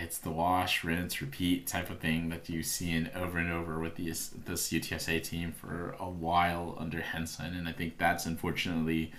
it's 0.00 0.18
the 0.18 0.30
wash, 0.30 0.84
rinse, 0.84 1.20
repeat 1.20 1.66
type 1.66 1.90
of 1.90 1.98
thing 1.98 2.28
that 2.30 2.48
you've 2.48 2.66
seen 2.66 3.10
over 3.14 3.38
and 3.38 3.52
over 3.52 3.78
with 3.78 3.96
these 3.96 4.30
this 4.30 4.70
UTSA 4.70 5.22
team 5.22 5.52
for 5.52 5.94
a 5.98 6.08
while 6.08 6.76
under 6.78 7.00
Henson, 7.00 7.54
and 7.54 7.68
I 7.68 7.72
think 7.72 7.98
that's 7.98 8.26
unfortunately 8.26 9.12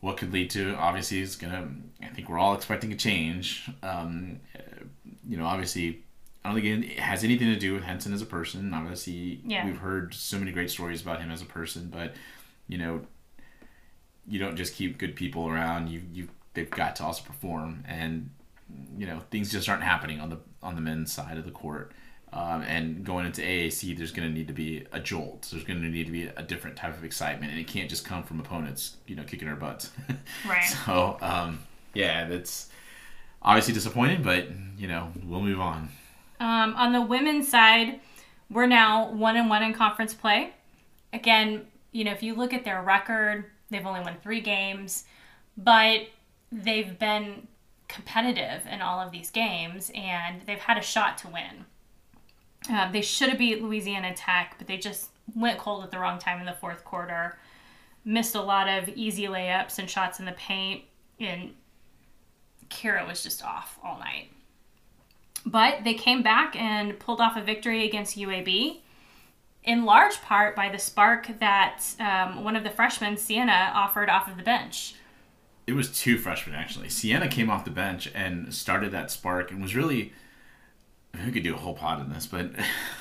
what 0.00 0.16
could 0.16 0.32
lead 0.32 0.50
to. 0.50 0.74
Obviously, 0.76 1.20
is 1.20 1.36
gonna. 1.36 1.68
I 2.02 2.06
think 2.08 2.28
we're 2.28 2.38
all 2.38 2.54
expecting 2.54 2.92
a 2.92 2.96
change. 2.96 3.68
Um, 3.82 4.40
you 5.28 5.36
know, 5.36 5.46
obviously, 5.46 6.02
I 6.44 6.52
don't 6.52 6.60
think 6.60 6.84
it 6.84 6.98
has 6.98 7.24
anything 7.24 7.48
to 7.48 7.58
do 7.58 7.74
with 7.74 7.82
Henson 7.82 8.12
as 8.12 8.22
a 8.22 8.26
person. 8.26 8.72
Obviously, 8.72 9.40
yeah. 9.44 9.66
we've 9.66 9.78
heard 9.78 10.14
so 10.14 10.38
many 10.38 10.52
great 10.52 10.70
stories 10.70 11.02
about 11.02 11.20
him 11.20 11.30
as 11.30 11.42
a 11.42 11.46
person, 11.46 11.90
but 11.92 12.14
you 12.68 12.78
know, 12.78 13.00
you 14.26 14.38
don't 14.38 14.56
just 14.56 14.74
keep 14.74 14.98
good 14.98 15.16
people 15.16 15.48
around. 15.48 15.88
You 15.88 16.02
you 16.12 16.28
they've 16.54 16.70
got 16.70 16.96
to 16.96 17.04
also 17.04 17.22
perform 17.24 17.84
and 17.86 18.30
you 18.96 19.06
know 19.06 19.20
things 19.30 19.50
just 19.50 19.68
aren't 19.68 19.82
happening 19.82 20.20
on 20.20 20.30
the 20.30 20.38
on 20.62 20.74
the 20.74 20.80
men's 20.80 21.12
side 21.12 21.38
of 21.38 21.44
the 21.44 21.50
court. 21.50 21.92
Um, 22.32 22.62
and 22.62 23.04
going 23.04 23.26
into 23.26 23.42
AAC, 23.42 23.96
there's 23.96 24.10
going 24.10 24.28
to 24.28 24.34
need 24.34 24.48
to 24.48 24.52
be 24.52 24.84
a 24.90 24.98
jolt. 24.98 25.46
There's 25.52 25.62
going 25.62 25.80
to 25.80 25.86
need 25.86 26.06
to 26.06 26.12
be 26.12 26.24
a 26.24 26.42
different 26.42 26.76
type 26.76 26.96
of 26.98 27.04
excitement, 27.04 27.52
and 27.52 27.60
it 27.60 27.68
can't 27.68 27.88
just 27.88 28.04
come 28.04 28.24
from 28.24 28.40
opponents, 28.40 28.96
you 29.06 29.14
know, 29.14 29.22
kicking 29.22 29.46
our 29.46 29.54
butts. 29.54 29.92
right. 30.48 30.64
So, 30.64 31.16
um, 31.20 31.60
yeah, 31.94 32.26
that's 32.26 32.70
obviously 33.40 33.72
disappointing, 33.72 34.22
but 34.22 34.48
you 34.76 34.88
know, 34.88 35.12
we'll 35.24 35.42
move 35.42 35.60
on. 35.60 35.90
Um, 36.40 36.74
on 36.74 36.92
the 36.92 37.02
women's 37.02 37.46
side, 37.48 38.00
we're 38.50 38.66
now 38.66 39.12
one 39.12 39.36
and 39.36 39.48
one 39.48 39.62
in 39.62 39.72
conference 39.72 40.12
play. 40.12 40.54
Again, 41.12 41.66
you 41.92 42.02
know, 42.02 42.10
if 42.10 42.24
you 42.24 42.34
look 42.34 42.52
at 42.52 42.64
their 42.64 42.82
record, 42.82 43.44
they've 43.70 43.86
only 43.86 44.00
won 44.00 44.16
three 44.22 44.40
games, 44.40 45.04
but 45.56 46.00
they've 46.50 46.98
been 46.98 47.46
competitive 47.94 48.62
in 48.70 48.82
all 48.82 48.98
of 48.98 49.12
these 49.12 49.30
games, 49.30 49.90
and 49.94 50.42
they've 50.46 50.58
had 50.58 50.76
a 50.76 50.82
shot 50.82 51.16
to 51.18 51.28
win. 51.28 51.64
Uh, 52.68 52.90
they 52.90 53.02
should 53.02 53.28
have 53.28 53.38
beat 53.38 53.62
Louisiana 53.62 54.14
Tech, 54.14 54.56
but 54.58 54.66
they 54.66 54.76
just 54.76 55.10
went 55.34 55.58
cold 55.58 55.84
at 55.84 55.90
the 55.90 55.98
wrong 55.98 56.18
time 56.18 56.40
in 56.40 56.46
the 56.46 56.54
fourth 56.54 56.84
quarter. 56.84 57.38
Missed 58.04 58.34
a 58.34 58.42
lot 58.42 58.68
of 58.68 58.88
easy 58.90 59.24
layups 59.24 59.78
and 59.78 59.88
shots 59.88 60.18
in 60.18 60.24
the 60.24 60.32
paint, 60.32 60.82
and 61.20 61.54
Kyra 62.68 63.06
was 63.06 63.22
just 63.22 63.44
off 63.44 63.78
all 63.82 63.98
night. 63.98 64.30
But 65.46 65.84
they 65.84 65.94
came 65.94 66.22
back 66.22 66.56
and 66.56 66.98
pulled 66.98 67.20
off 67.20 67.36
a 67.36 67.42
victory 67.42 67.86
against 67.86 68.16
UAB, 68.16 68.80
in 69.62 69.84
large 69.84 70.20
part 70.22 70.56
by 70.56 70.68
the 70.68 70.78
spark 70.78 71.28
that 71.38 71.82
um, 72.00 72.44
one 72.44 72.56
of 72.56 72.64
the 72.64 72.70
freshmen, 72.70 73.16
Sienna, 73.16 73.72
offered 73.74 74.10
off 74.10 74.28
of 74.28 74.36
the 74.36 74.42
bench 74.42 74.94
it 75.66 75.72
was 75.72 75.90
two 75.90 76.18
freshmen 76.18 76.54
actually. 76.54 76.88
Sienna 76.88 77.28
came 77.28 77.50
off 77.50 77.64
the 77.64 77.70
bench 77.70 78.10
and 78.14 78.52
started 78.54 78.92
that 78.92 79.10
spark 79.10 79.50
and 79.50 79.62
was 79.62 79.74
really. 79.74 80.12
We 81.24 81.30
could 81.30 81.44
do 81.44 81.54
a 81.54 81.58
whole 81.58 81.74
pod 81.74 82.00
on 82.00 82.12
this, 82.12 82.26
but 82.26 82.50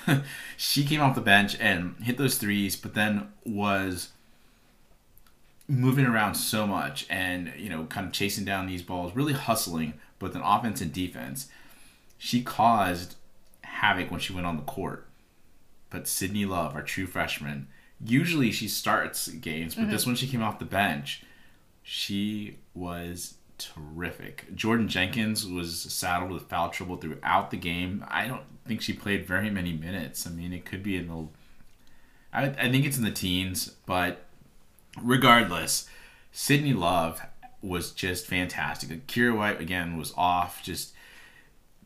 she 0.58 0.86
came 0.86 1.02
off 1.02 1.16
the 1.16 1.22
bench 1.22 1.58
and 1.60 1.96
hit 2.04 2.20
those 2.20 2.38
threes, 2.38 2.76
but 2.76 2.94
then 2.94 3.30
was 3.44 4.10
moving 5.68 6.06
around 6.06 6.36
so 6.36 6.68
much 6.68 7.08
and 7.10 7.52
you 7.58 7.70
know 7.70 7.86
kind 7.86 8.06
of 8.06 8.14
chasing 8.14 8.46
down 8.46 8.68
these 8.68 8.84
balls, 8.84 9.16
really 9.16 9.34
hustling 9.34 9.96
both 10.20 10.36
in 10.36 10.42
offense 10.42 10.80
and 10.80 10.94
defense. 10.94 11.48
She 12.18 12.44
caused 12.44 13.16
havoc 13.62 14.12
when 14.12 14.20
she 14.20 14.32
went 14.32 14.46
on 14.46 14.58
the 14.58 14.64
court. 14.64 15.08
But 15.90 16.08
Sydney 16.08 16.46
Love, 16.46 16.76
our 16.76 16.82
true 16.82 17.06
freshman, 17.06 17.68
usually 18.04 18.52
she 18.52 18.68
starts 18.68 19.28
games, 19.28 19.76
but 19.76 19.82
mm-hmm. 19.84 19.92
this 19.92 20.06
one 20.06 20.16
she 20.16 20.28
came 20.28 20.42
off 20.42 20.60
the 20.60 20.66
bench 20.66 21.24
she 21.84 22.58
was 22.74 23.36
terrific. 23.58 24.56
Jordan 24.56 24.88
Jenkins 24.88 25.46
was 25.46 25.80
saddled 25.82 26.32
with 26.32 26.50
foul 26.50 26.70
trouble 26.70 26.98
throughout 26.98 27.52
the 27.52 27.58
game. 27.58 28.04
I 28.08 28.28
don't 28.28 28.44
think 28.66 28.82
she 28.82 28.94
played 28.94 29.28
very 29.28 29.50
many 29.50 29.74
minutes. 29.74 30.26
I 30.26 30.32
mean, 30.32 30.54
it 30.54 30.66
could 30.66 30.82
be 30.82 30.96
in 30.96 31.08
the. 31.08 31.28
I, 32.34 32.46
I 32.46 32.72
think 32.72 32.86
it's 32.86 32.98
in 32.98 33.04
the 33.04 33.12
teens, 33.12 33.76
but 33.86 34.26
regardless, 35.02 35.88
Sydney 36.32 36.74
Love 36.74 37.22
was 37.62 37.92
just 37.92 38.26
fantastic. 38.26 39.08
Kyra 39.08 39.38
White 39.38 39.62
again 39.62 39.98
was 39.98 40.14
off. 40.18 40.64
Just 40.64 40.94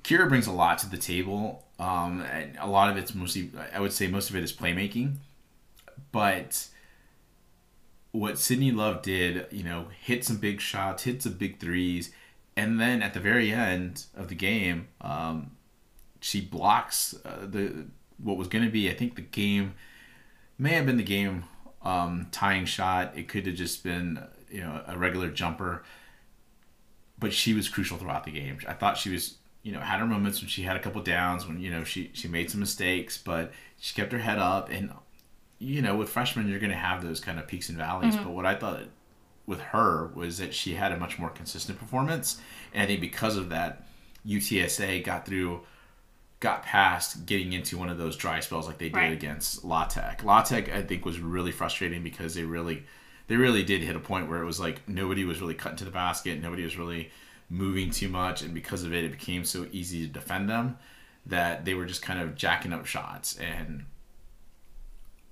Kyra 0.04 0.30
brings 0.30 0.48
a 0.48 0.52
lot 0.52 0.80
to 0.80 0.90
the 0.90 0.98
table. 0.98 1.66
Um, 1.80 2.24
a 2.60 2.68
lot 2.68 2.90
of 2.90 2.98
it's 2.98 3.14
mostly, 3.14 3.52
I 3.74 3.80
would 3.80 3.94
say, 3.94 4.08
most 4.08 4.30
of 4.30 4.36
it 4.36 4.44
is 4.44 4.52
playmaking, 4.52 5.18
but 6.12 6.68
what 8.12 8.38
Sydney 8.38 8.72
Love 8.72 9.02
did, 9.02 9.48
you 9.52 9.64
know, 9.64 9.88
hit 10.02 10.24
some 10.26 10.38
big 10.38 10.62
shots, 10.62 11.04
hit 11.04 11.22
some 11.22 11.34
big 11.34 11.60
threes, 11.60 12.12
and 12.56 12.80
then 12.80 13.02
at 13.02 13.14
the 13.14 13.20
very 13.20 13.52
end 13.52 14.06
of 14.16 14.30
the 14.30 14.36
game, 14.36 14.88
um, 15.02 15.52
she 16.20 16.42
blocks 16.42 17.16
uh, 17.26 17.46
the 17.46 17.86
what 18.18 18.38
was 18.38 18.48
going 18.48 18.66
to 18.66 18.72
be, 18.72 18.90
I 18.90 18.94
think, 18.94 19.16
the 19.16 19.22
game 19.22 19.76
may 20.58 20.72
have 20.72 20.86
been 20.88 20.98
the 20.98 21.04
game 21.04 21.44
um, 21.84 22.28
tying 22.32 22.66
shot. 22.66 23.16
It 23.16 23.28
could 23.28 23.46
have 23.46 23.56
just 23.56 23.84
been, 23.84 24.24
you 24.50 24.62
know, 24.62 24.82
a 24.88 24.98
regular 24.98 25.30
jumper, 25.30 25.84
but 27.20 27.34
she 27.34 27.54
was 27.54 27.70
crucial 27.70 27.98
throughout 27.98 28.24
the 28.24 28.32
game. 28.32 28.58
I 28.68 28.74
thought 28.74 28.98
she 28.98 29.12
was, 29.12 29.36
you 29.62 29.72
know, 29.72 29.80
had 29.80 30.00
her 30.00 30.08
moments 30.08 30.42
when 30.42 30.50
she 30.50 30.64
had 30.64 30.76
a 30.76 30.80
couple 30.80 31.02
downs, 31.04 31.48
when 31.48 31.60
you 31.62 31.70
know 31.70 31.84
she 31.84 32.10
she 32.14 32.28
made 32.28 32.50
some 32.50 32.60
mistakes, 32.60 33.18
but 33.18 33.52
she 33.80 33.94
kept 33.94 34.12
her 34.12 34.20
head 34.20 34.40
up 34.40 34.70
and 34.72 34.92
you 35.60 35.82
know, 35.82 35.96
with 35.96 36.10
freshmen, 36.10 36.48
you're 36.48 36.60
going 36.60 36.72
to 36.72 36.78
have 36.78 37.04
those 37.04 37.20
kind 37.20 37.40
of 37.40 37.48
peaks 37.48 37.70
and 37.70 37.78
valleys. 37.78 38.16
Mm-hmm. 38.16 38.26
But 38.26 38.34
what 38.34 38.46
I 38.46 38.56
thought 38.56 38.84
with 39.46 39.60
her 39.62 40.12
was 40.14 40.38
that 40.38 40.54
she 40.54 40.76
had 40.76 40.92
a 40.92 40.98
much 40.98 41.18
more 41.18 41.30
consistent 41.30 41.80
performance. 41.80 42.40
And 42.74 42.84
I 42.84 42.86
think 42.86 43.02
because 43.02 43.38
of 43.38 43.50
that, 43.50 43.88
UTSA 44.26 45.04
got 45.04 45.26
through, 45.26 45.62
got 46.40 46.64
past 46.64 47.26
getting 47.26 47.54
into 47.54 47.78
one 47.78 47.90
of 47.90 47.98
those 47.98 48.18
dry 48.18 48.40
spells 48.42 48.68
like 48.68 48.78
they 48.78 48.90
did 48.90 48.98
right. 48.98 49.14
against 49.14 49.64
La 49.64 49.86
Tech. 49.86 50.24
La 50.24 50.44
Tech, 50.44 50.70
I 50.70 50.84
think, 50.84 51.06
was 51.06 51.20
really 51.20 51.52
frustrating 51.52 52.04
because 52.04 52.36
they 52.36 52.44
really, 52.44 52.84
they 53.28 53.38
really 53.38 53.64
did 53.64 53.82
hit 53.82 53.96
a 53.96 54.00
point 54.00 54.30
where 54.30 54.42
it 54.42 54.46
was 54.46 54.60
like 54.60 54.88
nobody 54.88 55.24
was 55.24 55.42
really 55.42 55.54
cutting 55.54 55.78
to 55.78 55.86
the 55.86 55.92
basket, 55.92 56.42
nobody 56.42 56.64
was 56.64 56.78
really 56.78 57.10
moving 57.50 57.90
too 57.90 58.10
much, 58.10 58.42
and 58.42 58.54
because 58.54 58.84
of 58.84 58.94
it, 58.94 59.06
it 59.06 59.12
became 59.12 59.46
so 59.46 59.66
easy 59.72 60.06
to 60.06 60.12
defend 60.12 60.50
them 60.50 60.78
that 61.26 61.66
they 61.66 61.74
were 61.74 61.86
just 61.86 62.02
kind 62.02 62.20
of 62.20 62.36
jacking 62.36 62.74
up 62.74 62.86
shots 62.86 63.38
and 63.38 63.86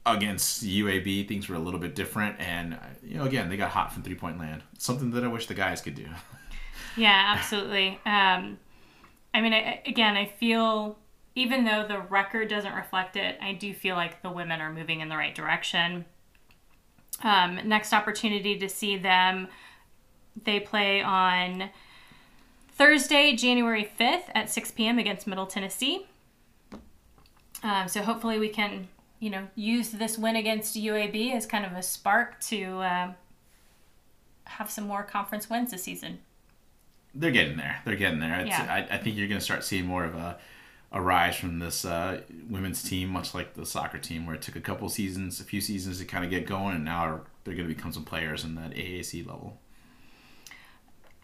against 0.05 0.63
UAB, 0.63 1.27
things 1.27 1.49
were 1.49 1.55
a 1.55 1.59
little 1.59 1.79
bit 1.79 1.95
different, 1.95 2.39
and 2.39 2.77
you 3.03 3.17
know, 3.17 3.23
again, 3.23 3.49
they 3.49 3.57
got 3.57 3.71
hot 3.71 3.93
from 3.93 4.03
three 4.03 4.15
point 4.15 4.39
land. 4.39 4.63
Something 4.77 5.11
that 5.11 5.23
I 5.23 5.27
wish 5.27 5.47
the 5.47 5.53
guys 5.53 5.81
could 5.81 5.95
do. 5.95 6.07
yeah, 6.97 7.33
absolutely. 7.35 7.99
Um, 8.05 8.59
I 9.33 9.41
mean, 9.41 9.53
I, 9.53 9.81
again, 9.85 10.15
I 10.15 10.25
feel 10.25 10.97
even 11.35 11.65
though 11.65 11.85
the 11.85 11.99
record 11.99 12.49
doesn't 12.49 12.73
reflect 12.73 13.17
it, 13.17 13.37
I 13.41 13.53
do 13.53 13.73
feel 13.73 13.95
like 13.95 14.21
the 14.21 14.31
women 14.31 14.61
are 14.61 14.71
moving 14.71 15.01
in 15.01 15.09
the 15.09 15.17
right 15.17 15.35
direction. 15.35 16.05
Um, 17.23 17.59
next 17.65 17.93
opportunity 17.93 18.57
to 18.57 18.69
see 18.69 18.97
them, 18.97 19.49
they 20.43 20.59
play 20.59 21.01
on 21.01 21.69
Thursday, 22.71 23.35
January 23.35 23.89
5th 23.99 24.29
at 24.33 24.49
6 24.49 24.71
p.m. 24.71 24.97
against 24.97 25.27
Middle 25.27 25.45
Tennessee. 25.45 26.07
Um, 27.63 27.87
so 27.87 28.01
hopefully 28.01 28.39
we 28.39 28.49
can 28.49 28.87
you 29.19 29.29
know, 29.29 29.47
use 29.55 29.91
this 29.91 30.17
win 30.17 30.35
against 30.35 30.75
UAB 30.75 31.33
as 31.33 31.45
kind 31.45 31.65
of 31.65 31.73
a 31.73 31.81
spark 31.81 32.39
to 32.41 32.79
uh, 32.79 33.13
have 34.45 34.69
some 34.69 34.87
more 34.87 35.03
conference 35.03 35.49
wins 35.49 35.71
this 35.71 35.83
season. 35.83 36.19
They're 37.13 37.31
getting 37.31 37.57
there. 37.57 37.81
They're 37.85 37.95
getting 37.95 38.19
there. 38.19 38.41
It's, 38.41 38.49
yeah. 38.49 38.87
I, 38.89 38.95
I 38.95 38.97
think 38.97 39.15
you're 39.15 39.27
going 39.27 39.39
to 39.39 39.43
start 39.43 39.63
seeing 39.63 39.85
more 39.85 40.03
of 40.03 40.15
a, 40.15 40.37
a 40.91 41.01
rise 41.01 41.37
from 41.37 41.59
this 41.59 41.85
uh, 41.85 42.21
women's 42.49 42.83
team, 42.83 43.09
much 43.09 43.33
like 43.33 43.53
the 43.53 43.65
soccer 43.65 43.97
team, 43.97 44.25
where 44.25 44.35
it 44.35 44.41
took 44.41 44.55
a 44.55 44.61
couple 44.61 44.89
seasons, 44.89 45.39
a 45.39 45.43
few 45.45 45.61
seasons 45.61 45.99
to 45.99 46.05
kind 46.05 46.25
of 46.25 46.29
get 46.29 46.45
going, 46.45 46.75
and 46.75 46.85
now 46.85 47.21
they're 47.43 47.55
going 47.55 47.67
to 47.67 47.73
become 47.73 47.93
some 47.93 48.03
players 48.03 48.43
in 48.43 48.55
that 48.55 48.71
AAC 48.71 49.25
level. 49.25 49.57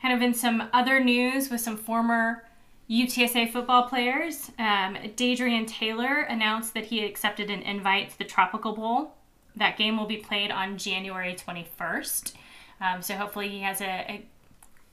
Kind 0.01 0.13
of 0.13 0.21
in 0.21 0.33
some 0.33 0.69
other 0.73 1.03
news 1.03 1.49
with 1.49 1.61
some 1.61 1.77
former 1.77 2.43
UTSA 2.91 3.49
football 3.53 3.83
players. 3.83 4.51
Um, 4.59 4.97
Dadrian 5.15 5.65
Taylor 5.65 6.23
announced 6.23 6.73
that 6.73 6.85
he 6.85 7.05
accepted 7.05 7.49
an 7.49 7.61
invite 7.61 8.09
to 8.09 8.17
the 8.17 8.25
Tropical 8.25 8.73
Bowl. 8.73 9.13
That 9.55 9.77
game 9.77 9.97
will 9.97 10.07
be 10.07 10.17
played 10.17 10.51
on 10.51 10.77
January 10.77 11.33
21st. 11.33 12.33
Um, 12.81 13.01
so 13.01 13.15
hopefully 13.15 13.47
he 13.47 13.59
has 13.59 13.79
a, 13.79 13.85
a, 13.85 14.25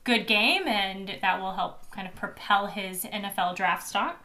good 0.05 0.26
game 0.26 0.66
and 0.66 1.18
that 1.20 1.38
will 1.38 1.53
help 1.53 1.90
kind 1.90 2.09
of 2.09 2.14
propel 2.14 2.66
his 2.66 3.05
NFL 3.05 3.55
draft 3.57 3.86
stock. 3.86 4.24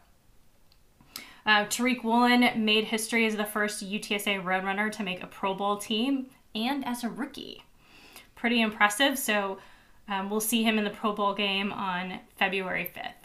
Uh, 1.46 1.66
Tariq 1.66 2.06
Woolen 2.06 2.64
made 2.64 2.86
history 2.86 3.26
as 3.26 3.36
the 3.36 3.44
first 3.44 3.84
UTSA 3.84 4.42
Roadrunner 4.42 4.90
to 4.94 5.04
make 5.04 5.22
a 5.22 5.28
Pro 5.28 5.54
Bowl 5.54 5.78
team 5.78 6.28
and 6.56 6.88
as 6.88 7.04
a 7.04 7.10
rookie. 7.10 7.66
Pretty 8.34 8.62
impressive. 8.62 9.20
So 9.20 9.58
um, 10.08 10.30
we'll 10.30 10.40
see 10.40 10.64
him 10.64 10.78
in 10.78 10.86
the 10.86 10.90
Pro 10.90 11.12
Bowl 11.12 11.34
game 11.34 11.74
on 11.74 12.20
February 12.38 12.90
5th 12.96 13.23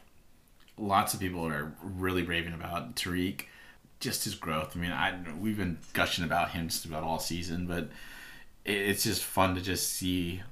lots 0.79 1.14
of 1.14 1.20
people 1.20 1.47
are 1.47 1.74
really 1.83 2.22
raving 2.22 2.55
about 2.55 2.97
Tariq, 2.97 3.43
just 4.01 4.24
his 4.24 4.35
growth. 4.35 4.76
I 4.76 4.79
mean, 4.79 4.93
I 4.93 5.18
we've 5.41 5.57
been 5.57 5.79
gushing 5.93 6.24
about 6.24 6.51
him 6.51 6.68
just 6.68 6.85
about 6.85 7.03
all 7.03 7.18
season, 7.18 7.66
but 7.66 7.89
it's 8.64 9.05
just 9.05 9.22
fun 9.22 9.55
to 9.55 9.61
just 9.61 9.91
see 9.91 10.43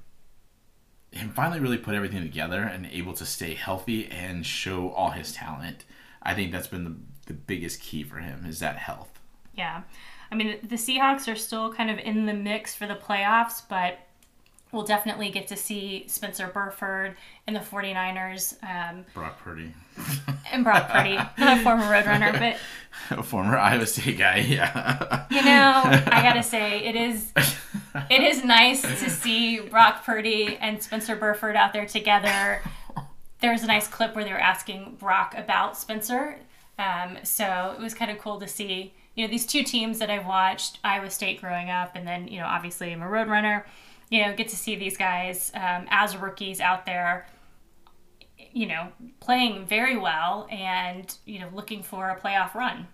him 1.11 1.29
finally 1.29 1.59
really 1.59 1.77
put 1.77 1.95
everything 1.95 2.21
together 2.21 2.61
and 2.61 2.85
able 2.87 3.13
to 3.13 3.25
stay 3.25 3.53
healthy 3.53 4.07
and 4.07 4.45
show 4.45 4.89
all 4.89 5.11
his 5.11 5.33
talent. 5.33 5.85
I 6.21 6.33
think 6.33 6.51
that's 6.51 6.67
been 6.67 6.83
the, 6.83 6.95
the 7.27 7.33
biggest 7.33 7.81
key 7.81 8.03
for 8.03 8.17
him 8.17 8.45
is 8.45 8.59
that 8.59 8.77
health. 8.77 9.19
Yeah. 9.55 9.83
I 10.31 10.35
mean, 10.35 10.57
the 10.61 10.75
Seahawks 10.75 11.31
are 11.31 11.37
still 11.37 11.73
kind 11.73 11.89
of 11.89 11.99
in 11.99 12.25
the 12.25 12.33
mix 12.33 12.75
for 12.75 12.85
the 12.85 12.95
playoffs, 12.95 13.61
but 13.67 13.99
we'll 14.77 14.85
definitely 14.85 15.31
get 15.31 15.47
to 15.47 15.55
see 15.55 16.05
Spencer 16.07 16.47
Burford 16.47 17.15
and 17.47 17.55
the 17.55 17.59
49ers. 17.59 18.55
Um, 18.63 19.05
Brock 19.15 19.39
Purdy. 19.39 19.73
and 20.51 20.63
Brock 20.63 20.87
Purdy, 20.87 21.15
not 21.15 21.57
a 21.57 21.63
former 21.63 21.83
Roadrunner, 21.83 22.31
but. 22.31 22.57
A 23.19 23.23
former 23.23 23.57
Iowa 23.57 23.85
State 23.85 24.17
guy, 24.17 24.37
yeah. 24.37 25.25
You 25.29 25.43
know, 25.43 25.81
I 25.83 26.21
gotta 26.23 26.41
say, 26.55 26.83
it 26.83 26.95
is 26.95 27.31
it 28.09 28.21
is 28.23 28.43
nice 28.43 28.81
to 28.81 29.09
see 29.09 29.59
Brock 29.59 30.03
Purdy 30.03 30.57
and 30.57 30.81
Spencer 30.81 31.15
Burford 31.15 31.55
out 31.55 31.73
there 31.73 31.85
together. 31.85 32.61
There 33.39 33.51
was 33.51 33.61
a 33.61 33.67
nice 33.67 33.87
clip 33.87 34.15
where 34.15 34.25
they 34.25 34.31
were 34.31 34.39
asking 34.39 34.97
Brock 34.99 35.35
about 35.37 35.77
Spencer. 35.77 36.37
Um, 36.79 37.19
so 37.23 37.75
it 37.77 37.81
was 37.81 37.93
kind 37.93 38.09
of 38.09 38.17
cool 38.17 38.39
to 38.39 38.47
see, 38.47 38.93
you 39.15 39.25
know, 39.25 39.31
these 39.31 39.45
two 39.45 39.63
teams 39.63 39.99
that 39.99 40.09
I've 40.09 40.25
watched, 40.25 40.79
Iowa 40.83 41.11
State 41.11 41.39
growing 41.39 41.69
up, 41.69 41.95
and 41.95 42.07
then, 42.07 42.27
you 42.27 42.39
know, 42.39 42.47
obviously 42.47 42.91
I'm 42.91 43.03
a 43.03 43.05
Roadrunner 43.05 43.63
you 44.09 44.21
know, 44.21 44.33
get 44.35 44.47
to 44.49 44.55
see 44.55 44.75
these 44.75 44.97
guys 44.97 45.51
um, 45.53 45.85
as 45.89 46.15
rookies 46.15 46.59
out 46.59 46.85
there, 46.85 47.27
you 48.51 48.65
know, 48.65 48.87
playing 49.19 49.65
very 49.65 49.97
well 49.97 50.47
and, 50.49 51.17
you 51.25 51.39
know, 51.39 51.49
looking 51.53 51.83
for 51.83 52.09
a 52.09 52.19
playoff 52.19 52.53
run. 52.53 52.87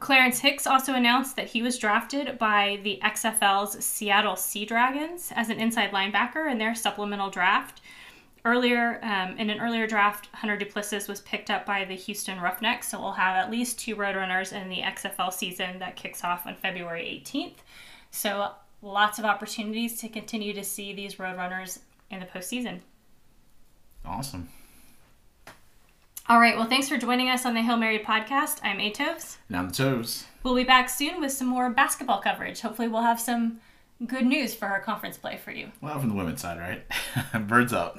Clarence 0.00 0.40
Hicks 0.40 0.66
also 0.66 0.94
announced 0.94 1.36
that 1.36 1.46
he 1.46 1.62
was 1.62 1.78
drafted 1.78 2.38
by 2.38 2.80
the 2.82 2.98
XFL's 3.04 3.84
Seattle 3.84 4.34
Sea 4.34 4.64
Dragons 4.64 5.30
as 5.36 5.50
an 5.50 5.60
inside 5.60 5.92
linebacker 5.92 6.50
in 6.50 6.56
their 6.56 6.74
supplemental 6.74 7.28
draft. 7.28 7.82
Earlier, 8.46 8.98
um, 9.02 9.36
in 9.36 9.50
an 9.50 9.60
earlier 9.60 9.86
draft, 9.86 10.30
Hunter 10.32 10.56
Duplessis 10.56 11.06
was 11.06 11.20
picked 11.20 11.50
up 11.50 11.66
by 11.66 11.84
the 11.84 11.94
Houston 11.94 12.40
Roughnecks, 12.40 12.88
so 12.88 12.98
we'll 12.98 13.12
have 13.12 13.36
at 13.36 13.50
least 13.50 13.78
two 13.78 13.94
Roadrunners 13.94 14.54
in 14.54 14.70
the 14.70 14.80
XFL 14.80 15.30
season 15.30 15.78
that 15.78 15.96
kicks 15.96 16.24
off 16.24 16.46
on 16.46 16.56
February 16.56 17.22
18th. 17.22 17.56
So 18.10 18.52
lots 18.82 19.18
of 19.18 19.24
opportunities 19.24 20.00
to 20.00 20.08
continue 20.08 20.52
to 20.54 20.64
see 20.64 20.92
these 20.92 21.16
Roadrunners 21.16 21.80
in 22.10 22.20
the 22.20 22.26
postseason. 22.26 22.80
Awesome. 24.04 24.48
All 26.28 26.38
right. 26.38 26.56
Well, 26.56 26.68
thanks 26.68 26.88
for 26.88 26.96
joining 26.96 27.28
us 27.28 27.44
on 27.44 27.54
the 27.54 27.62
Hill 27.62 27.76
Mary 27.76 27.98
podcast. 27.98 28.60
I'm 28.62 28.78
Atovs. 28.78 29.38
And 29.48 29.56
I'm 29.56 29.70
Tovs. 29.70 30.24
We'll 30.42 30.54
be 30.54 30.64
back 30.64 30.88
soon 30.88 31.20
with 31.20 31.32
some 31.32 31.48
more 31.48 31.70
basketball 31.70 32.20
coverage. 32.20 32.60
Hopefully, 32.60 32.88
we'll 32.88 33.02
have 33.02 33.20
some 33.20 33.60
good 34.06 34.24
news 34.24 34.54
for 34.54 34.66
our 34.66 34.80
conference 34.80 35.18
play 35.18 35.36
for 35.36 35.50
you. 35.50 35.72
Well, 35.80 35.98
from 35.98 36.08
the 36.08 36.14
women's 36.14 36.40
side, 36.40 36.58
right? 36.58 37.46
Birds 37.48 37.72
up. 37.72 37.98